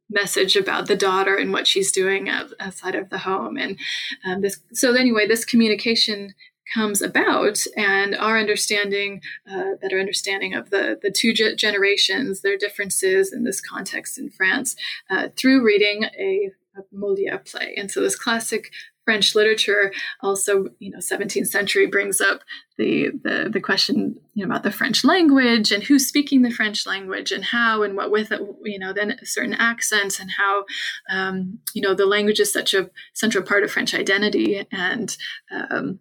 message 0.09 0.55
about 0.55 0.87
the 0.87 0.95
daughter 0.95 1.35
and 1.35 1.51
what 1.51 1.67
she's 1.67 1.91
doing 1.91 2.29
outside 2.29 2.95
of 2.95 3.09
the 3.09 3.19
home. 3.19 3.57
And 3.57 3.77
um, 4.25 4.41
this 4.41 4.59
so 4.73 4.93
anyway 4.93 5.27
this 5.27 5.45
communication 5.45 6.33
comes 6.73 7.01
about 7.01 7.59
and 7.75 8.15
our 8.15 8.37
understanding 8.37 9.21
uh, 9.49 9.75
better 9.81 9.99
understanding 9.99 10.53
of 10.53 10.69
the 10.69 10.97
the 11.01 11.11
two 11.11 11.33
ge- 11.33 11.57
generations 11.57 12.41
their 12.41 12.57
differences 12.57 13.31
in 13.33 13.43
this 13.43 13.61
context 13.61 14.17
in 14.17 14.29
france 14.29 14.75
uh, 15.09 15.29
through 15.35 15.63
reading 15.63 16.05
a, 16.17 16.51
a 16.77 16.81
moliere 16.91 17.39
play. 17.39 17.73
And 17.77 17.89
so 17.89 18.01
this 18.01 18.15
classic 18.15 18.71
French 19.05 19.35
literature, 19.35 19.93
also, 20.21 20.65
you 20.79 20.89
know, 20.89 20.97
17th 20.97 21.47
century 21.47 21.85
brings 21.85 22.19
up 22.19 22.41
the, 22.77 23.11
the 23.23 23.49
the 23.51 23.61
question, 23.61 24.19
you 24.33 24.43
know, 24.43 24.51
about 24.51 24.63
the 24.63 24.71
French 24.71 25.05
language 25.05 25.71
and 25.71 25.83
who's 25.83 26.07
speaking 26.07 26.41
the 26.41 26.49
French 26.49 26.87
language 26.87 27.31
and 27.31 27.45
how 27.45 27.83
and 27.83 27.95
what 27.95 28.11
with 28.11 28.31
it, 28.31 28.41
you 28.63 28.79
know, 28.79 28.93
then 28.93 29.19
certain 29.23 29.53
accents 29.53 30.19
and 30.19 30.31
how, 30.31 30.65
um, 31.09 31.59
you 31.75 31.81
know, 31.83 31.93
the 31.93 32.07
language 32.07 32.39
is 32.39 32.51
such 32.51 32.73
a 32.73 32.89
central 33.13 33.43
part 33.43 33.63
of 33.63 33.71
French 33.71 33.93
identity 33.93 34.65
and 34.71 35.15
um, 35.51 35.99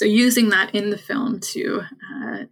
so 0.00 0.06
using 0.06 0.48
that 0.48 0.74
in 0.74 0.88
the 0.88 0.96
film 0.96 1.40
to 1.40 1.82
uh, 2.24 2.44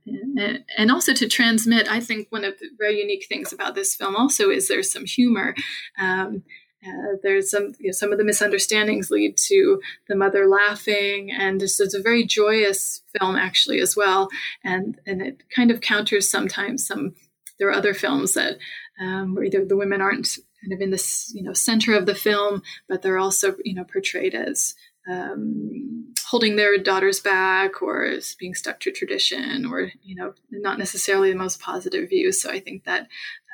and 0.77 0.91
also 0.91 1.15
to 1.15 1.27
transmit 1.27 1.91
i 1.91 1.99
think 1.99 2.27
one 2.29 2.45
of 2.45 2.59
the 2.59 2.69
very 2.79 3.01
unique 3.01 3.27
things 3.27 3.53
about 3.53 3.75
this 3.75 3.95
film 3.95 4.15
also 4.15 4.51
is 4.51 4.69
there's 4.69 4.93
some 4.93 5.05
humor. 5.05 5.55
Um, 5.99 6.43
uh, 6.87 7.17
there's 7.25 7.51
some 7.51 7.73
you 7.81 7.89
know, 7.89 7.93
some 7.93 8.13
of 8.13 8.19
the 8.19 8.25
misunderstandings 8.25 9.11
lead 9.11 9.37
to 9.37 9.81
the 10.09 10.15
mother 10.15 10.47
laughing 10.47 11.33
and 11.33 11.59
just, 11.59 11.81
it's 11.81 11.95
a 11.95 12.01
very 12.01 12.25
joyous 12.25 13.03
film 13.19 13.35
actually 13.35 13.81
as 13.81 13.97
well. 13.97 14.29
And 14.63 15.01
and 15.05 15.21
it 15.21 15.43
kind 15.55 15.73
of 15.73 15.81
counters 15.81 16.31
sometimes 16.31 16.87
some 16.87 17.15
there 17.59 17.69
are 17.69 17.73
other 17.73 17.95
films 17.95 18.35
that 18.35 18.59
um, 19.01 19.35
where 19.35 19.45
either 19.45 19.65
the 19.65 19.77
women 19.77 20.01
aren't 20.01 20.39
kind 20.63 20.73
of 20.73 20.81
in 20.81 20.91
this 20.91 21.33
you 21.35 21.43
know 21.43 21.53
center 21.53 21.97
of 21.97 22.07
the 22.07 22.15
film 22.15 22.63
but 22.89 23.03
they're 23.03 23.19
also 23.19 23.57
you 23.65 23.75
know 23.75 23.85
portrayed 23.85 24.35
as 24.35 24.75
um, 25.11 26.13
holding 26.29 26.57
their 26.57 26.77
daughters 26.77 27.21
back 27.21 27.81
or 27.81 28.13
being 28.39 28.55
stuck 28.55 28.81
to 28.81 28.93
tradition 28.93 29.65
or 29.65 29.91
you 30.03 30.15
know 30.15 30.35
not 30.51 30.79
necessarily 30.79 31.31
the 31.31 31.39
most 31.39 31.61
positive 31.61 32.09
views 32.09 32.41
so 32.41 32.51
i 32.51 32.61
think 32.61 32.85
that 32.85 33.09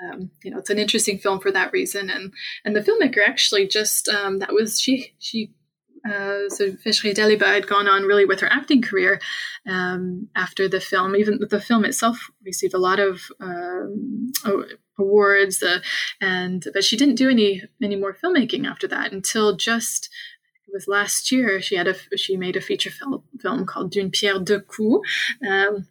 um, 0.05 0.31
you 0.43 0.51
know 0.51 0.59
it's 0.59 0.71
an 0.71 0.79
interesting 0.79 1.19
film 1.19 1.38
for 1.38 1.53
that 1.53 1.73
reason 1.73 2.11
and 2.11 2.33
and 2.64 2.75
the 2.75 2.81
filmmaker 2.81 3.27
actually 3.27 3.67
just 3.67 4.09
um, 4.09 4.38
that 4.40 4.53
was 4.53 4.81
she 4.81 5.14
she 5.19 5.53
uh, 6.07 6.51
so 6.51 6.71
Fejria 6.73 7.14
Deliba 7.14 7.47
had 7.47 7.67
gone 7.67 7.88
on 7.88 8.03
really 8.03 8.27
with 8.27 8.40
her 8.40 8.53
acting 8.53 8.83
career 8.83 9.19
um, 9.67 10.29
after 10.37 10.69
the 10.69 10.81
film. 10.81 11.17
Even 11.17 11.38
the 11.49 11.61
film 11.61 11.83
itself 11.83 12.31
received 12.45 12.75
a 12.75 12.79
lot 12.79 13.01
of 13.01 13.23
um, 13.40 14.31
awards, 14.99 15.62
uh, 15.62 15.79
and 16.21 16.67
but 16.75 16.85
she 16.85 16.99
didn't 16.99 17.14
do 17.14 17.31
any 17.31 17.62
any 17.83 17.97
more 17.97 18.14
filmmaking 18.14 18.67
after 18.67 18.87
that 18.87 19.12
until 19.12 19.57
just 19.57 20.11
was 20.75 20.89
last 20.89 21.33
year. 21.33 21.63
She 21.63 21.77
had 21.77 21.89
a 21.89 21.95
she 22.19 22.37
made 22.37 22.57
a 22.57 22.61
feature 22.61 22.91
film 22.91 23.23
film 23.41 23.65
called 23.65 23.93
D'une 23.93 24.11
pierre 24.11 24.41
deux 24.41 24.61
coups, 24.61 25.09
um, 25.49 25.87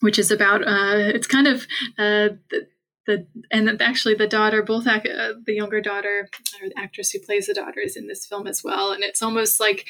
which 0.00 0.18
is 0.18 0.30
about 0.30 0.62
uh, 0.62 1.10
it's 1.14 1.26
kind 1.26 1.46
of 1.46 1.62
uh, 1.98 2.30
the, 2.50 2.68
the 3.06 3.26
and 3.50 3.82
actually 3.82 4.14
the 4.14 4.28
daughter, 4.28 4.62
both 4.62 4.86
uh, 4.86 5.00
the 5.44 5.54
younger 5.54 5.82
daughter 5.82 6.30
or 6.62 6.68
the 6.68 6.78
actress 6.78 7.10
who 7.10 7.18
plays 7.18 7.48
the 7.48 7.54
daughter 7.54 7.80
is 7.80 7.96
in 7.96 8.06
this 8.06 8.24
film 8.24 8.46
as 8.46 8.62
well, 8.64 8.92
and 8.92 9.02
it's 9.04 9.22
almost 9.22 9.60
like. 9.60 9.84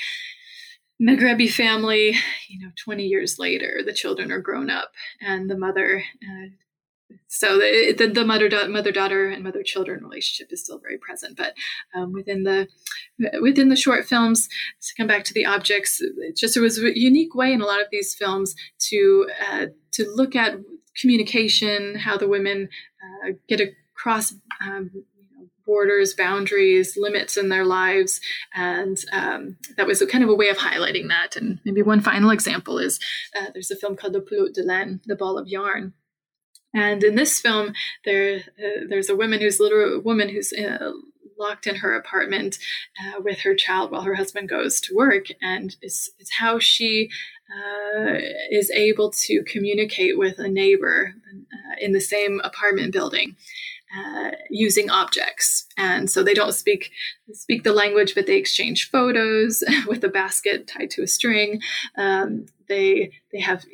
Maghrebi 1.00 1.50
family, 1.50 2.14
you 2.48 2.60
know, 2.60 2.70
20 2.84 3.04
years 3.04 3.36
later, 3.36 3.80
the 3.84 3.92
children 3.92 4.30
are 4.30 4.40
grown 4.40 4.70
up 4.70 4.92
and 5.20 5.50
the 5.50 5.58
mother 5.58 6.04
uh, 6.22 6.46
so 7.28 7.58
the, 7.58 7.94
the, 7.96 8.06
the 8.08 8.24
mother 8.24 8.48
mother 8.68 8.92
daughter 8.92 9.28
and 9.28 9.44
mother 9.44 9.62
children 9.62 10.02
relationship 10.02 10.52
is 10.52 10.62
still 10.62 10.78
very 10.78 10.98
present 10.98 11.36
but 11.36 11.54
um, 11.94 12.12
within 12.12 12.44
the 12.44 12.68
within 13.40 13.68
the 13.68 13.76
short 13.76 14.04
films 14.04 14.48
to 14.80 14.94
come 14.96 15.06
back 15.06 15.24
to 15.24 15.34
the 15.34 15.46
objects 15.46 16.00
it 16.00 16.36
just 16.36 16.54
there 16.54 16.62
was 16.62 16.78
a 16.78 16.98
unique 16.98 17.34
way 17.34 17.52
in 17.52 17.60
a 17.60 17.66
lot 17.66 17.80
of 17.80 17.86
these 17.90 18.14
films 18.14 18.54
to 18.78 19.26
uh, 19.50 19.66
to 19.92 20.08
look 20.14 20.36
at 20.36 20.58
communication 21.00 21.96
how 21.96 22.16
the 22.16 22.28
women 22.28 22.68
uh, 23.02 23.32
get 23.48 23.60
across 23.60 24.34
um, 24.60 24.90
borders, 25.66 26.14
boundaries, 26.14 26.96
limits 26.96 27.36
in 27.36 27.48
their 27.48 27.64
lives. 27.64 28.20
And 28.54 28.98
um, 29.12 29.56
that 29.76 29.86
was 29.86 30.02
a 30.02 30.06
kind 30.06 30.24
of 30.24 30.30
a 30.30 30.34
way 30.34 30.48
of 30.48 30.58
highlighting 30.58 31.08
that. 31.08 31.36
And 31.36 31.60
maybe 31.64 31.82
one 31.82 32.00
final 32.00 32.30
example 32.30 32.78
is 32.78 32.98
uh, 33.38 33.46
there's 33.52 33.70
a 33.70 33.76
film 33.76 33.96
called 33.96 34.14
Le 34.14 34.20
Pelote 34.20 34.54
de 34.54 34.62
Laine, 34.62 35.00
The 35.06 35.16
Ball 35.16 35.38
of 35.38 35.48
Yarn, 35.48 35.92
and 36.74 37.02
in 37.04 37.14
this 37.14 37.40
film, 37.40 37.74
there 38.04 38.36
uh, 38.36 38.84
there's 38.88 39.10
a 39.10 39.16
woman 39.16 39.40
who's 39.40 39.60
literally 39.60 39.98
woman 39.98 40.28
who's 40.28 40.52
uh, 40.52 40.92
locked 41.38 41.66
in 41.66 41.76
her 41.76 41.94
apartment 41.94 42.58
uh, 43.00 43.20
with 43.20 43.40
her 43.40 43.54
child 43.54 43.90
while 43.90 44.02
her 44.02 44.14
husband 44.14 44.48
goes 44.48 44.80
to 44.80 44.94
work, 44.94 45.26
and 45.40 45.76
it's 45.82 46.10
it's 46.18 46.32
how 46.38 46.58
she 46.58 47.10
uh, 47.52 48.18
is 48.50 48.70
able 48.70 49.10
to 49.10 49.42
communicate 49.44 50.18
with 50.18 50.38
a 50.38 50.48
neighbor 50.48 51.14
uh, 51.52 51.74
in 51.80 51.92
the 51.92 52.00
same 52.00 52.40
apartment 52.44 52.92
building. 52.92 53.36
Uh, 53.94 54.30
using 54.48 54.88
objects, 54.88 55.66
and 55.76 56.10
so 56.10 56.22
they 56.22 56.32
don't 56.32 56.54
speak 56.54 56.90
speak 57.34 57.62
the 57.62 57.74
language, 57.74 58.14
but 58.14 58.26
they 58.26 58.38
exchange 58.38 58.88
photos 58.90 59.62
with 59.86 60.02
a 60.02 60.08
basket 60.08 60.66
tied 60.66 60.88
to 60.88 61.02
a 61.02 61.06
string. 61.06 61.60
Um, 61.98 62.46
they 62.70 63.12
they 63.32 63.40
have 63.40 63.66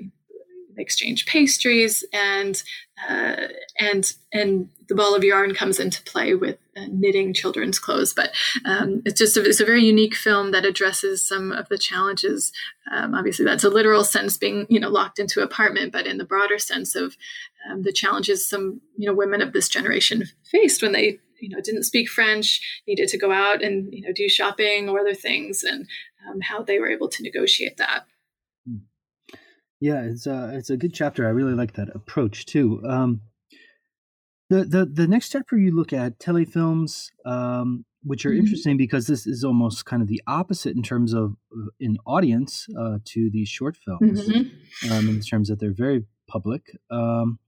exchange 0.78 1.26
pastries 1.26 2.04
and 2.12 2.62
uh, 3.08 3.48
and 3.78 4.12
and 4.32 4.68
the 4.88 4.94
ball 4.94 5.14
of 5.14 5.22
yarn 5.22 5.54
comes 5.54 5.78
into 5.78 6.02
play 6.02 6.34
with 6.34 6.58
uh, 6.76 6.86
knitting 6.90 7.32
children's 7.32 7.78
clothes. 7.78 8.12
But 8.12 8.30
um, 8.64 9.02
it's 9.04 9.18
just 9.18 9.36
a, 9.36 9.44
it's 9.44 9.60
a 9.60 9.66
very 9.66 9.84
unique 9.84 10.14
film 10.14 10.50
that 10.52 10.64
addresses 10.64 11.26
some 11.26 11.52
of 11.52 11.68
the 11.68 11.78
challenges. 11.78 12.52
Um, 12.90 13.14
obviously 13.14 13.44
that's 13.44 13.64
a 13.64 13.70
literal 13.70 14.04
sense 14.04 14.36
being 14.36 14.66
you 14.68 14.80
know 14.80 14.88
locked 14.88 15.18
into 15.18 15.42
apartment 15.42 15.92
but 15.92 16.06
in 16.06 16.16
the 16.16 16.24
broader 16.24 16.58
sense 16.58 16.94
of 16.94 17.16
um, 17.68 17.82
the 17.82 17.92
challenges 17.92 18.48
some 18.48 18.80
you 18.96 19.06
know 19.06 19.14
women 19.14 19.42
of 19.42 19.52
this 19.52 19.68
generation 19.68 20.24
faced 20.50 20.80
when 20.80 20.92
they 20.92 21.18
you 21.40 21.48
know 21.48 21.60
didn't 21.60 21.82
speak 21.82 22.08
french 22.08 22.82
needed 22.86 23.08
to 23.08 23.18
go 23.18 23.30
out 23.30 23.62
and 23.62 23.92
you 23.92 24.02
know 24.02 24.12
do 24.14 24.28
shopping 24.28 24.88
or 24.88 25.00
other 25.00 25.14
things 25.14 25.62
and 25.62 25.86
um, 26.28 26.40
how 26.40 26.62
they 26.62 26.78
were 26.78 26.90
able 26.90 27.08
to 27.08 27.22
negotiate 27.22 27.76
that 27.76 28.06
yeah, 29.80 30.02
it's 30.02 30.26
a 30.26 30.34
uh, 30.34 30.46
it's 30.48 30.70
a 30.70 30.76
good 30.76 30.92
chapter. 30.92 31.26
I 31.26 31.30
really 31.30 31.54
like 31.54 31.74
that 31.74 31.94
approach 31.94 32.46
too. 32.46 32.82
Um, 32.84 33.22
the 34.50 34.64
the 34.64 34.86
the 34.86 35.06
next 35.06 35.30
chapter 35.30 35.56
you 35.56 35.74
look 35.74 35.92
at 35.92 36.18
telefilms, 36.18 37.10
um, 37.24 37.84
which 38.02 38.26
are 38.26 38.30
mm-hmm. 38.30 38.40
interesting 38.40 38.76
because 38.76 39.06
this 39.06 39.26
is 39.26 39.44
almost 39.44 39.84
kind 39.84 40.02
of 40.02 40.08
the 40.08 40.22
opposite 40.26 40.76
in 40.76 40.82
terms 40.82 41.12
of 41.12 41.36
uh, 41.56 41.70
in 41.78 41.96
audience 42.06 42.66
uh, 42.78 42.98
to 43.04 43.30
these 43.30 43.48
short 43.48 43.76
films, 43.76 44.28
mm-hmm. 44.28 44.92
um, 44.92 45.08
in 45.08 45.20
terms 45.20 45.48
that 45.48 45.60
they're 45.60 45.72
very 45.72 46.04
public. 46.26 46.76
Um, 46.90 47.38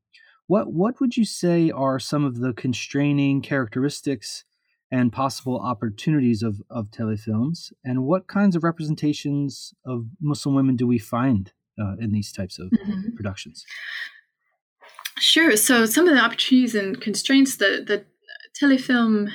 what 0.46 0.72
what 0.72 1.00
would 1.00 1.16
you 1.16 1.24
say 1.24 1.70
are 1.70 1.98
some 1.98 2.24
of 2.24 2.38
the 2.38 2.52
constraining 2.52 3.42
characteristics 3.42 4.44
and 4.92 5.12
possible 5.12 5.58
opportunities 5.58 6.44
of 6.44 6.62
of 6.70 6.92
telefilms, 6.92 7.72
and 7.84 8.04
what 8.04 8.28
kinds 8.28 8.54
of 8.54 8.62
representations 8.62 9.74
of 9.84 10.06
Muslim 10.20 10.54
women 10.54 10.76
do 10.76 10.86
we 10.86 10.98
find 10.98 11.52
uh, 11.80 11.96
in 11.98 12.12
these 12.12 12.32
types 12.32 12.58
of 12.58 12.70
mm-hmm. 12.70 13.14
productions? 13.16 13.64
Sure. 15.18 15.56
So 15.56 15.86
some 15.86 16.08
of 16.08 16.14
the 16.14 16.20
opportunities 16.20 16.74
and 16.74 17.00
constraints 17.00 17.56
that 17.56 17.86
the 17.86 18.04
telefilm 18.60 19.30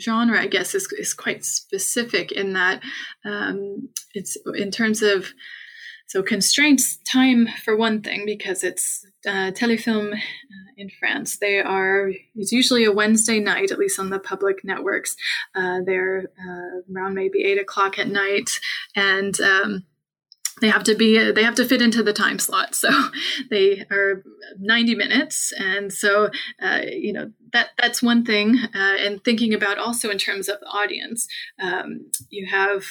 genre, 0.00 0.40
I 0.40 0.46
guess, 0.46 0.74
is, 0.74 0.90
is 0.98 1.14
quite 1.14 1.44
specific 1.44 2.32
in 2.32 2.52
that 2.52 2.82
um, 3.24 3.88
it's 4.14 4.36
in 4.54 4.70
terms 4.70 5.02
of 5.02 5.32
so 6.06 6.22
constraints 6.22 6.98
time 7.10 7.48
for 7.64 7.74
one 7.74 8.02
thing 8.02 8.24
because 8.26 8.62
it's 8.62 9.06
uh, 9.26 9.50
telefilm 9.52 10.12
uh, 10.12 10.18
in 10.76 10.90
France. 11.00 11.38
They 11.38 11.60
are 11.60 12.10
it's 12.34 12.52
usually 12.52 12.84
a 12.84 12.92
Wednesday 12.92 13.40
night, 13.40 13.70
at 13.70 13.78
least 13.78 13.98
on 13.98 14.10
the 14.10 14.18
public 14.18 14.62
networks. 14.62 15.16
Uh, 15.54 15.78
they're 15.86 16.26
uh, 16.38 16.92
around 16.94 17.14
maybe 17.14 17.42
eight 17.44 17.58
o'clock 17.58 17.98
at 17.98 18.08
night, 18.08 18.50
and 18.94 19.40
um, 19.40 19.84
they 20.60 20.68
have 20.68 20.84
to 20.84 20.94
be 20.94 21.32
they 21.32 21.42
have 21.42 21.54
to 21.56 21.64
fit 21.64 21.82
into 21.82 22.02
the 22.02 22.12
time 22.12 22.38
slot. 22.38 22.74
So 22.74 22.90
they 23.50 23.84
are 23.90 24.22
90 24.58 24.94
minutes. 24.94 25.52
And 25.58 25.92
so 25.92 26.30
uh, 26.60 26.80
you 26.84 27.12
know 27.12 27.32
that 27.52 27.70
that's 27.78 28.02
one 28.02 28.24
thing 28.24 28.58
uh, 28.74 28.96
and 29.00 29.22
thinking 29.24 29.54
about 29.54 29.78
also 29.78 30.10
in 30.10 30.18
terms 30.18 30.48
of 30.48 30.60
the 30.60 30.66
audience. 30.66 31.26
Um, 31.60 32.10
you 32.30 32.46
have 32.50 32.84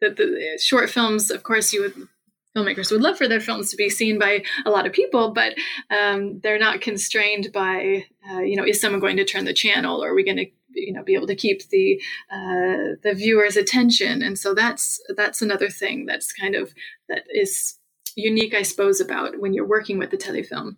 the, 0.00 0.10
the 0.10 0.58
short 0.62 0.90
films, 0.90 1.30
of 1.30 1.42
course, 1.42 1.72
you 1.72 1.82
would 1.82 2.08
filmmakers 2.56 2.90
would 2.90 3.02
love 3.02 3.18
for 3.18 3.28
their 3.28 3.40
films 3.40 3.70
to 3.70 3.76
be 3.76 3.88
seen 3.88 4.18
by 4.18 4.42
a 4.64 4.70
lot 4.70 4.86
of 4.86 4.92
people, 4.92 5.32
but 5.32 5.54
um, 5.90 6.40
they're 6.40 6.58
not 6.58 6.80
constrained 6.80 7.52
by, 7.52 8.06
uh, 8.30 8.40
you 8.40 8.56
know, 8.56 8.64
is 8.64 8.80
someone 8.80 9.00
going 9.00 9.16
to 9.16 9.24
turn 9.24 9.44
the 9.44 9.52
channel, 9.52 10.02
or 10.02 10.10
are 10.10 10.14
we 10.14 10.24
going 10.24 10.38
to, 10.38 10.46
you 10.80 10.92
know, 10.92 11.02
be 11.02 11.14
able 11.14 11.26
to 11.26 11.34
keep 11.34 11.68
the 11.68 12.00
uh, 12.30 12.96
the 13.02 13.14
viewer's 13.14 13.56
attention? 13.56 14.22
And 14.22 14.38
so 14.38 14.54
that's 14.54 15.00
that's 15.16 15.42
another 15.42 15.68
thing 15.68 16.06
that's 16.06 16.32
kind 16.32 16.54
of 16.54 16.72
that 17.08 17.24
is 17.30 17.78
unique, 18.16 18.54
I 18.54 18.62
suppose, 18.62 19.00
about 19.00 19.38
when 19.40 19.54
you're 19.54 19.66
working 19.66 19.98
with 19.98 20.10
the 20.10 20.16
telefilm. 20.16 20.76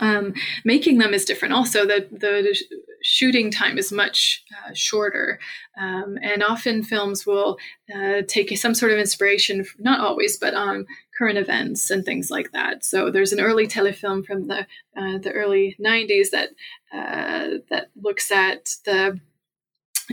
Um, 0.00 0.34
making 0.64 0.98
them 0.98 1.14
is 1.14 1.24
different. 1.24 1.54
Also, 1.54 1.86
the 1.86 2.08
the 2.10 2.56
shooting 3.02 3.50
time 3.50 3.78
is 3.78 3.92
much 3.92 4.44
uh, 4.56 4.70
shorter, 4.74 5.38
um, 5.80 6.18
and 6.22 6.42
often 6.42 6.82
films 6.82 7.26
will 7.26 7.58
uh, 7.94 8.22
take 8.26 8.56
some 8.56 8.74
sort 8.74 8.92
of 8.92 8.98
inspiration, 8.98 9.64
not 9.78 10.00
always, 10.00 10.36
but 10.36 10.54
on 10.54 10.86
current 11.16 11.38
events 11.38 11.90
and 11.90 12.04
things 12.04 12.30
like 12.30 12.52
that. 12.52 12.84
So 12.84 13.10
there's 13.10 13.32
an 13.32 13.40
early 13.40 13.66
telefilm 13.66 14.24
from 14.24 14.46
the 14.48 14.60
uh, 14.96 15.18
the 15.18 15.32
early 15.32 15.76
'90s 15.84 16.30
that 16.30 16.50
uh, 16.92 17.58
that 17.70 17.90
looks 18.00 18.30
at 18.30 18.70
the 18.84 19.20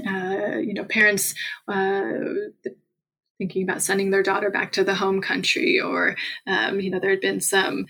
uh, 0.07 0.57
you 0.57 0.73
know 0.73 0.85
parents 0.85 1.33
uh, 1.67 2.11
thinking 3.37 3.63
about 3.63 3.81
sending 3.81 4.11
their 4.11 4.23
daughter 4.23 4.49
back 4.49 4.71
to 4.73 4.83
the 4.83 4.95
home 4.95 5.21
country, 5.21 5.79
or 5.79 6.15
um, 6.47 6.79
you 6.79 6.89
know 6.89 6.99
there 6.99 7.11
had 7.11 7.21
been 7.21 7.41
some 7.41 7.85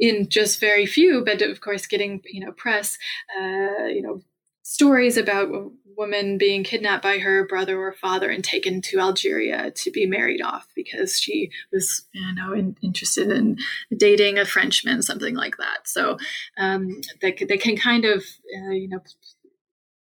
in 0.00 0.28
just 0.28 0.58
very 0.58 0.86
few, 0.86 1.22
but 1.24 1.42
of 1.42 1.60
course, 1.60 1.86
getting 1.86 2.22
you 2.24 2.44
know 2.44 2.52
press, 2.52 2.98
uh, 3.38 3.86
you 3.86 4.02
know, 4.02 4.22
stories 4.62 5.16
about 5.16 5.54
a 5.54 5.68
woman 5.96 6.38
being 6.38 6.64
kidnapped 6.64 7.02
by 7.02 7.18
her 7.18 7.46
brother 7.46 7.78
or 7.78 7.92
father 7.92 8.30
and 8.30 8.42
taken 8.42 8.80
to 8.80 8.98
Algeria 8.98 9.70
to 9.72 9.90
be 9.90 10.06
married 10.06 10.40
off 10.40 10.66
because 10.74 11.20
she 11.20 11.50
was 11.70 12.06
you 12.14 12.34
know 12.34 12.54
in, 12.54 12.74
interested 12.82 13.30
in 13.30 13.58
dating 13.94 14.38
a 14.38 14.46
Frenchman, 14.46 15.02
something 15.02 15.36
like 15.36 15.58
that. 15.58 15.86
So 15.86 16.16
um, 16.58 17.02
they 17.20 17.32
they 17.32 17.58
can 17.58 17.76
kind 17.76 18.06
of 18.06 18.24
uh, 18.56 18.70
you 18.70 18.88
know 18.88 19.00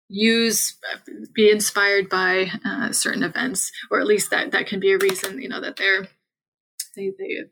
use 0.08 0.76
be 1.34 1.50
inspired 1.50 2.08
by 2.08 2.50
uh, 2.64 2.92
certain 2.92 3.22
events 3.22 3.70
or 3.90 4.00
at 4.00 4.06
least 4.06 4.30
that 4.30 4.50
that 4.50 4.66
can 4.66 4.80
be 4.80 4.90
a 4.90 4.98
reason 4.98 5.40
you 5.40 5.48
know 5.48 5.60
that 5.60 5.76
they're 5.76 6.08
they 6.96 7.12
they 7.16 7.44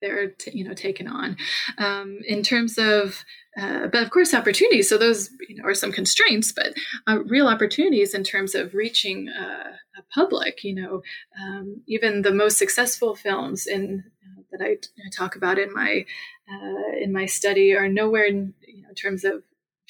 they're 0.00 0.28
t- 0.28 0.52
you 0.54 0.64
know 0.64 0.74
taken 0.74 1.08
on. 1.08 1.36
Um, 1.78 2.18
in 2.26 2.42
terms 2.42 2.78
of 2.78 3.24
uh, 3.58 3.86
but 3.86 4.02
of 4.02 4.10
course 4.10 4.34
opportunities 4.34 4.88
so 4.88 4.98
those 4.98 5.30
you 5.48 5.56
know 5.56 5.64
are 5.64 5.74
some 5.74 5.92
constraints 5.92 6.52
but 6.52 6.74
uh, 7.06 7.20
real 7.24 7.48
opportunities 7.48 8.14
in 8.14 8.22
terms 8.22 8.54
of 8.54 8.74
reaching 8.74 9.28
uh, 9.28 9.72
a 9.98 10.02
public 10.14 10.62
you 10.62 10.74
know 10.74 11.02
um, 11.40 11.82
even 11.86 12.22
the 12.22 12.34
most 12.34 12.58
successful 12.58 13.14
films 13.14 13.66
in 13.66 14.04
uh, 14.22 14.42
that 14.52 14.64
I, 14.64 14.76
talk 15.16 15.36
about 15.36 15.58
in 15.58 15.72
my 15.72 16.04
uh, 16.50 16.96
in 17.00 17.12
my 17.12 17.26
study 17.26 17.74
are 17.74 17.88
nowhere 17.88 18.24
in, 18.24 18.54
you 18.66 18.82
know, 18.82 18.90
in 18.90 18.94
terms 18.94 19.24
of 19.24 19.42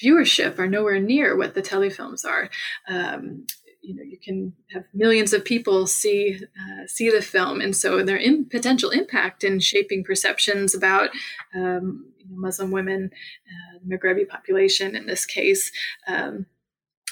viewership 0.03 0.59
are 0.59 0.67
nowhere 0.67 0.99
near 0.99 1.35
what 1.35 1.53
the 1.53 1.61
telefilms 1.61 2.25
are. 2.25 2.49
Um, 2.87 3.47
you 3.87 3.95
know 3.95 4.03
you 4.03 4.17
can 4.17 4.53
have 4.73 4.83
millions 4.93 5.31
of 5.31 5.45
people 5.45 5.87
see 5.87 6.39
uh, 6.43 6.85
see 6.87 7.09
the 7.09 7.21
film, 7.21 7.61
and 7.61 7.75
so 7.75 8.03
their 8.03 8.17
in, 8.17 8.45
potential 8.45 8.89
impact 8.89 9.43
in 9.45 9.59
shaping 9.61 10.03
perceptions 10.03 10.75
about 10.75 11.09
um, 11.55 12.05
you 12.17 12.25
know, 12.29 12.35
Muslim 12.35 12.71
women, 12.71 13.11
uh, 13.47 13.79
the 13.81 13.97
Maghrebi 13.97 14.27
population 14.27 14.95
in 14.95 15.07
this 15.07 15.25
case. 15.25 15.71
Um, 16.05 16.47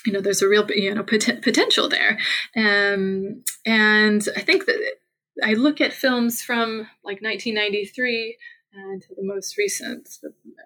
you 0.05 0.11
know, 0.11 0.19
there's 0.19 0.41
a 0.41 0.49
real 0.49 0.69
you 0.69 0.93
know 0.93 1.03
pot- 1.03 1.41
potential 1.41 1.87
there, 1.87 2.19
um, 2.57 3.41
and 3.65 4.27
I 4.35 4.41
think 4.41 4.65
that 4.65 4.79
I 5.41 5.53
look 5.53 5.79
at 5.79 5.93
films 5.93 6.41
from 6.41 6.89
like 7.03 7.21
1993 7.21 8.37
until 8.75 9.15
the 9.15 9.23
most 9.23 9.57
recent, 9.57 10.09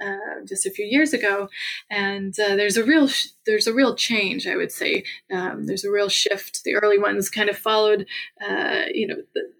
uh, 0.01 0.45
just 0.47 0.66
a 0.66 0.72
few 0.72 0.86
years 0.86 1.14
ago. 1.14 1.49
And 1.89 2.38
uh, 2.39 2.55
there's 2.55 2.78
a 2.78 2.84
real 2.84 3.07
sh- 3.07 3.30
there's 3.45 3.68
a 3.68 3.74
real 3.74 3.95
change, 3.95 4.47
I 4.47 4.55
would 4.55 4.72
say. 4.72 5.03
Um, 5.32 5.66
there's 5.66 5.84
a 5.84 5.91
real 5.91 6.10
shift. 6.10 6.64
The 6.64 6.76
early 6.76 6.97
ones 6.97 7.30
kind 7.30 7.49
of 7.49 7.57
followed, 7.57 8.05
uh, 8.45 8.84
you 8.93 9.07
know, 9.07 9.18
the, 9.34 9.51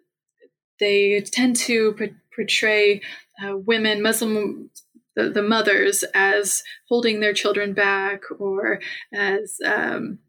they 0.80 1.22
tend 1.22 1.56
to 1.58 1.96
portray 2.36 3.02
uh, 3.44 3.58
women, 3.58 4.02
Muslim. 4.02 4.70
The, 5.16 5.30
the, 5.30 5.44
mothers 5.44 6.06
as 6.14 6.64
holding 6.88 7.20
their 7.20 7.34
children 7.34 7.74
back 7.74 8.22
or 8.40 8.80
as 9.12 9.58
um, 9.66 10.20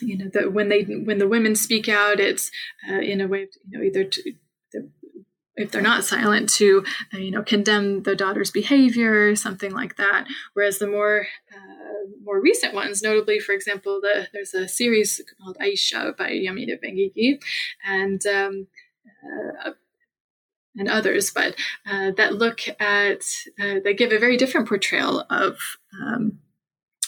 you 0.00 0.16
know 0.16 0.48
when 0.48 0.68
they 0.70 0.82
when 0.84 1.18
the 1.18 1.28
women 1.28 1.54
speak 1.54 1.86
out 1.86 2.18
it's 2.18 2.50
uh, 2.88 3.00
in 3.00 3.20
a 3.20 3.26
way 3.26 3.42
of, 3.42 3.48
you 3.68 3.78
know 3.78 3.84
either 3.84 4.04
to, 4.04 4.32
if 5.56 5.70
they're 5.70 5.82
not 5.82 6.04
silent 6.04 6.48
to 6.50 6.84
uh, 7.14 7.18
you 7.18 7.30
know 7.30 7.42
condemn 7.42 8.02
the 8.02 8.14
daughter's 8.14 8.50
behavior 8.50 9.34
something 9.34 9.72
like 9.72 9.96
that. 9.96 10.26
Whereas 10.54 10.78
the 10.78 10.86
more 10.86 11.26
uh, 11.54 11.86
more 12.22 12.40
recent 12.40 12.74
ones 12.74 13.02
notably 13.02 13.38
for 13.38 13.52
example 13.52 14.00
the, 14.00 14.28
there's 14.32 14.54
a 14.54 14.68
series 14.68 15.20
called 15.40 15.56
aisha 15.60 16.16
by 16.16 16.30
yamina 16.30 16.76
benguigui 16.82 17.40
and 17.86 18.24
um, 18.26 18.66
uh, 19.24 19.70
and 20.76 20.88
others 20.88 21.30
but 21.30 21.54
uh, 21.86 22.10
that 22.16 22.34
look 22.34 22.60
at 22.80 23.22
uh, 23.60 23.80
they 23.82 23.94
give 23.94 24.12
a 24.12 24.18
very 24.18 24.36
different 24.36 24.68
portrayal 24.68 25.24
of 25.30 25.58
um, 26.00 26.38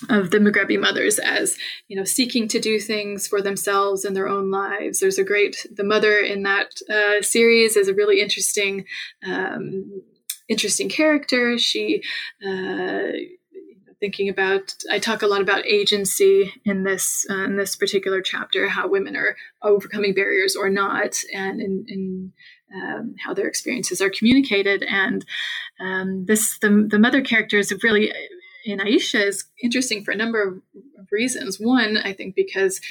of 0.08 0.30
the 0.30 0.38
Maghrebi 0.38 0.78
mothers 0.78 1.18
as 1.18 1.56
you 1.88 1.96
know 1.96 2.04
seeking 2.04 2.48
to 2.48 2.60
do 2.60 2.78
things 2.78 3.26
for 3.26 3.42
themselves 3.42 4.04
in 4.04 4.14
their 4.14 4.28
own 4.28 4.50
lives. 4.50 5.00
There's 5.00 5.18
a 5.18 5.24
great 5.24 5.66
the 5.74 5.84
mother 5.84 6.18
in 6.18 6.42
that 6.44 6.80
uh, 6.90 7.22
series 7.22 7.76
is 7.76 7.88
a 7.88 7.94
really 7.94 8.20
interesting 8.20 8.84
um, 9.26 10.02
interesting 10.48 10.88
character. 10.88 11.58
She 11.58 12.02
uh, 12.46 13.12
thinking 14.00 14.28
about 14.28 14.74
I 14.90 14.98
talk 14.98 15.22
a 15.22 15.26
lot 15.26 15.40
about 15.40 15.66
agency 15.66 16.52
in 16.64 16.84
this 16.84 17.26
uh, 17.30 17.44
in 17.44 17.56
this 17.56 17.76
particular 17.76 18.22
chapter, 18.22 18.68
how 18.68 18.88
women 18.88 19.16
are 19.16 19.36
overcoming 19.62 20.14
barriers 20.14 20.56
or 20.56 20.70
not, 20.70 21.18
and 21.34 21.60
in, 21.60 21.84
in 21.88 22.32
um, 22.74 23.14
how 23.24 23.34
their 23.34 23.48
experiences 23.48 24.00
are 24.00 24.10
communicated. 24.10 24.82
And 24.82 25.24
um, 25.80 26.26
this 26.26 26.58
the 26.58 26.86
the 26.88 26.98
mother 26.98 27.20
character 27.20 27.58
is 27.58 27.72
really 27.82 28.12
in 28.68 28.78
Aisha 28.80 29.26
is 29.26 29.44
interesting 29.62 30.04
for 30.04 30.12
a 30.12 30.16
number 30.16 30.42
of, 30.42 30.62
reasons. 31.10 31.58
One, 31.58 31.96
I 31.96 32.12
think 32.12 32.34
because 32.34 32.82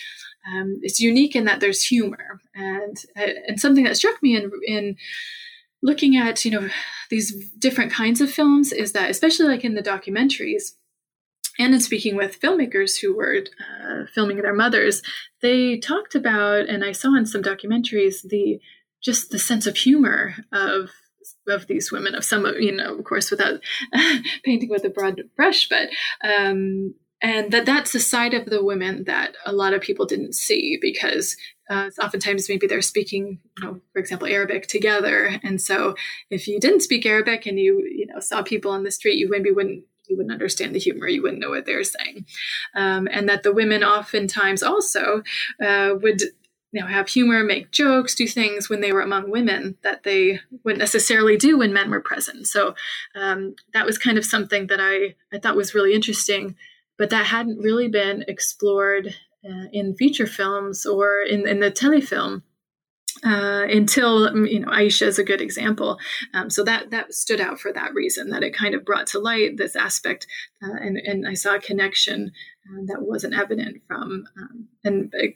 um, 0.52 0.80
it's 0.82 1.00
unique 1.00 1.36
in 1.36 1.46
that 1.46 1.60
there's 1.60 1.84
humor, 1.84 2.42
and 2.56 2.98
uh, 3.16 3.34
and 3.48 3.60
something 3.60 3.84
that 3.84 3.96
struck 3.96 4.24
me 4.24 4.36
in 4.36 4.52
in 4.66 4.96
looking 5.84 6.18
at 6.18 6.44
you 6.44 6.50
know 6.50 6.68
these 7.12 7.32
different 7.60 7.92
kinds 7.92 8.22
of 8.22 8.32
films 8.32 8.72
is 8.72 8.94
that 8.94 9.12
especially 9.12 9.46
like 9.46 9.64
in 9.64 9.76
the 9.76 9.84
documentaries 9.84 10.72
and 11.60 11.74
in 11.74 11.80
speaking 11.80 12.16
with 12.16 12.40
filmmakers 12.40 13.00
who 13.00 13.16
were 13.16 13.44
uh, 13.84 14.06
filming 14.14 14.38
their 14.38 14.54
mothers, 14.54 15.02
they 15.42 15.78
talked 15.78 16.16
about, 16.16 16.68
and 16.68 16.84
I 16.84 16.92
saw 16.92 17.16
in 17.16 17.26
some 17.26 17.44
documentaries, 17.44 18.28
the 18.28 18.60
just 19.04 19.30
the 19.30 19.40
sense 19.40 19.68
of 19.68 19.76
humor 19.76 20.36
of 20.52 20.90
of 21.48 21.68
these 21.68 21.92
women, 21.92 22.16
of 22.16 22.24
some, 22.24 22.46
you 22.60 22.72
know, 22.72 22.98
of 22.98 23.04
course, 23.04 23.32
without 23.32 23.60
painting 24.44 24.70
with 24.70 24.84
a 24.84 24.90
broad 24.90 25.22
brush, 25.36 25.68
but 25.70 25.90
um, 26.28 26.94
and 27.22 27.52
that 27.52 27.66
that's 27.66 27.94
the 27.94 28.00
side 28.00 28.34
of 28.34 28.46
the 28.46 28.64
women 28.64 29.06
that 29.06 29.36
a 29.46 29.52
lot 29.52 29.74
of 29.74 29.82
people 29.82 30.06
didn't 30.06 30.34
see 30.34 30.78
because 30.80 31.36
uh, 31.70 31.90
oftentimes 32.02 32.48
maybe 32.48 32.68
they're 32.68 32.82
speaking, 32.82 33.40
you 33.58 33.64
know, 33.64 33.82
for 33.92 34.00
example, 34.00 34.28
Arabic 34.28 34.68
together, 34.68 35.40
and 35.44 35.62
so 35.62 35.96
if 36.30 36.48
you 36.48 36.60
didn't 36.60 36.82
speak 36.82 37.06
Arabic 37.06 37.46
and 37.46 37.60
you, 37.60 37.84
you 37.90 38.06
know, 38.08 38.20
saw 38.20 38.42
people 38.42 38.72
on 38.72 38.84
the 38.84 38.92
street, 38.92 39.18
you 39.18 39.30
maybe 39.30 39.52
wouldn't 39.52 39.84
you 40.08 40.16
wouldn't 40.16 40.34
understand 40.34 40.74
the 40.74 40.80
humor, 40.80 41.08
you 41.08 41.22
wouldn't 41.22 41.42
know 41.42 41.50
what 41.50 41.66
they're 41.66 41.84
saying, 41.84 42.26
um, 42.76 43.08
and 43.12 43.28
that 43.28 43.44
the 43.44 43.54
women 43.54 43.84
oftentimes 43.84 44.64
also 44.64 45.24
uh, 45.64 45.96
would 46.02 46.22
you 46.72 46.82
know 46.82 46.88
have 46.88 47.08
humor 47.08 47.44
make 47.44 47.72
jokes 47.72 48.16
do 48.16 48.28
things 48.28 48.70
when 48.70 48.82
they 48.82 48.92
were 48.92 49.02
among 49.02 49.32
women 49.32 49.78
that 49.84 50.04
they 50.04 50.40
wouldn't 50.64 50.80
necessarily 50.80 51.38
do 51.38 51.58
when 51.58 51.74
men 51.74 51.90
were 51.90 52.02
present 52.02 52.48
so 52.48 52.76
um, 53.16 53.56
that 53.74 53.86
was 53.86 53.98
kind 53.98 54.18
of 54.18 54.26
something 54.26 54.68
that 54.68 54.80
i 54.82 55.16
i 55.34 55.40
thought 55.40 55.56
was 55.56 55.74
really 55.74 55.94
interesting 55.94 56.56
but 56.98 57.10
that 57.10 57.28
hadn't 57.28 57.60
really 57.60 57.88
been 57.88 58.24
explored 58.28 59.14
uh, 59.48 59.68
in 59.72 59.96
feature 59.96 60.28
films 60.28 60.86
or 60.86 61.22
in, 61.22 61.48
in 61.48 61.60
the 61.60 61.72
telefilm 61.72 62.42
uh, 63.26 63.66
until 63.70 64.28
um, 64.28 64.46
you 64.46 64.60
know 64.60 64.68
Aisha 64.68 65.04
is 65.04 65.20
a 65.20 65.24
good 65.24 65.42
example. 65.42 65.98
Um, 66.34 66.50
so 66.50 66.64
that 66.64 66.92
that 66.92 67.14
stood 67.14 67.42
out 67.42 67.60
for 67.60 67.72
that 67.74 67.94
reason 67.94 68.30
that 68.30 68.44
it 68.44 68.56
kind 68.56 68.76
of 68.76 68.86
brought 68.86 69.08
to 69.08 69.20
light 69.20 69.58
this 69.58 69.76
aspect, 69.76 70.28
uh, 70.64 70.76
and 70.80 70.98
and 70.98 71.28
I 71.28 71.34
saw 71.34 71.56
a 71.56 71.60
connection 71.60 72.32
uh, 72.68 72.84
that 72.88 73.02
wasn't 73.02 73.36
evident 73.36 73.82
from 73.88 74.26
um, 74.38 74.68
and 74.84 75.14
uh, 75.16 75.28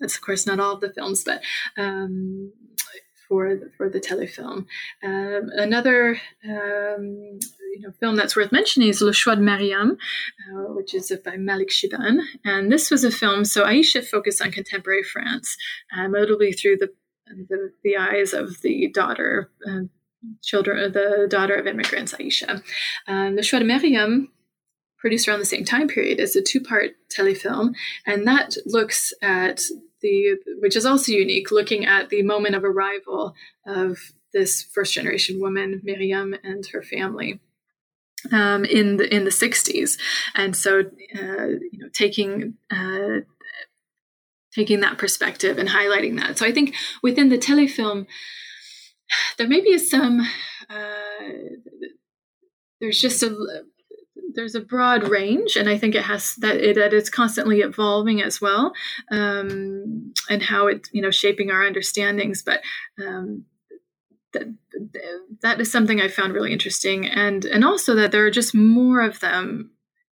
that's 0.00 0.16
of 0.16 0.22
course 0.22 0.46
not 0.46 0.60
all 0.60 0.74
of 0.74 0.80
the 0.80 0.92
films, 0.92 1.24
but 1.24 1.42
um, 1.76 2.52
for 3.30 3.54
the, 3.54 3.70
for 3.76 3.88
the 3.88 4.00
telefilm. 4.00 4.66
Um, 5.04 5.50
another 5.54 6.20
um, 6.44 7.38
you 7.72 7.80
know, 7.80 7.92
film 8.00 8.16
that's 8.16 8.34
worth 8.34 8.50
mentioning 8.50 8.88
is 8.88 9.00
Le 9.00 9.12
Choix 9.12 9.36
de 9.36 9.40
Myriam, 9.40 9.92
uh, 9.92 10.74
which 10.74 10.92
is 10.92 11.12
by 11.24 11.36
Malik 11.36 11.70
Chibane. 11.70 12.22
And 12.44 12.72
this 12.72 12.90
was 12.90 13.04
a 13.04 13.10
film, 13.10 13.44
so 13.44 13.64
Aisha 13.64 14.04
focused 14.04 14.42
on 14.42 14.50
contemporary 14.50 15.04
France, 15.04 15.56
uh, 15.96 16.08
notably 16.08 16.52
through 16.52 16.78
the, 16.78 16.90
the, 17.48 17.72
the 17.84 17.96
eyes 17.96 18.34
of 18.34 18.60
the 18.62 18.90
daughter, 18.92 19.48
uh, 19.66 19.82
children, 20.42 20.92
the 20.92 21.28
daughter 21.30 21.54
of 21.54 21.68
immigrants, 21.68 22.12
Aisha. 22.14 22.62
Um, 23.06 23.36
Le 23.36 23.42
Choix 23.42 23.60
de 23.60 23.64
Myriam 23.64 24.26
produced 25.00 25.26
around 25.26 25.40
the 25.40 25.44
same 25.44 25.64
time 25.64 25.88
period 25.88 26.20
as 26.20 26.36
a 26.36 26.42
two-part 26.42 26.90
telefilm, 27.08 27.74
and 28.06 28.26
that 28.26 28.56
looks 28.66 29.12
at 29.22 29.62
the 30.02 30.36
which 30.60 30.76
is 30.76 30.86
also 30.86 31.12
unique, 31.12 31.50
looking 31.50 31.84
at 31.84 32.08
the 32.10 32.22
moment 32.22 32.54
of 32.54 32.64
arrival 32.64 33.34
of 33.66 33.98
this 34.32 34.62
first 34.62 34.94
generation 34.94 35.40
woman, 35.40 35.80
Miriam, 35.82 36.34
and 36.44 36.66
her 36.66 36.82
family. 36.82 37.40
Um, 38.30 38.66
in 38.66 38.98
the 38.98 39.14
in 39.14 39.24
the 39.24 39.30
60s, 39.30 39.98
and 40.34 40.54
so 40.54 40.80
uh, 40.80 41.46
you 41.46 41.78
know 41.78 41.88
taking 41.94 42.54
uh, 42.70 43.20
taking 44.52 44.80
that 44.80 44.98
perspective 44.98 45.56
and 45.56 45.70
highlighting 45.70 46.18
that. 46.18 46.36
So 46.36 46.44
I 46.44 46.52
think 46.52 46.74
within 47.02 47.30
the 47.30 47.38
telefilm, 47.38 48.06
there 49.38 49.48
maybe 49.48 49.70
is 49.70 49.88
some 49.88 50.20
uh, 50.68 51.30
there's 52.78 53.00
just 53.00 53.22
a 53.22 53.34
there's 54.34 54.54
a 54.54 54.60
broad 54.60 55.08
range, 55.08 55.56
and 55.56 55.68
I 55.68 55.78
think 55.78 55.94
it 55.94 56.02
has 56.02 56.34
that 56.36 56.56
it, 56.56 56.76
that 56.76 56.92
it's 56.92 57.10
constantly 57.10 57.60
evolving 57.60 58.22
as 58.22 58.40
well, 58.40 58.72
um, 59.10 60.12
and 60.28 60.42
how 60.42 60.66
it 60.66 60.88
you 60.92 61.02
know 61.02 61.10
shaping 61.10 61.50
our 61.50 61.64
understandings. 61.64 62.42
But 62.42 62.60
um, 63.04 63.44
that, 64.32 64.54
that 65.42 65.60
is 65.60 65.72
something 65.72 66.00
I 66.00 66.08
found 66.08 66.34
really 66.34 66.52
interesting, 66.52 67.06
and 67.06 67.44
and 67.44 67.64
also 67.64 67.94
that 67.96 68.12
there 68.12 68.24
are 68.26 68.30
just 68.30 68.54
more 68.54 69.00
of 69.00 69.20
them 69.20 69.70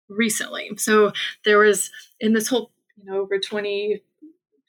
recently. 0.10 0.72
So 0.78 1.14
there 1.46 1.60
was 1.60 1.92
in 2.20 2.34
this 2.34 2.48
whole 2.48 2.72
you 2.98 3.06
know 3.06 3.20
over 3.20 3.40
twenty 3.40 4.04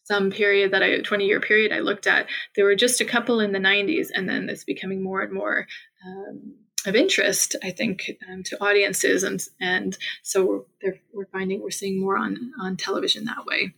some 0.04 0.30
period 0.30 0.72
that 0.72 0.82
I 0.82 1.00
20 1.00 1.26
year 1.26 1.40
period 1.40 1.72
I 1.72 1.78
looked 1.78 2.06
at, 2.06 2.26
there 2.56 2.64
were 2.64 2.74
just 2.74 3.00
a 3.00 3.04
couple 3.04 3.38
in 3.38 3.52
the 3.52 3.60
90s, 3.60 4.08
and 4.12 4.28
then 4.28 4.48
it's 4.48 4.64
becoming 4.64 5.00
more 5.00 5.22
and 5.22 5.32
more 5.32 5.68
um, 6.04 6.54
of 6.86 6.94
interest, 6.96 7.56
I 7.62 7.70
think, 7.70 8.10
um, 8.30 8.42
to 8.44 8.62
audiences, 8.62 9.22
and 9.22 9.42
and 9.60 9.96
so 10.22 10.66
we're 10.82 11.00
we're 11.12 11.26
finding 11.26 11.62
we're 11.62 11.70
seeing 11.70 12.00
more 12.00 12.16
on 12.16 12.52
on 12.60 12.76
television 12.76 13.24
that 13.24 13.44
way. 13.46 13.74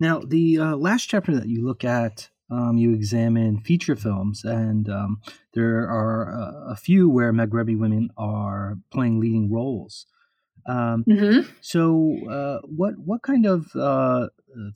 Now, 0.00 0.20
the 0.20 0.58
uh, 0.58 0.76
last 0.76 1.06
chapter 1.06 1.34
that 1.34 1.46
you 1.46 1.64
look 1.64 1.84
at, 1.84 2.28
um, 2.50 2.76
you 2.76 2.92
examine 2.92 3.60
feature 3.60 3.96
films, 3.96 4.44
and 4.44 4.88
um, 4.88 5.20
there 5.54 5.88
are 5.88 6.28
a, 6.28 6.72
a, 6.72 6.76
few 6.76 7.08
where 7.08 7.32
Maghrebi 7.32 7.78
women 7.78 8.10
are 8.18 8.78
playing 8.90 9.20
leading 9.20 9.50
roles. 9.50 10.06
Um, 10.66 11.04
mm-hmm. 11.08 11.48
So, 11.60 12.18
uh, 12.28 12.66
what 12.66 12.94
what 12.98 13.22
kind 13.22 13.46
of 13.46 13.74
uh, 13.76 14.28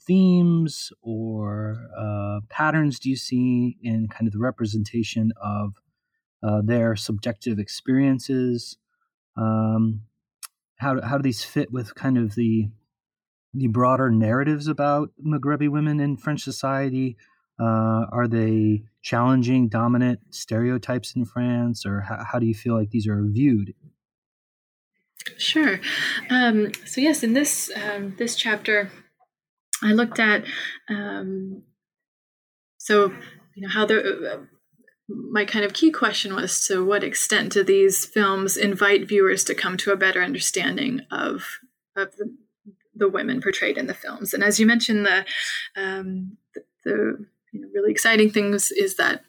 themes 0.06 0.92
or 1.02 1.76
uh, 1.98 2.40
patterns 2.48 2.98
do 2.98 3.10
you 3.10 3.16
see 3.16 3.76
in 3.82 4.08
kind 4.08 4.26
of 4.26 4.32
the 4.32 4.38
representation 4.38 5.32
of 5.42 5.74
uh, 6.42 6.62
their 6.62 6.96
subjective 6.96 7.58
experiences. 7.58 8.76
Um, 9.36 10.02
how 10.76 10.94
do, 10.94 11.00
how 11.02 11.16
do 11.16 11.22
these 11.22 11.44
fit 11.44 11.72
with 11.72 11.94
kind 11.94 12.18
of 12.18 12.34
the 12.34 12.68
the 13.54 13.68
broader 13.68 14.10
narratives 14.10 14.68
about 14.68 15.10
Maghrebi 15.24 15.68
women 15.68 16.00
in 16.00 16.16
French 16.16 16.42
society? 16.42 17.16
Uh, 17.58 18.04
are 18.12 18.28
they 18.28 18.82
challenging 19.00 19.68
dominant 19.68 20.20
stereotypes 20.30 21.16
in 21.16 21.24
France, 21.24 21.86
or 21.86 22.02
how, 22.02 22.22
how 22.32 22.38
do 22.38 22.46
you 22.46 22.54
feel 22.54 22.76
like 22.76 22.90
these 22.90 23.06
are 23.06 23.22
viewed? 23.24 23.72
Sure. 25.38 25.80
Um, 26.28 26.72
so 26.84 27.00
yes, 27.00 27.22
in 27.22 27.32
this 27.32 27.70
um, 27.74 28.14
this 28.18 28.36
chapter, 28.36 28.90
I 29.82 29.92
looked 29.92 30.18
at 30.18 30.44
um, 30.88 31.62
so 32.76 33.12
you 33.54 33.62
know 33.62 33.68
how 33.68 33.86
the 33.86 34.46
my 35.08 35.44
kind 35.44 35.64
of 35.64 35.72
key 35.72 35.90
question 35.90 36.34
was 36.34 36.66
to 36.66 36.84
what 36.84 37.04
extent 37.04 37.52
do 37.52 37.62
these 37.62 38.04
films 38.04 38.56
invite 38.56 39.06
viewers 39.06 39.44
to 39.44 39.54
come 39.54 39.76
to 39.78 39.92
a 39.92 39.96
better 39.96 40.22
understanding 40.22 41.02
of 41.10 41.58
of 41.94 42.14
the, 42.16 42.34
the 42.94 43.08
women 43.08 43.40
portrayed 43.40 43.78
in 43.78 43.86
the 43.86 43.94
films? 43.94 44.34
And 44.34 44.42
as 44.42 44.58
you 44.58 44.66
mentioned 44.66 45.06
the 45.06 45.24
um, 45.76 46.36
the, 46.54 46.62
the 46.84 47.26
you 47.52 47.60
know, 47.60 47.68
really 47.74 47.92
exciting 47.92 48.30
things 48.30 48.70
is 48.72 48.96
that 48.96 49.22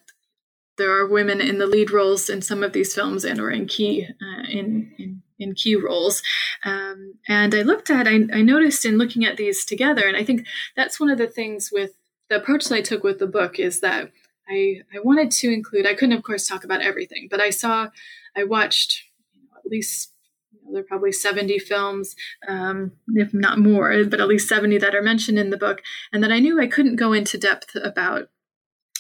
there 0.78 0.92
are 0.92 1.08
women 1.08 1.42
in 1.42 1.58
the 1.58 1.68
lead 1.68 1.92
roles 1.92 2.30
in 2.30 2.42
some 2.42 2.64
of 2.64 2.74
these 2.74 2.94
films 2.94 3.24
and 3.24 3.40
or 3.40 3.50
in 3.50 3.66
key 3.68 4.06
uh, 4.06 4.44
in, 4.50 4.92
in, 4.98 5.22
in 5.40 5.56
key 5.56 5.76
roles. 5.76 6.22
Um, 6.64 7.16
and 7.28 7.54
i 7.54 7.62
looked 7.62 7.90
at 7.90 8.08
I, 8.08 8.22
I 8.34 8.42
noticed 8.42 8.86
in 8.86 8.98
looking 8.98 9.26
at 9.26 9.38
these 9.38 9.64
together 9.64 10.08
and 10.08 10.18
i 10.18 10.24
think 10.24 10.48
that's 10.76 11.00
one 11.00 11.10
of 11.10 11.18
the 11.18 11.28
things 11.28 11.70
with 11.72 11.92
the 12.30 12.38
approach 12.38 12.66
that 12.66 12.76
i 12.76 12.82
took 12.82 13.04
with 13.04 13.20
the 13.20 13.28
book 13.28 13.60
is 13.60 13.80
that 13.82 14.12
I, 14.50 14.82
I 14.94 15.00
wanted 15.04 15.32
to 15.32 15.52
include, 15.52 15.86
I 15.86 15.94
couldn't, 15.94 16.18
of 16.18 16.24
course, 16.24 16.48
talk 16.48 16.64
about 16.64 16.82
everything, 16.82 17.28
but 17.30 17.42
I 17.42 17.50
saw, 17.50 17.90
I 18.36 18.44
watched 18.44 19.04
you 19.34 19.42
know, 19.42 19.58
at 19.58 19.70
least, 19.70 20.14
there 20.72 20.82
are 20.82 20.86
probably 20.86 21.14
70 21.14 21.60
films, 21.60 22.16
um, 22.48 22.92
if 23.08 23.34
not 23.34 23.58
more, 23.58 24.04
but 24.06 24.20
at 24.20 24.28
least 24.28 24.50
70 24.50 24.78
that 24.80 24.96
are 24.96 25.02
mentioned 25.02 25.40
in 25.40 25.50
the 25.50 25.58
book, 25.58 25.82
and 26.12 26.22
that 26.24 26.32
I 26.32 26.40
knew 26.40 26.60
I 26.60 26.68
couldn't 26.68 26.98
go 26.98 27.14
into 27.14 27.38
depth 27.38 27.76
about 27.76 28.30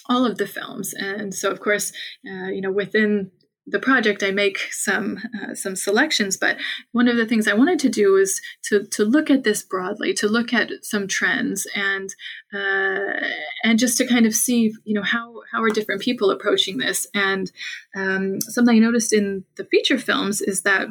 all 0.10 0.26
of 0.26 0.38
the 0.38 0.48
films. 0.48 0.93
And 0.93 1.36
so, 1.36 1.52
of 1.52 1.60
course, 1.60 1.91
uh, 2.26 2.48
you 2.48 2.62
know, 2.62 2.72
within 2.72 3.32
the 3.70 3.80
project, 3.80 4.24
I 4.24 4.32
make 4.32 4.59
some 4.72 5.20
uh, 5.41 5.53
some 5.53 5.76
selections, 5.76 6.38
but 6.38 6.57
one 6.93 7.07
of 7.09 7.18
the 7.18 7.26
things 7.26 7.47
I 7.47 7.53
wanted 7.53 7.80
to 7.80 7.89
do 7.89 8.13
was 8.13 8.41
to 8.65 8.86
to 8.86 9.03
look 9.03 9.30
at 9.30 9.43
this 9.43 9.61
broadly, 9.61 10.13
to 10.15 10.28
look 10.28 10.53
at 10.53 10.72
some 10.84 11.07
trends, 11.07 11.68
and 11.76 12.09
uh, 12.53 13.28
and 13.63 13.78
just 13.78 13.97
to 13.97 14.07
kind 14.07 14.26
of 14.26 14.34
see, 14.34 14.74
you 14.86 14.93
know, 14.93 15.03
how 15.03 15.41
how 15.51 15.61
are 15.61 15.70
different 15.70 16.01
people 16.01 16.32
approaching 16.32 16.78
this. 16.78 17.07
And 17.13 17.51
um, 17.95 18.39
something 18.41 18.76
I 18.76 18.80
noticed 18.80 19.11
in 19.11 19.43
the 19.57 19.65
feature 19.65 19.97
films 19.97 20.39
is 20.39 20.61
that 20.61 20.88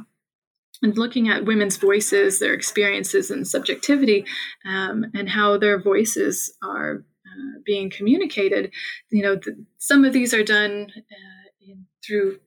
and 0.82 0.98
looking 0.98 1.28
at 1.30 1.46
women's 1.46 1.78
voices, 1.78 2.38
their 2.38 2.52
experiences 2.52 3.30
and 3.30 3.48
subjectivity, 3.48 4.26
um, 4.66 5.06
and 5.14 5.30
how 5.30 5.56
their 5.56 5.80
voices 5.80 6.54
are 6.62 7.04
uh, 7.26 7.58
being 7.64 7.88
communicated. 7.88 8.70
You 9.10 9.22
know, 9.22 9.40
some 9.78 10.04
of 10.04 10.12
these 10.12 10.34
are 10.34 10.44
done 10.44 10.92
uh, 10.94 11.48
in, 11.66 11.86
through 12.06 12.38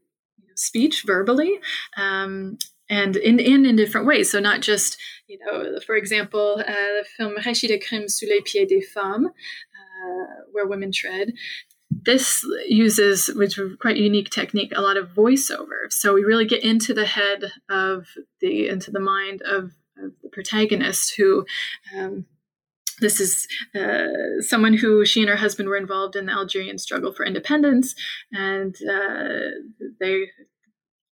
speech 0.59 1.03
verbally 1.05 1.59
um, 1.97 2.57
and 2.89 3.15
in, 3.15 3.39
in 3.39 3.65
in 3.65 3.75
different 3.75 4.07
ways. 4.07 4.31
So 4.31 4.39
not 4.39 4.61
just 4.61 4.97
you 5.27 5.37
know, 5.39 5.79
for 5.85 5.95
example, 5.95 6.55
uh, 6.59 6.63
the 6.65 7.05
film 7.15 7.35
Rachida 7.37 7.79
Krim 7.85 8.09
sous 8.09 8.27
les 8.27 8.41
pieds 8.41 8.67
des 8.67 8.81
femmes, 8.81 9.27
uh, 9.27 10.25
where 10.51 10.67
women 10.67 10.91
tread. 10.91 11.33
This 11.91 12.45
uses, 12.67 13.27
which 13.35 13.57
is 13.57 13.75
quite 13.79 13.97
unique 13.97 14.29
technique, 14.29 14.71
a 14.75 14.81
lot 14.81 14.97
of 14.97 15.09
voiceover. 15.09 15.89
So 15.89 16.13
we 16.13 16.23
really 16.23 16.45
get 16.45 16.63
into 16.63 16.93
the 16.93 17.05
head 17.05 17.51
of 17.69 18.07
the 18.41 18.67
into 18.67 18.91
the 18.91 18.99
mind 18.99 19.41
of, 19.41 19.71
of 19.97 20.13
the 20.21 20.29
protagonist 20.31 21.15
who 21.15 21.45
um, 21.97 22.25
this 23.01 23.19
is 23.19 23.47
uh, 23.75 24.41
someone 24.41 24.73
who 24.73 25.05
she 25.05 25.21
and 25.21 25.29
her 25.29 25.35
husband 25.35 25.69
were 25.69 25.77
involved 25.77 26.15
in 26.15 26.25
the 26.25 26.33
Algerian 26.33 26.77
struggle 26.77 27.11
for 27.11 27.25
independence, 27.25 27.95
and 28.31 28.75
uh, 28.83 29.49
they 29.99 30.27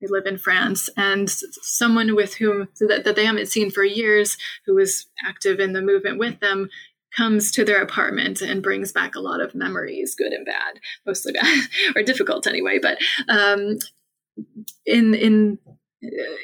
they 0.01 0.07
live 0.09 0.27
in 0.27 0.39
France. 0.39 0.89
And 0.97 1.31
someone 1.31 2.15
with 2.15 2.35
whom 2.35 2.69
that, 2.81 3.05
that 3.05 3.17
they 3.17 3.25
haven't 3.25 3.49
seen 3.49 3.71
for 3.71 3.85
years, 3.85 4.37
who 4.67 4.75
was 4.75 5.07
active 5.27 5.61
in 5.61 5.73
the 5.73 5.83
movement 5.83 6.19
with 6.19 6.41
them, 6.41 6.69
comes 7.17 7.51
to 7.53 7.65
their 7.65 7.83
apartment 7.83 8.43
and 8.43 8.63
brings 8.63 8.93
back 8.93 9.15
a 9.15 9.21
lot 9.21 9.41
of 9.41 9.55
memories, 9.55 10.15
good 10.15 10.33
and 10.33 10.45
bad, 10.45 10.81
mostly 11.07 11.33
bad 11.33 11.65
or 11.97 12.03
difficult 12.03 12.47
anyway. 12.47 12.79
But 12.81 12.99
um, 13.29 13.79
in 14.85 15.15
in 15.15 15.59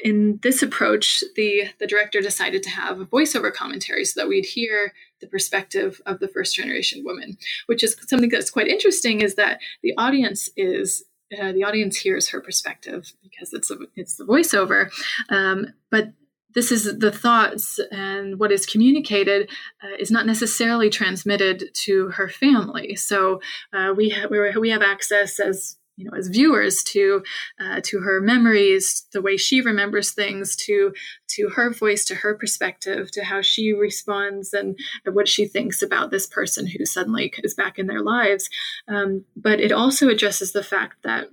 in 0.03 0.39
this 0.41 0.63
approach, 0.63 1.23
the 1.35 1.65
the 1.79 1.87
director 1.87 2.21
decided 2.21 2.63
to 2.63 2.69
have 2.71 2.99
a 2.99 3.05
voiceover 3.05 3.53
commentary 3.53 4.03
so 4.05 4.19
that 4.19 4.27
we'd 4.27 4.45
hear 4.45 4.93
the 5.21 5.27
perspective 5.27 6.01
of 6.05 6.19
the 6.19 6.27
first 6.27 6.55
generation 6.55 7.03
woman, 7.05 7.37
which 7.67 7.83
is 7.83 7.95
something 8.07 8.29
that's 8.29 8.49
quite 8.49 8.67
interesting. 8.67 9.21
Is 9.21 9.35
that 9.35 9.59
the 9.83 9.93
audience 9.97 10.49
is 10.57 11.03
uh, 11.41 11.51
the 11.51 11.63
audience 11.63 11.97
hears 11.97 12.29
her 12.29 12.41
perspective 12.41 13.13
because 13.21 13.53
it's 13.53 13.71
a, 13.71 13.77
it's 13.95 14.17
the 14.17 14.25
voiceover, 14.25 14.89
um, 15.29 15.67
but 15.89 16.13
this 16.53 16.71
is 16.71 16.99
the 16.99 17.11
thoughts 17.11 17.79
and 17.91 18.39
what 18.39 18.51
is 18.51 18.65
communicated 18.65 19.49
uh, 19.83 19.95
is 19.99 20.11
not 20.11 20.25
necessarily 20.25 20.89
transmitted 20.89 21.69
to 21.73 22.09
her 22.09 22.29
family. 22.29 22.95
So 22.95 23.41
uh, 23.73 23.93
we 23.95 24.09
have 24.09 24.29
we 24.29 24.69
have 24.69 24.81
access 24.81 25.39
as 25.39 25.77
you 25.95 26.05
know 26.05 26.17
as 26.17 26.27
viewers 26.27 26.83
to 26.83 27.23
uh, 27.59 27.79
to 27.83 27.99
her 27.99 28.19
memories 28.19 29.05
the 29.13 29.21
way 29.21 29.37
she 29.37 29.61
remembers 29.61 30.11
things 30.11 30.55
to 30.55 30.93
to 31.27 31.49
her 31.55 31.71
voice 31.71 32.05
to 32.05 32.15
her 32.15 32.35
perspective 32.35 33.11
to 33.11 33.23
how 33.23 33.41
she 33.41 33.73
responds 33.73 34.53
and 34.53 34.77
what 35.05 35.27
she 35.27 35.45
thinks 35.45 35.81
about 35.81 36.11
this 36.11 36.27
person 36.27 36.67
who 36.67 36.85
suddenly 36.85 37.33
is 37.43 37.53
back 37.53 37.79
in 37.79 37.87
their 37.87 38.01
lives. 38.01 38.49
Um, 38.87 39.25
but 39.35 39.59
it 39.59 39.71
also 39.71 40.09
addresses 40.09 40.51
the 40.51 40.63
fact 40.63 41.03
that 41.03 41.29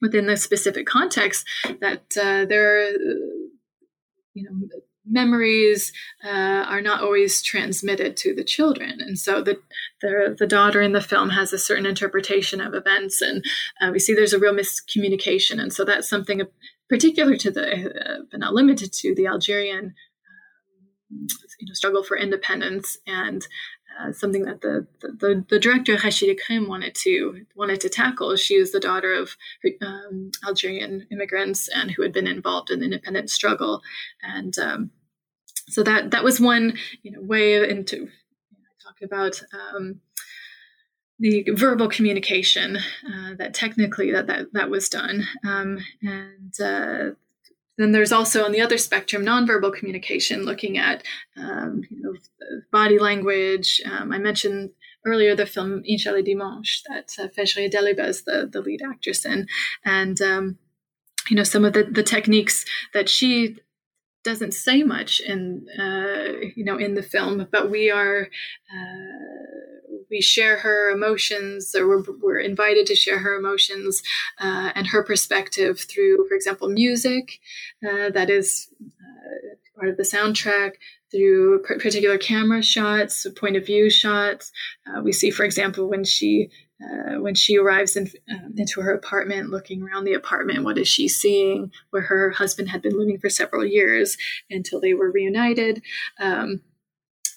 within 0.00 0.26
the 0.26 0.36
specific 0.36 0.86
context 0.86 1.46
that 1.80 2.02
uh, 2.20 2.44
there 2.44 2.78
are 2.78 2.90
you 4.34 4.44
know 4.44 4.68
memories 5.06 5.92
uh, 6.24 6.28
are 6.68 6.80
not 6.80 7.02
always 7.02 7.42
transmitted 7.42 8.16
to 8.16 8.34
the 8.34 8.44
children. 8.44 9.00
And 9.00 9.18
so 9.18 9.42
the, 9.42 9.58
the, 10.00 10.36
the 10.38 10.46
daughter 10.46 10.80
in 10.80 10.92
the 10.92 11.00
film 11.00 11.30
has 11.30 11.52
a 11.52 11.58
certain 11.58 11.86
interpretation 11.86 12.60
of 12.60 12.74
events 12.74 13.20
and 13.20 13.44
uh, 13.80 13.90
we 13.90 13.98
see 13.98 14.14
there's 14.14 14.32
a 14.32 14.38
real 14.38 14.54
miscommunication. 14.54 15.60
And 15.60 15.72
so 15.72 15.84
that's 15.84 16.08
something 16.08 16.42
particular 16.88 17.36
to 17.36 17.50
the 17.50 17.86
uh, 17.86 18.18
but 18.30 18.40
not 18.40 18.54
limited 18.54 18.92
to 18.92 19.14
the 19.14 19.26
algerian 19.26 19.94
um, 21.10 21.26
you 21.58 21.66
know, 21.66 21.74
struggle 21.74 22.04
for 22.04 22.16
independence 22.16 22.96
and 23.06 23.46
uh, 24.00 24.12
something 24.12 24.44
that 24.44 24.60
the, 24.60 24.86
the, 25.00 25.44
the 25.48 25.58
director 25.58 25.96
Rachida 25.96 26.38
Krim 26.44 26.68
wanted 26.68 26.94
to 26.96 27.44
wanted 27.54 27.80
to 27.82 27.88
tackle. 27.88 28.36
She 28.36 28.58
was 28.58 28.72
the 28.72 28.80
daughter 28.80 29.12
of 29.14 29.36
um, 29.80 30.30
Algerian 30.46 31.06
immigrants 31.10 31.68
and 31.68 31.90
who 31.90 32.02
had 32.02 32.12
been 32.12 32.26
involved 32.26 32.70
in 32.70 32.80
the 32.80 32.86
independence 32.86 33.32
struggle, 33.32 33.82
and 34.22 34.56
um, 34.58 34.90
so 35.68 35.82
that 35.82 36.10
that 36.10 36.24
was 36.24 36.40
one 36.40 36.76
you 37.02 37.12
know 37.12 37.20
way 37.20 37.68
into 37.68 37.96
you 37.96 38.02
know, 38.04 38.74
talk 38.84 39.02
about. 39.02 39.42
Um, 39.52 40.00
the 41.18 41.44
verbal 41.54 41.88
communication 41.88 42.76
uh, 42.76 43.34
that 43.38 43.54
technically 43.54 44.10
that, 44.10 44.26
that 44.26 44.52
that 44.54 44.70
was 44.70 44.88
done 44.88 45.24
um, 45.46 45.78
and 46.02 46.60
uh, 46.60 47.10
then 47.82 47.92
there's 47.92 48.12
also 48.12 48.44
on 48.44 48.52
the 48.52 48.60
other 48.60 48.78
spectrum 48.78 49.24
nonverbal 49.24 49.74
communication, 49.74 50.44
looking 50.44 50.78
at 50.78 51.02
um, 51.36 51.82
you 51.90 52.02
know 52.02 52.14
body 52.70 52.98
language. 52.98 53.80
Um, 53.90 54.12
I 54.12 54.18
mentioned 54.18 54.70
earlier 55.04 55.34
the 55.34 55.46
film 55.46 55.82
Inshallah 55.84 56.22
Dimanche 56.22 56.82
that 56.88 57.12
uh, 57.18 57.28
Fejria 57.28 57.72
Deliba 57.72 58.06
is 58.06 58.24
the, 58.24 58.48
the 58.50 58.60
lead 58.60 58.82
actress 58.82 59.24
in, 59.24 59.46
and 59.84 60.20
um, 60.22 60.58
you 61.28 61.36
know 61.36 61.44
some 61.44 61.64
of 61.64 61.72
the, 61.72 61.84
the 61.84 62.02
techniques 62.02 62.64
that 62.94 63.08
she 63.08 63.56
doesn't 64.24 64.54
say 64.54 64.82
much 64.82 65.20
in 65.20 65.66
uh, 65.78 66.46
you 66.54 66.64
know 66.64 66.78
in 66.78 66.94
the 66.94 67.02
film, 67.02 67.46
but 67.50 67.70
we 67.70 67.90
are 67.90 68.28
uh, 68.72 69.61
we 70.12 70.20
share 70.20 70.58
her 70.58 70.90
emotions, 70.90 71.74
or 71.74 71.88
we're, 71.88 72.04
we're 72.22 72.38
invited 72.38 72.86
to 72.86 72.94
share 72.94 73.18
her 73.18 73.34
emotions 73.34 74.02
uh, 74.38 74.70
and 74.76 74.86
her 74.88 75.02
perspective 75.02 75.80
through, 75.80 76.28
for 76.28 76.36
example, 76.36 76.68
music 76.68 77.40
uh, 77.84 78.10
that 78.10 78.30
is 78.30 78.68
uh, 78.80 79.56
part 79.74 79.88
of 79.88 79.96
the 79.96 80.04
soundtrack. 80.04 80.72
Through 81.10 81.62
particular 81.64 82.16
camera 82.16 82.62
shots, 82.62 83.26
point 83.36 83.56
of 83.56 83.66
view 83.66 83.90
shots, 83.90 84.50
uh, 84.86 85.02
we 85.02 85.12
see, 85.12 85.30
for 85.30 85.44
example, 85.44 85.86
when 85.86 86.04
she 86.04 86.48
uh, 86.82 87.20
when 87.20 87.34
she 87.34 87.58
arrives 87.58 87.96
in, 87.96 88.10
uh, 88.30 88.48
into 88.56 88.80
her 88.80 88.94
apartment, 88.94 89.50
looking 89.50 89.82
around 89.82 90.04
the 90.04 90.14
apartment, 90.14 90.64
what 90.64 90.78
is 90.78 90.88
she 90.88 91.08
seeing? 91.08 91.70
Where 91.90 92.02
her 92.02 92.30
husband 92.30 92.70
had 92.70 92.80
been 92.82 92.98
living 92.98 93.18
for 93.18 93.28
several 93.28 93.64
years 93.64 94.16
until 94.50 94.80
they 94.80 94.94
were 94.94 95.10
reunited. 95.10 95.82
Um, 96.18 96.62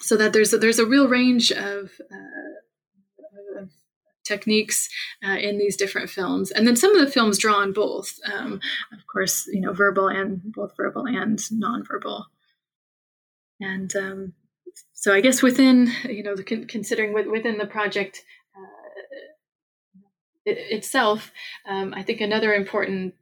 so 0.01 0.15
that 0.17 0.33
there's 0.33 0.53
a, 0.53 0.57
there's 0.57 0.79
a 0.79 0.85
real 0.85 1.07
range 1.07 1.51
of, 1.51 1.91
uh, 2.11 2.49
of 2.54 2.54
techniques 4.25 4.89
uh, 5.25 5.37
in 5.37 5.57
these 5.57 5.77
different 5.77 6.09
films, 6.09 6.51
and 6.51 6.67
then 6.67 6.75
some 6.75 6.95
of 6.95 7.05
the 7.05 7.11
films 7.11 7.37
draw 7.37 7.55
on 7.55 7.73
both. 7.73 8.19
Um, 8.31 8.59
of 8.91 9.07
course, 9.11 9.47
you 9.47 9.61
know, 9.61 9.73
verbal 9.73 10.07
and 10.07 10.41
both 10.43 10.75
verbal 10.75 11.05
and 11.05 11.39
nonverbal. 11.39 12.25
And 13.61 13.95
um, 13.95 14.33
so, 14.93 15.13
I 15.13 15.21
guess 15.21 15.41
within 15.41 15.91
you 16.09 16.23
know, 16.23 16.35
considering 16.67 17.13
within 17.13 17.57
the 17.57 17.67
project 17.67 18.23
itself, 20.45 21.31
um, 21.67 21.93
I 21.93 22.03
think 22.03 22.21
another 22.21 22.53
important 22.53 23.15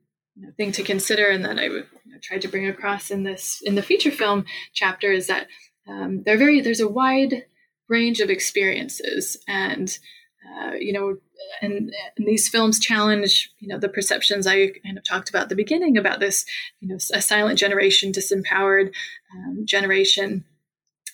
thing 0.57 0.71
to 0.73 0.83
consider, 0.83 1.27
and 1.27 1.45
that 1.45 1.59
I 1.59 1.69
would 1.69 1.87
try 2.21 2.37
to 2.37 2.47
bring 2.47 2.67
across 2.67 3.11
in 3.11 3.23
this 3.23 3.61
in 3.63 3.75
the 3.75 3.81
feature 3.81 4.11
film 4.11 4.45
chapter, 4.73 5.11
is 5.11 5.27
that 5.27 5.47
um, 5.87 6.23
very 6.25 6.61
there's 6.61 6.79
a 6.79 6.87
wide 6.87 7.45
range 7.89 8.19
of 8.19 8.29
experiences, 8.29 9.37
and 9.47 9.97
uh, 10.45 10.73
you 10.73 10.93
know, 10.93 11.17
and, 11.61 11.93
and, 12.17 12.27
these 12.27 12.49
films 12.49 12.79
challenge 12.79 13.51
you 13.59 13.67
know 13.67 13.79
the 13.79 13.89
perceptions 13.89 14.45
I 14.45 14.71
kind 14.83 14.97
of 14.97 15.03
talked 15.03 15.29
about 15.29 15.43
at 15.43 15.49
the 15.49 15.55
beginning 15.55 15.97
about 15.97 16.19
this 16.19 16.45
you 16.79 16.87
know 16.87 16.95
a 16.95 17.21
silent 17.21 17.59
generation, 17.59 18.11
disempowered 18.11 18.93
um, 19.35 19.65
generation. 19.65 20.45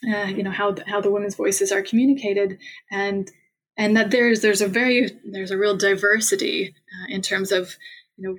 Uh, 0.08 0.26
you 0.26 0.44
know 0.44 0.52
how 0.52 0.76
how 0.88 1.02
the 1.02 1.12
women's 1.12 1.36
voices 1.36 1.72
are 1.72 1.82
communicated, 1.82 2.58
and 2.92 3.32
and 3.78 3.96
that 3.98 4.12
there's 4.12 4.42
there's 4.42 4.62
a 4.62 4.68
very 4.68 5.10
there's 5.26 5.52
a 5.52 5.58
real 5.58 5.78
diversity 5.78 6.74
uh, 6.74 7.14
in 7.14 7.22
terms 7.22 7.52
of 7.52 7.76
you 8.18 8.28
know 8.28 8.38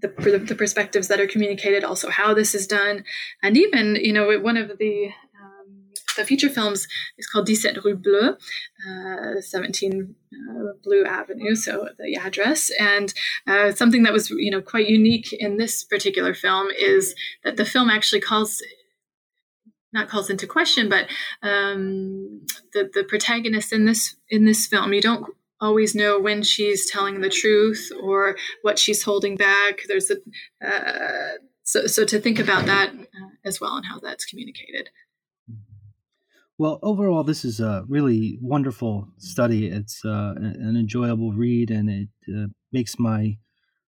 the, 0.00 0.38
the 0.38 0.54
perspectives 0.54 1.08
that 1.08 1.20
are 1.20 1.26
communicated, 1.26 1.84
also 1.84 2.08
how 2.08 2.32
this 2.34 2.54
is 2.54 2.66
done, 2.66 3.04
and 3.42 3.56
even 3.56 3.96
you 3.96 4.12
know 4.12 4.38
one 4.38 4.56
of 4.56 4.78
the 4.78 5.10
the 6.16 6.24
feature 6.24 6.48
films 6.48 6.86
is 7.18 7.26
called 7.26 7.48
17 7.48 7.82
Rue 7.84 7.96
Bleue, 7.96 8.36
uh, 8.88 9.40
17 9.40 10.14
uh, 10.32 10.72
Blue 10.82 11.04
Avenue, 11.04 11.54
so 11.54 11.88
the 11.98 12.16
address. 12.16 12.70
And 12.78 13.12
uh, 13.46 13.72
something 13.72 14.02
that 14.02 14.12
was, 14.12 14.30
you 14.30 14.50
know, 14.50 14.60
quite 14.60 14.88
unique 14.88 15.32
in 15.32 15.56
this 15.56 15.84
particular 15.84 16.34
film 16.34 16.68
is 16.78 17.14
that 17.44 17.56
the 17.56 17.64
film 17.64 17.90
actually 17.90 18.20
calls 18.20 18.62
not 19.92 20.08
calls 20.08 20.30
into 20.30 20.46
question, 20.46 20.88
but 20.88 21.06
um, 21.42 22.46
the 22.72 22.88
the 22.94 23.04
protagonist 23.04 23.72
in 23.72 23.86
this 23.86 24.16
in 24.28 24.44
this 24.44 24.66
film, 24.66 24.92
you 24.92 25.00
don't 25.00 25.26
always 25.60 25.94
know 25.94 26.18
when 26.18 26.42
she's 26.42 26.90
telling 26.90 27.20
the 27.20 27.28
truth 27.28 27.90
or 28.00 28.36
what 28.62 28.78
she's 28.78 29.02
holding 29.02 29.36
back. 29.36 29.80
There's 29.88 30.10
a 30.10 30.16
uh, 30.64 31.38
so 31.64 31.86
so 31.86 32.04
to 32.04 32.20
think 32.20 32.38
about 32.38 32.66
that 32.66 32.94
uh, 32.94 33.28
as 33.44 33.60
well 33.60 33.76
and 33.76 33.86
how 33.86 33.98
that's 33.98 34.24
communicated. 34.24 34.90
Well, 36.60 36.78
overall, 36.82 37.24
this 37.24 37.46
is 37.46 37.58
a 37.60 37.86
really 37.88 38.38
wonderful 38.42 39.08
study. 39.16 39.68
It's 39.68 40.04
uh, 40.04 40.34
an 40.36 40.76
enjoyable 40.76 41.32
read, 41.32 41.70
and 41.70 41.88
it 41.88 42.08
uh, 42.28 42.48
makes 42.70 42.98
my 42.98 43.38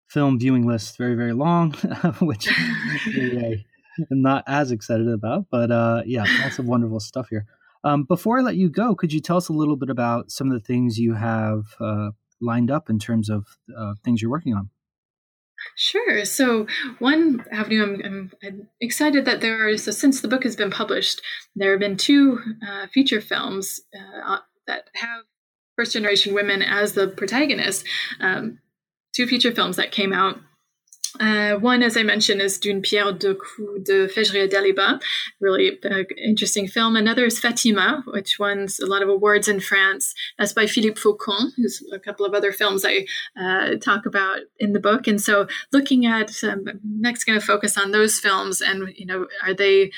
film 0.08 0.38
viewing 0.38 0.68
list 0.68 0.96
very, 0.96 1.16
very 1.16 1.34
long, 1.34 1.72
which 2.22 2.48
I'm 3.18 3.64
not 4.12 4.44
as 4.46 4.72
excited 4.72 5.08
about. 5.08 5.48
But 5.50 5.72
uh, 5.72 6.04
yeah, 6.06 6.26
lots 6.44 6.60
of 6.60 6.68
wonderful 6.68 7.00
stuff 7.00 7.30
here. 7.32 7.48
Um, 7.84 8.04
before 8.04 8.38
I 8.38 8.44
let 8.44 8.56
you 8.56 8.70
go, 8.70 8.94
could 8.94 9.12
you 9.12 9.20
tell 9.20 9.38
us 9.38 9.50
a 9.50 9.54
little 9.54 9.76
bit 9.76 9.90
about 9.90 10.30
some 10.30 10.52
of 10.52 10.54
the 10.54 10.64
things 10.64 11.00
you 11.00 11.16
have 11.16 11.64
uh, 11.80 12.12
lined 12.40 12.70
up 12.70 12.88
in 12.88 13.00
terms 13.00 13.32
of 13.32 13.48
uh, 13.76 13.96
things 14.06 14.22
you're 14.22 14.30
working 14.30 14.54
on? 14.54 14.70
Sure. 15.76 16.26
So 16.26 16.68
one 17.00 17.44
avenue 17.52 17.84
I'm, 17.84 18.32
I'm, 18.44 18.68
excited 18.82 19.26
that 19.26 19.42
there 19.42 19.68
are. 19.68 19.78
So 19.78 19.92
since 19.92 20.22
the 20.22 20.28
book 20.28 20.44
has 20.44 20.56
been 20.56 20.72
published, 20.72 21.22
there 21.56 21.72
have 21.72 21.80
been 21.80 21.98
two 21.98 22.40
uh, 22.68 22.88
feature 22.88 23.22
films 23.22 23.82
uh, 23.96 24.40
that 24.68 24.90
have 24.96 25.24
first 25.76 25.94
generation 25.94 26.34
women 26.34 26.62
as 26.62 26.94
the 26.94 27.08
protagonists. 27.08 27.84
Um, 28.20 28.60
two 29.16 29.28
feature 29.28 29.54
films 29.54 29.78
that 29.78 29.92
came 29.92 30.14
out 30.14 30.40
uh, 31.20 31.56
one, 31.56 31.82
as 31.82 31.98
I 31.98 32.04
mentioned, 32.04 32.42
is 32.42 32.60
D'une 32.60 32.82
pierre 32.82 33.14
deux 33.14 33.36
coups 33.36 33.84
de 33.84 34.08
Fejria 34.08 34.48
Deliba, 34.48 35.02
really 35.40 35.80
uh, 35.84 36.04
interesting 36.18 36.68
film. 36.68 36.96
Another 36.96 37.26
is 37.26 37.40
Fatima, 37.40 38.04
which 38.08 38.38
won 38.38 38.68
a 38.82 38.86
lot 38.86 39.02
of 39.02 39.10
awards 39.10 39.48
in 39.48 39.60
France. 39.60 40.14
That's 40.38 40.54
by 40.54 40.68
Philippe 40.68 41.00
Faucon, 41.00 41.52
who's 41.56 41.84
a 41.92 42.00
couple 42.00 42.26
of 42.26 42.34
other 42.34 42.52
films 42.52 42.86
I 42.86 43.06
uh, 43.40 43.76
talk 43.78 44.06
about 44.06 44.40
in 44.60 44.74
the 44.74 44.80
book. 44.80 45.08
And 45.08 45.22
so, 45.22 45.48
looking 45.72 46.06
at 46.06 46.44
um, 46.44 46.66
next, 46.84 47.24
going 47.24 47.40
to 47.40 47.46
focus 47.46 47.78
on 47.78 47.92
those 47.92 48.20
films, 48.20 48.62
and 48.62 48.94
you 48.96 49.06
know, 49.06 49.28
are 49.44 49.54
they 49.54 49.92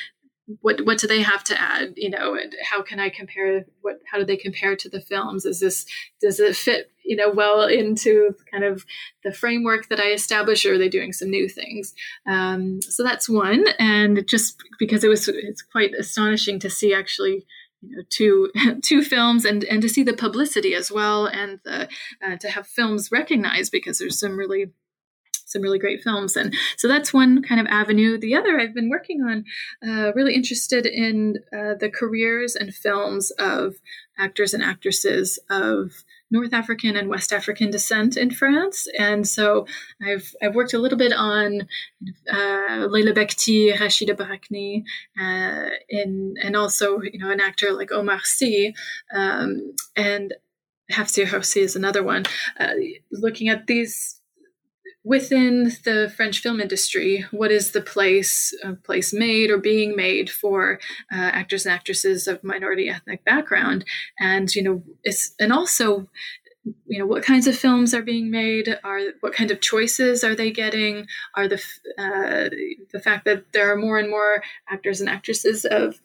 what 0.61 0.85
what 0.85 0.97
do 0.97 1.07
they 1.07 1.21
have 1.21 1.43
to 1.43 1.59
add 1.59 1.93
you 1.95 2.09
know 2.09 2.35
and 2.35 2.53
how 2.63 2.81
can 2.81 2.99
i 2.99 3.09
compare 3.09 3.65
what 3.81 3.99
how 4.11 4.17
do 4.17 4.25
they 4.25 4.37
compare 4.37 4.75
to 4.75 4.89
the 4.89 5.01
films? 5.01 5.45
Is 5.45 5.59
this 5.59 5.85
does 6.21 6.39
it 6.39 6.55
fit 6.55 6.91
you 7.03 7.15
know 7.15 7.29
well 7.29 7.63
into 7.63 8.35
kind 8.51 8.63
of 8.63 8.85
the 9.23 9.31
framework 9.31 9.87
that 9.89 9.99
i 9.99 10.11
established 10.11 10.65
or 10.65 10.73
are 10.73 10.77
they 10.77 10.89
doing 10.89 11.13
some 11.13 11.29
new 11.29 11.47
things? 11.47 11.93
Um, 12.27 12.81
so 12.81 13.03
that's 13.03 13.29
one 13.29 13.65
and 13.79 14.27
just 14.27 14.61
because 14.79 15.03
it 15.03 15.09
was 15.09 15.27
it's 15.27 15.61
quite 15.61 15.93
astonishing 15.93 16.59
to 16.59 16.69
see 16.69 16.93
actually 16.93 17.45
you 17.81 17.97
know 17.97 18.03
two 18.09 18.51
two 18.83 19.03
films 19.03 19.45
and 19.45 19.63
and 19.65 19.81
to 19.81 19.89
see 19.89 20.03
the 20.03 20.13
publicity 20.13 20.73
as 20.73 20.91
well 20.91 21.25
and 21.25 21.59
the, 21.63 21.87
uh, 22.25 22.37
to 22.37 22.49
have 22.49 22.67
films 22.67 23.11
recognized 23.11 23.71
because 23.71 23.99
there's 23.99 24.19
some 24.19 24.37
really 24.37 24.71
some 25.51 25.61
really 25.61 25.79
great 25.79 26.01
films. 26.01 26.35
And 26.35 26.55
so 26.77 26.87
that's 26.87 27.13
one 27.13 27.43
kind 27.43 27.59
of 27.59 27.67
avenue. 27.67 28.17
The 28.17 28.35
other, 28.35 28.59
I've 28.59 28.73
been 28.73 28.89
working 28.89 29.21
on, 29.21 29.45
uh, 29.87 30.13
really 30.13 30.33
interested 30.33 30.85
in 30.85 31.37
uh, 31.53 31.75
the 31.79 31.89
careers 31.89 32.55
and 32.55 32.73
films 32.73 33.31
of 33.31 33.75
actors 34.17 34.53
and 34.53 34.63
actresses 34.63 35.39
of 35.49 36.03
North 36.31 36.53
African 36.53 36.95
and 36.95 37.09
West 37.09 37.33
African 37.33 37.69
descent 37.71 38.15
in 38.15 38.31
France, 38.31 38.87
and 38.97 39.27
so 39.27 39.67
I've 40.01 40.33
I've 40.41 40.55
worked 40.55 40.73
a 40.73 40.79
little 40.79 40.97
bit 40.97 41.11
on 41.11 41.67
uh, 42.31 42.87
Leila 42.89 43.11
Bekhti, 43.11 43.73
Rachida 43.75 44.15
Brakni, 44.15 44.83
uh, 45.19 45.69
in 45.89 46.35
and 46.41 46.55
also 46.55 47.01
you 47.01 47.19
know 47.19 47.29
an 47.29 47.41
actor 47.41 47.73
like 47.73 47.91
Omar 47.91 48.21
Sy, 48.23 48.73
um, 49.13 49.73
and 49.97 50.33
Hafsia 50.91 51.25
Herzi 51.25 51.61
is 51.61 51.75
another 51.75 52.01
one. 52.01 52.23
Uh, 52.57 52.73
looking 53.11 53.49
at 53.49 53.67
these 53.67 54.20
within 55.03 55.71
the 55.83 56.11
French 56.15 56.39
film 56.39 56.59
industry, 56.59 57.25
what 57.31 57.51
is 57.51 57.71
the 57.71 57.81
place 57.81 58.53
uh, 58.63 58.73
place 58.83 59.13
made 59.13 59.49
or 59.49 59.57
being 59.57 59.95
made 59.95 60.29
for 60.29 60.79
uh, 61.11 61.15
actors 61.15 61.65
and 61.65 61.73
actresses 61.73 62.27
of 62.27 62.43
minority 62.43 62.89
ethnic 62.89 63.23
background, 63.25 63.85
and 64.19 64.53
you 64.55 64.63
know, 64.63 64.83
it's 65.03 65.33
and 65.39 65.51
also 65.51 66.07
you 66.85 66.99
know 66.99 67.07
what 67.07 67.23
kinds 67.23 67.47
of 67.47 67.57
films 67.57 67.93
are 67.93 68.03
being 68.03 68.29
made? 68.29 68.77
Are 68.83 68.99
what 69.21 69.33
kind 69.33 69.51
of 69.51 69.61
choices 69.61 70.23
are 70.23 70.35
they 70.35 70.51
getting? 70.51 71.07
Are 71.35 71.47
the 71.47 71.61
uh, 71.97 72.49
the 72.91 72.99
fact 72.99 73.25
that 73.25 73.51
there 73.53 73.71
are 73.71 73.77
more 73.77 73.97
and 73.97 74.09
more 74.09 74.43
actors 74.69 75.01
and 75.01 75.09
actresses 75.09 75.65
of 75.65 75.99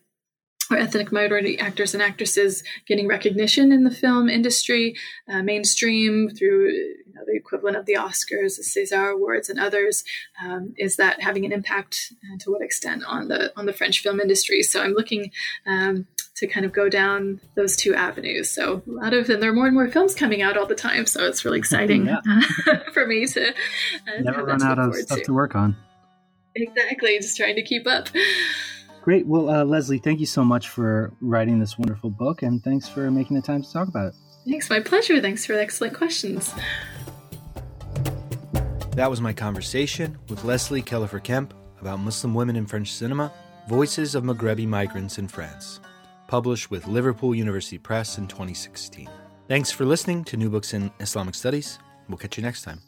or 0.70 0.76
ethnic 0.76 1.12
minority 1.12 1.58
actors 1.58 1.94
and 1.94 2.02
actresses 2.02 2.62
getting 2.86 3.06
recognition 3.06 3.72
in 3.72 3.84
the 3.84 3.90
film 3.90 4.28
industry, 4.28 4.96
uh, 5.28 5.42
mainstream 5.42 6.28
through 6.30 6.70
you 6.70 7.14
know, 7.14 7.22
the 7.26 7.36
equivalent 7.36 7.76
of 7.76 7.86
the 7.86 7.94
Oscars, 7.94 8.56
the 8.56 8.62
César 8.62 9.12
Awards, 9.14 9.48
and 9.48 9.60
others. 9.60 10.04
Um, 10.42 10.74
is 10.76 10.96
that 10.96 11.22
having 11.22 11.44
an 11.44 11.52
impact, 11.52 12.12
and 12.30 12.40
to 12.40 12.50
what 12.50 12.62
extent 12.62 13.04
on 13.06 13.28
the 13.28 13.52
on 13.56 13.66
the 13.66 13.72
French 13.72 14.00
film 14.00 14.20
industry? 14.20 14.62
So 14.62 14.82
I'm 14.82 14.92
looking. 14.92 15.30
Um, 15.66 16.06
to 16.36 16.46
kind 16.46 16.66
of 16.66 16.72
go 16.72 16.88
down 16.88 17.40
those 17.54 17.76
two 17.76 17.94
avenues. 17.94 18.50
So 18.50 18.82
a 18.86 18.90
lot 18.90 19.14
of, 19.14 19.30
and 19.30 19.42
there 19.42 19.50
are 19.50 19.54
more 19.54 19.66
and 19.66 19.74
more 19.74 19.88
films 19.88 20.14
coming 20.14 20.42
out 20.42 20.58
all 20.58 20.66
the 20.66 20.74
time. 20.74 21.06
So 21.06 21.24
it's 21.24 21.46
really 21.46 21.58
exciting 21.58 22.08
for 22.92 23.06
me 23.06 23.26
to 23.26 23.48
uh, 23.48 24.20
never 24.20 24.44
run 24.44 24.62
out 24.62 24.78
of 24.78 24.94
stuff 24.96 25.18
to. 25.18 25.24
to 25.24 25.32
work 25.32 25.54
on. 25.54 25.74
Exactly, 26.54 27.18
just 27.18 27.36
trying 27.36 27.56
to 27.56 27.62
keep 27.62 27.86
up. 27.86 28.08
Great. 29.06 29.24
Well, 29.24 29.48
uh, 29.48 29.64
Leslie, 29.64 29.98
thank 29.98 30.18
you 30.18 30.26
so 30.26 30.42
much 30.42 30.68
for 30.68 31.12
writing 31.20 31.60
this 31.60 31.78
wonderful 31.78 32.10
book, 32.10 32.42
and 32.42 32.60
thanks 32.64 32.88
for 32.88 33.08
making 33.08 33.36
the 33.36 33.40
time 33.40 33.62
to 33.62 33.72
talk 33.72 33.86
about 33.86 34.08
it. 34.08 34.14
Thanks, 34.48 34.68
my 34.68 34.80
pleasure. 34.80 35.20
Thanks 35.20 35.46
for 35.46 35.52
the 35.52 35.62
excellent 35.62 35.94
questions. 35.94 36.52
That 38.96 39.08
was 39.08 39.20
my 39.20 39.32
conversation 39.32 40.18
with 40.28 40.42
Leslie 40.42 40.82
Kealhofer 40.82 41.22
Kemp 41.22 41.54
about 41.80 42.00
Muslim 42.00 42.34
women 42.34 42.56
in 42.56 42.66
French 42.66 42.92
cinema, 42.94 43.32
Voices 43.68 44.16
of 44.16 44.24
Maghrebi 44.24 44.66
Migrants 44.66 45.18
in 45.18 45.28
France, 45.28 45.78
published 46.26 46.72
with 46.72 46.88
Liverpool 46.88 47.32
University 47.32 47.78
Press 47.78 48.18
in 48.18 48.26
2016. 48.26 49.08
Thanks 49.46 49.70
for 49.70 49.84
listening 49.84 50.24
to 50.24 50.36
New 50.36 50.50
Books 50.50 50.74
in 50.74 50.90
Islamic 50.98 51.36
Studies. 51.36 51.78
We'll 52.08 52.18
catch 52.18 52.36
you 52.38 52.42
next 52.42 52.62
time. 52.62 52.80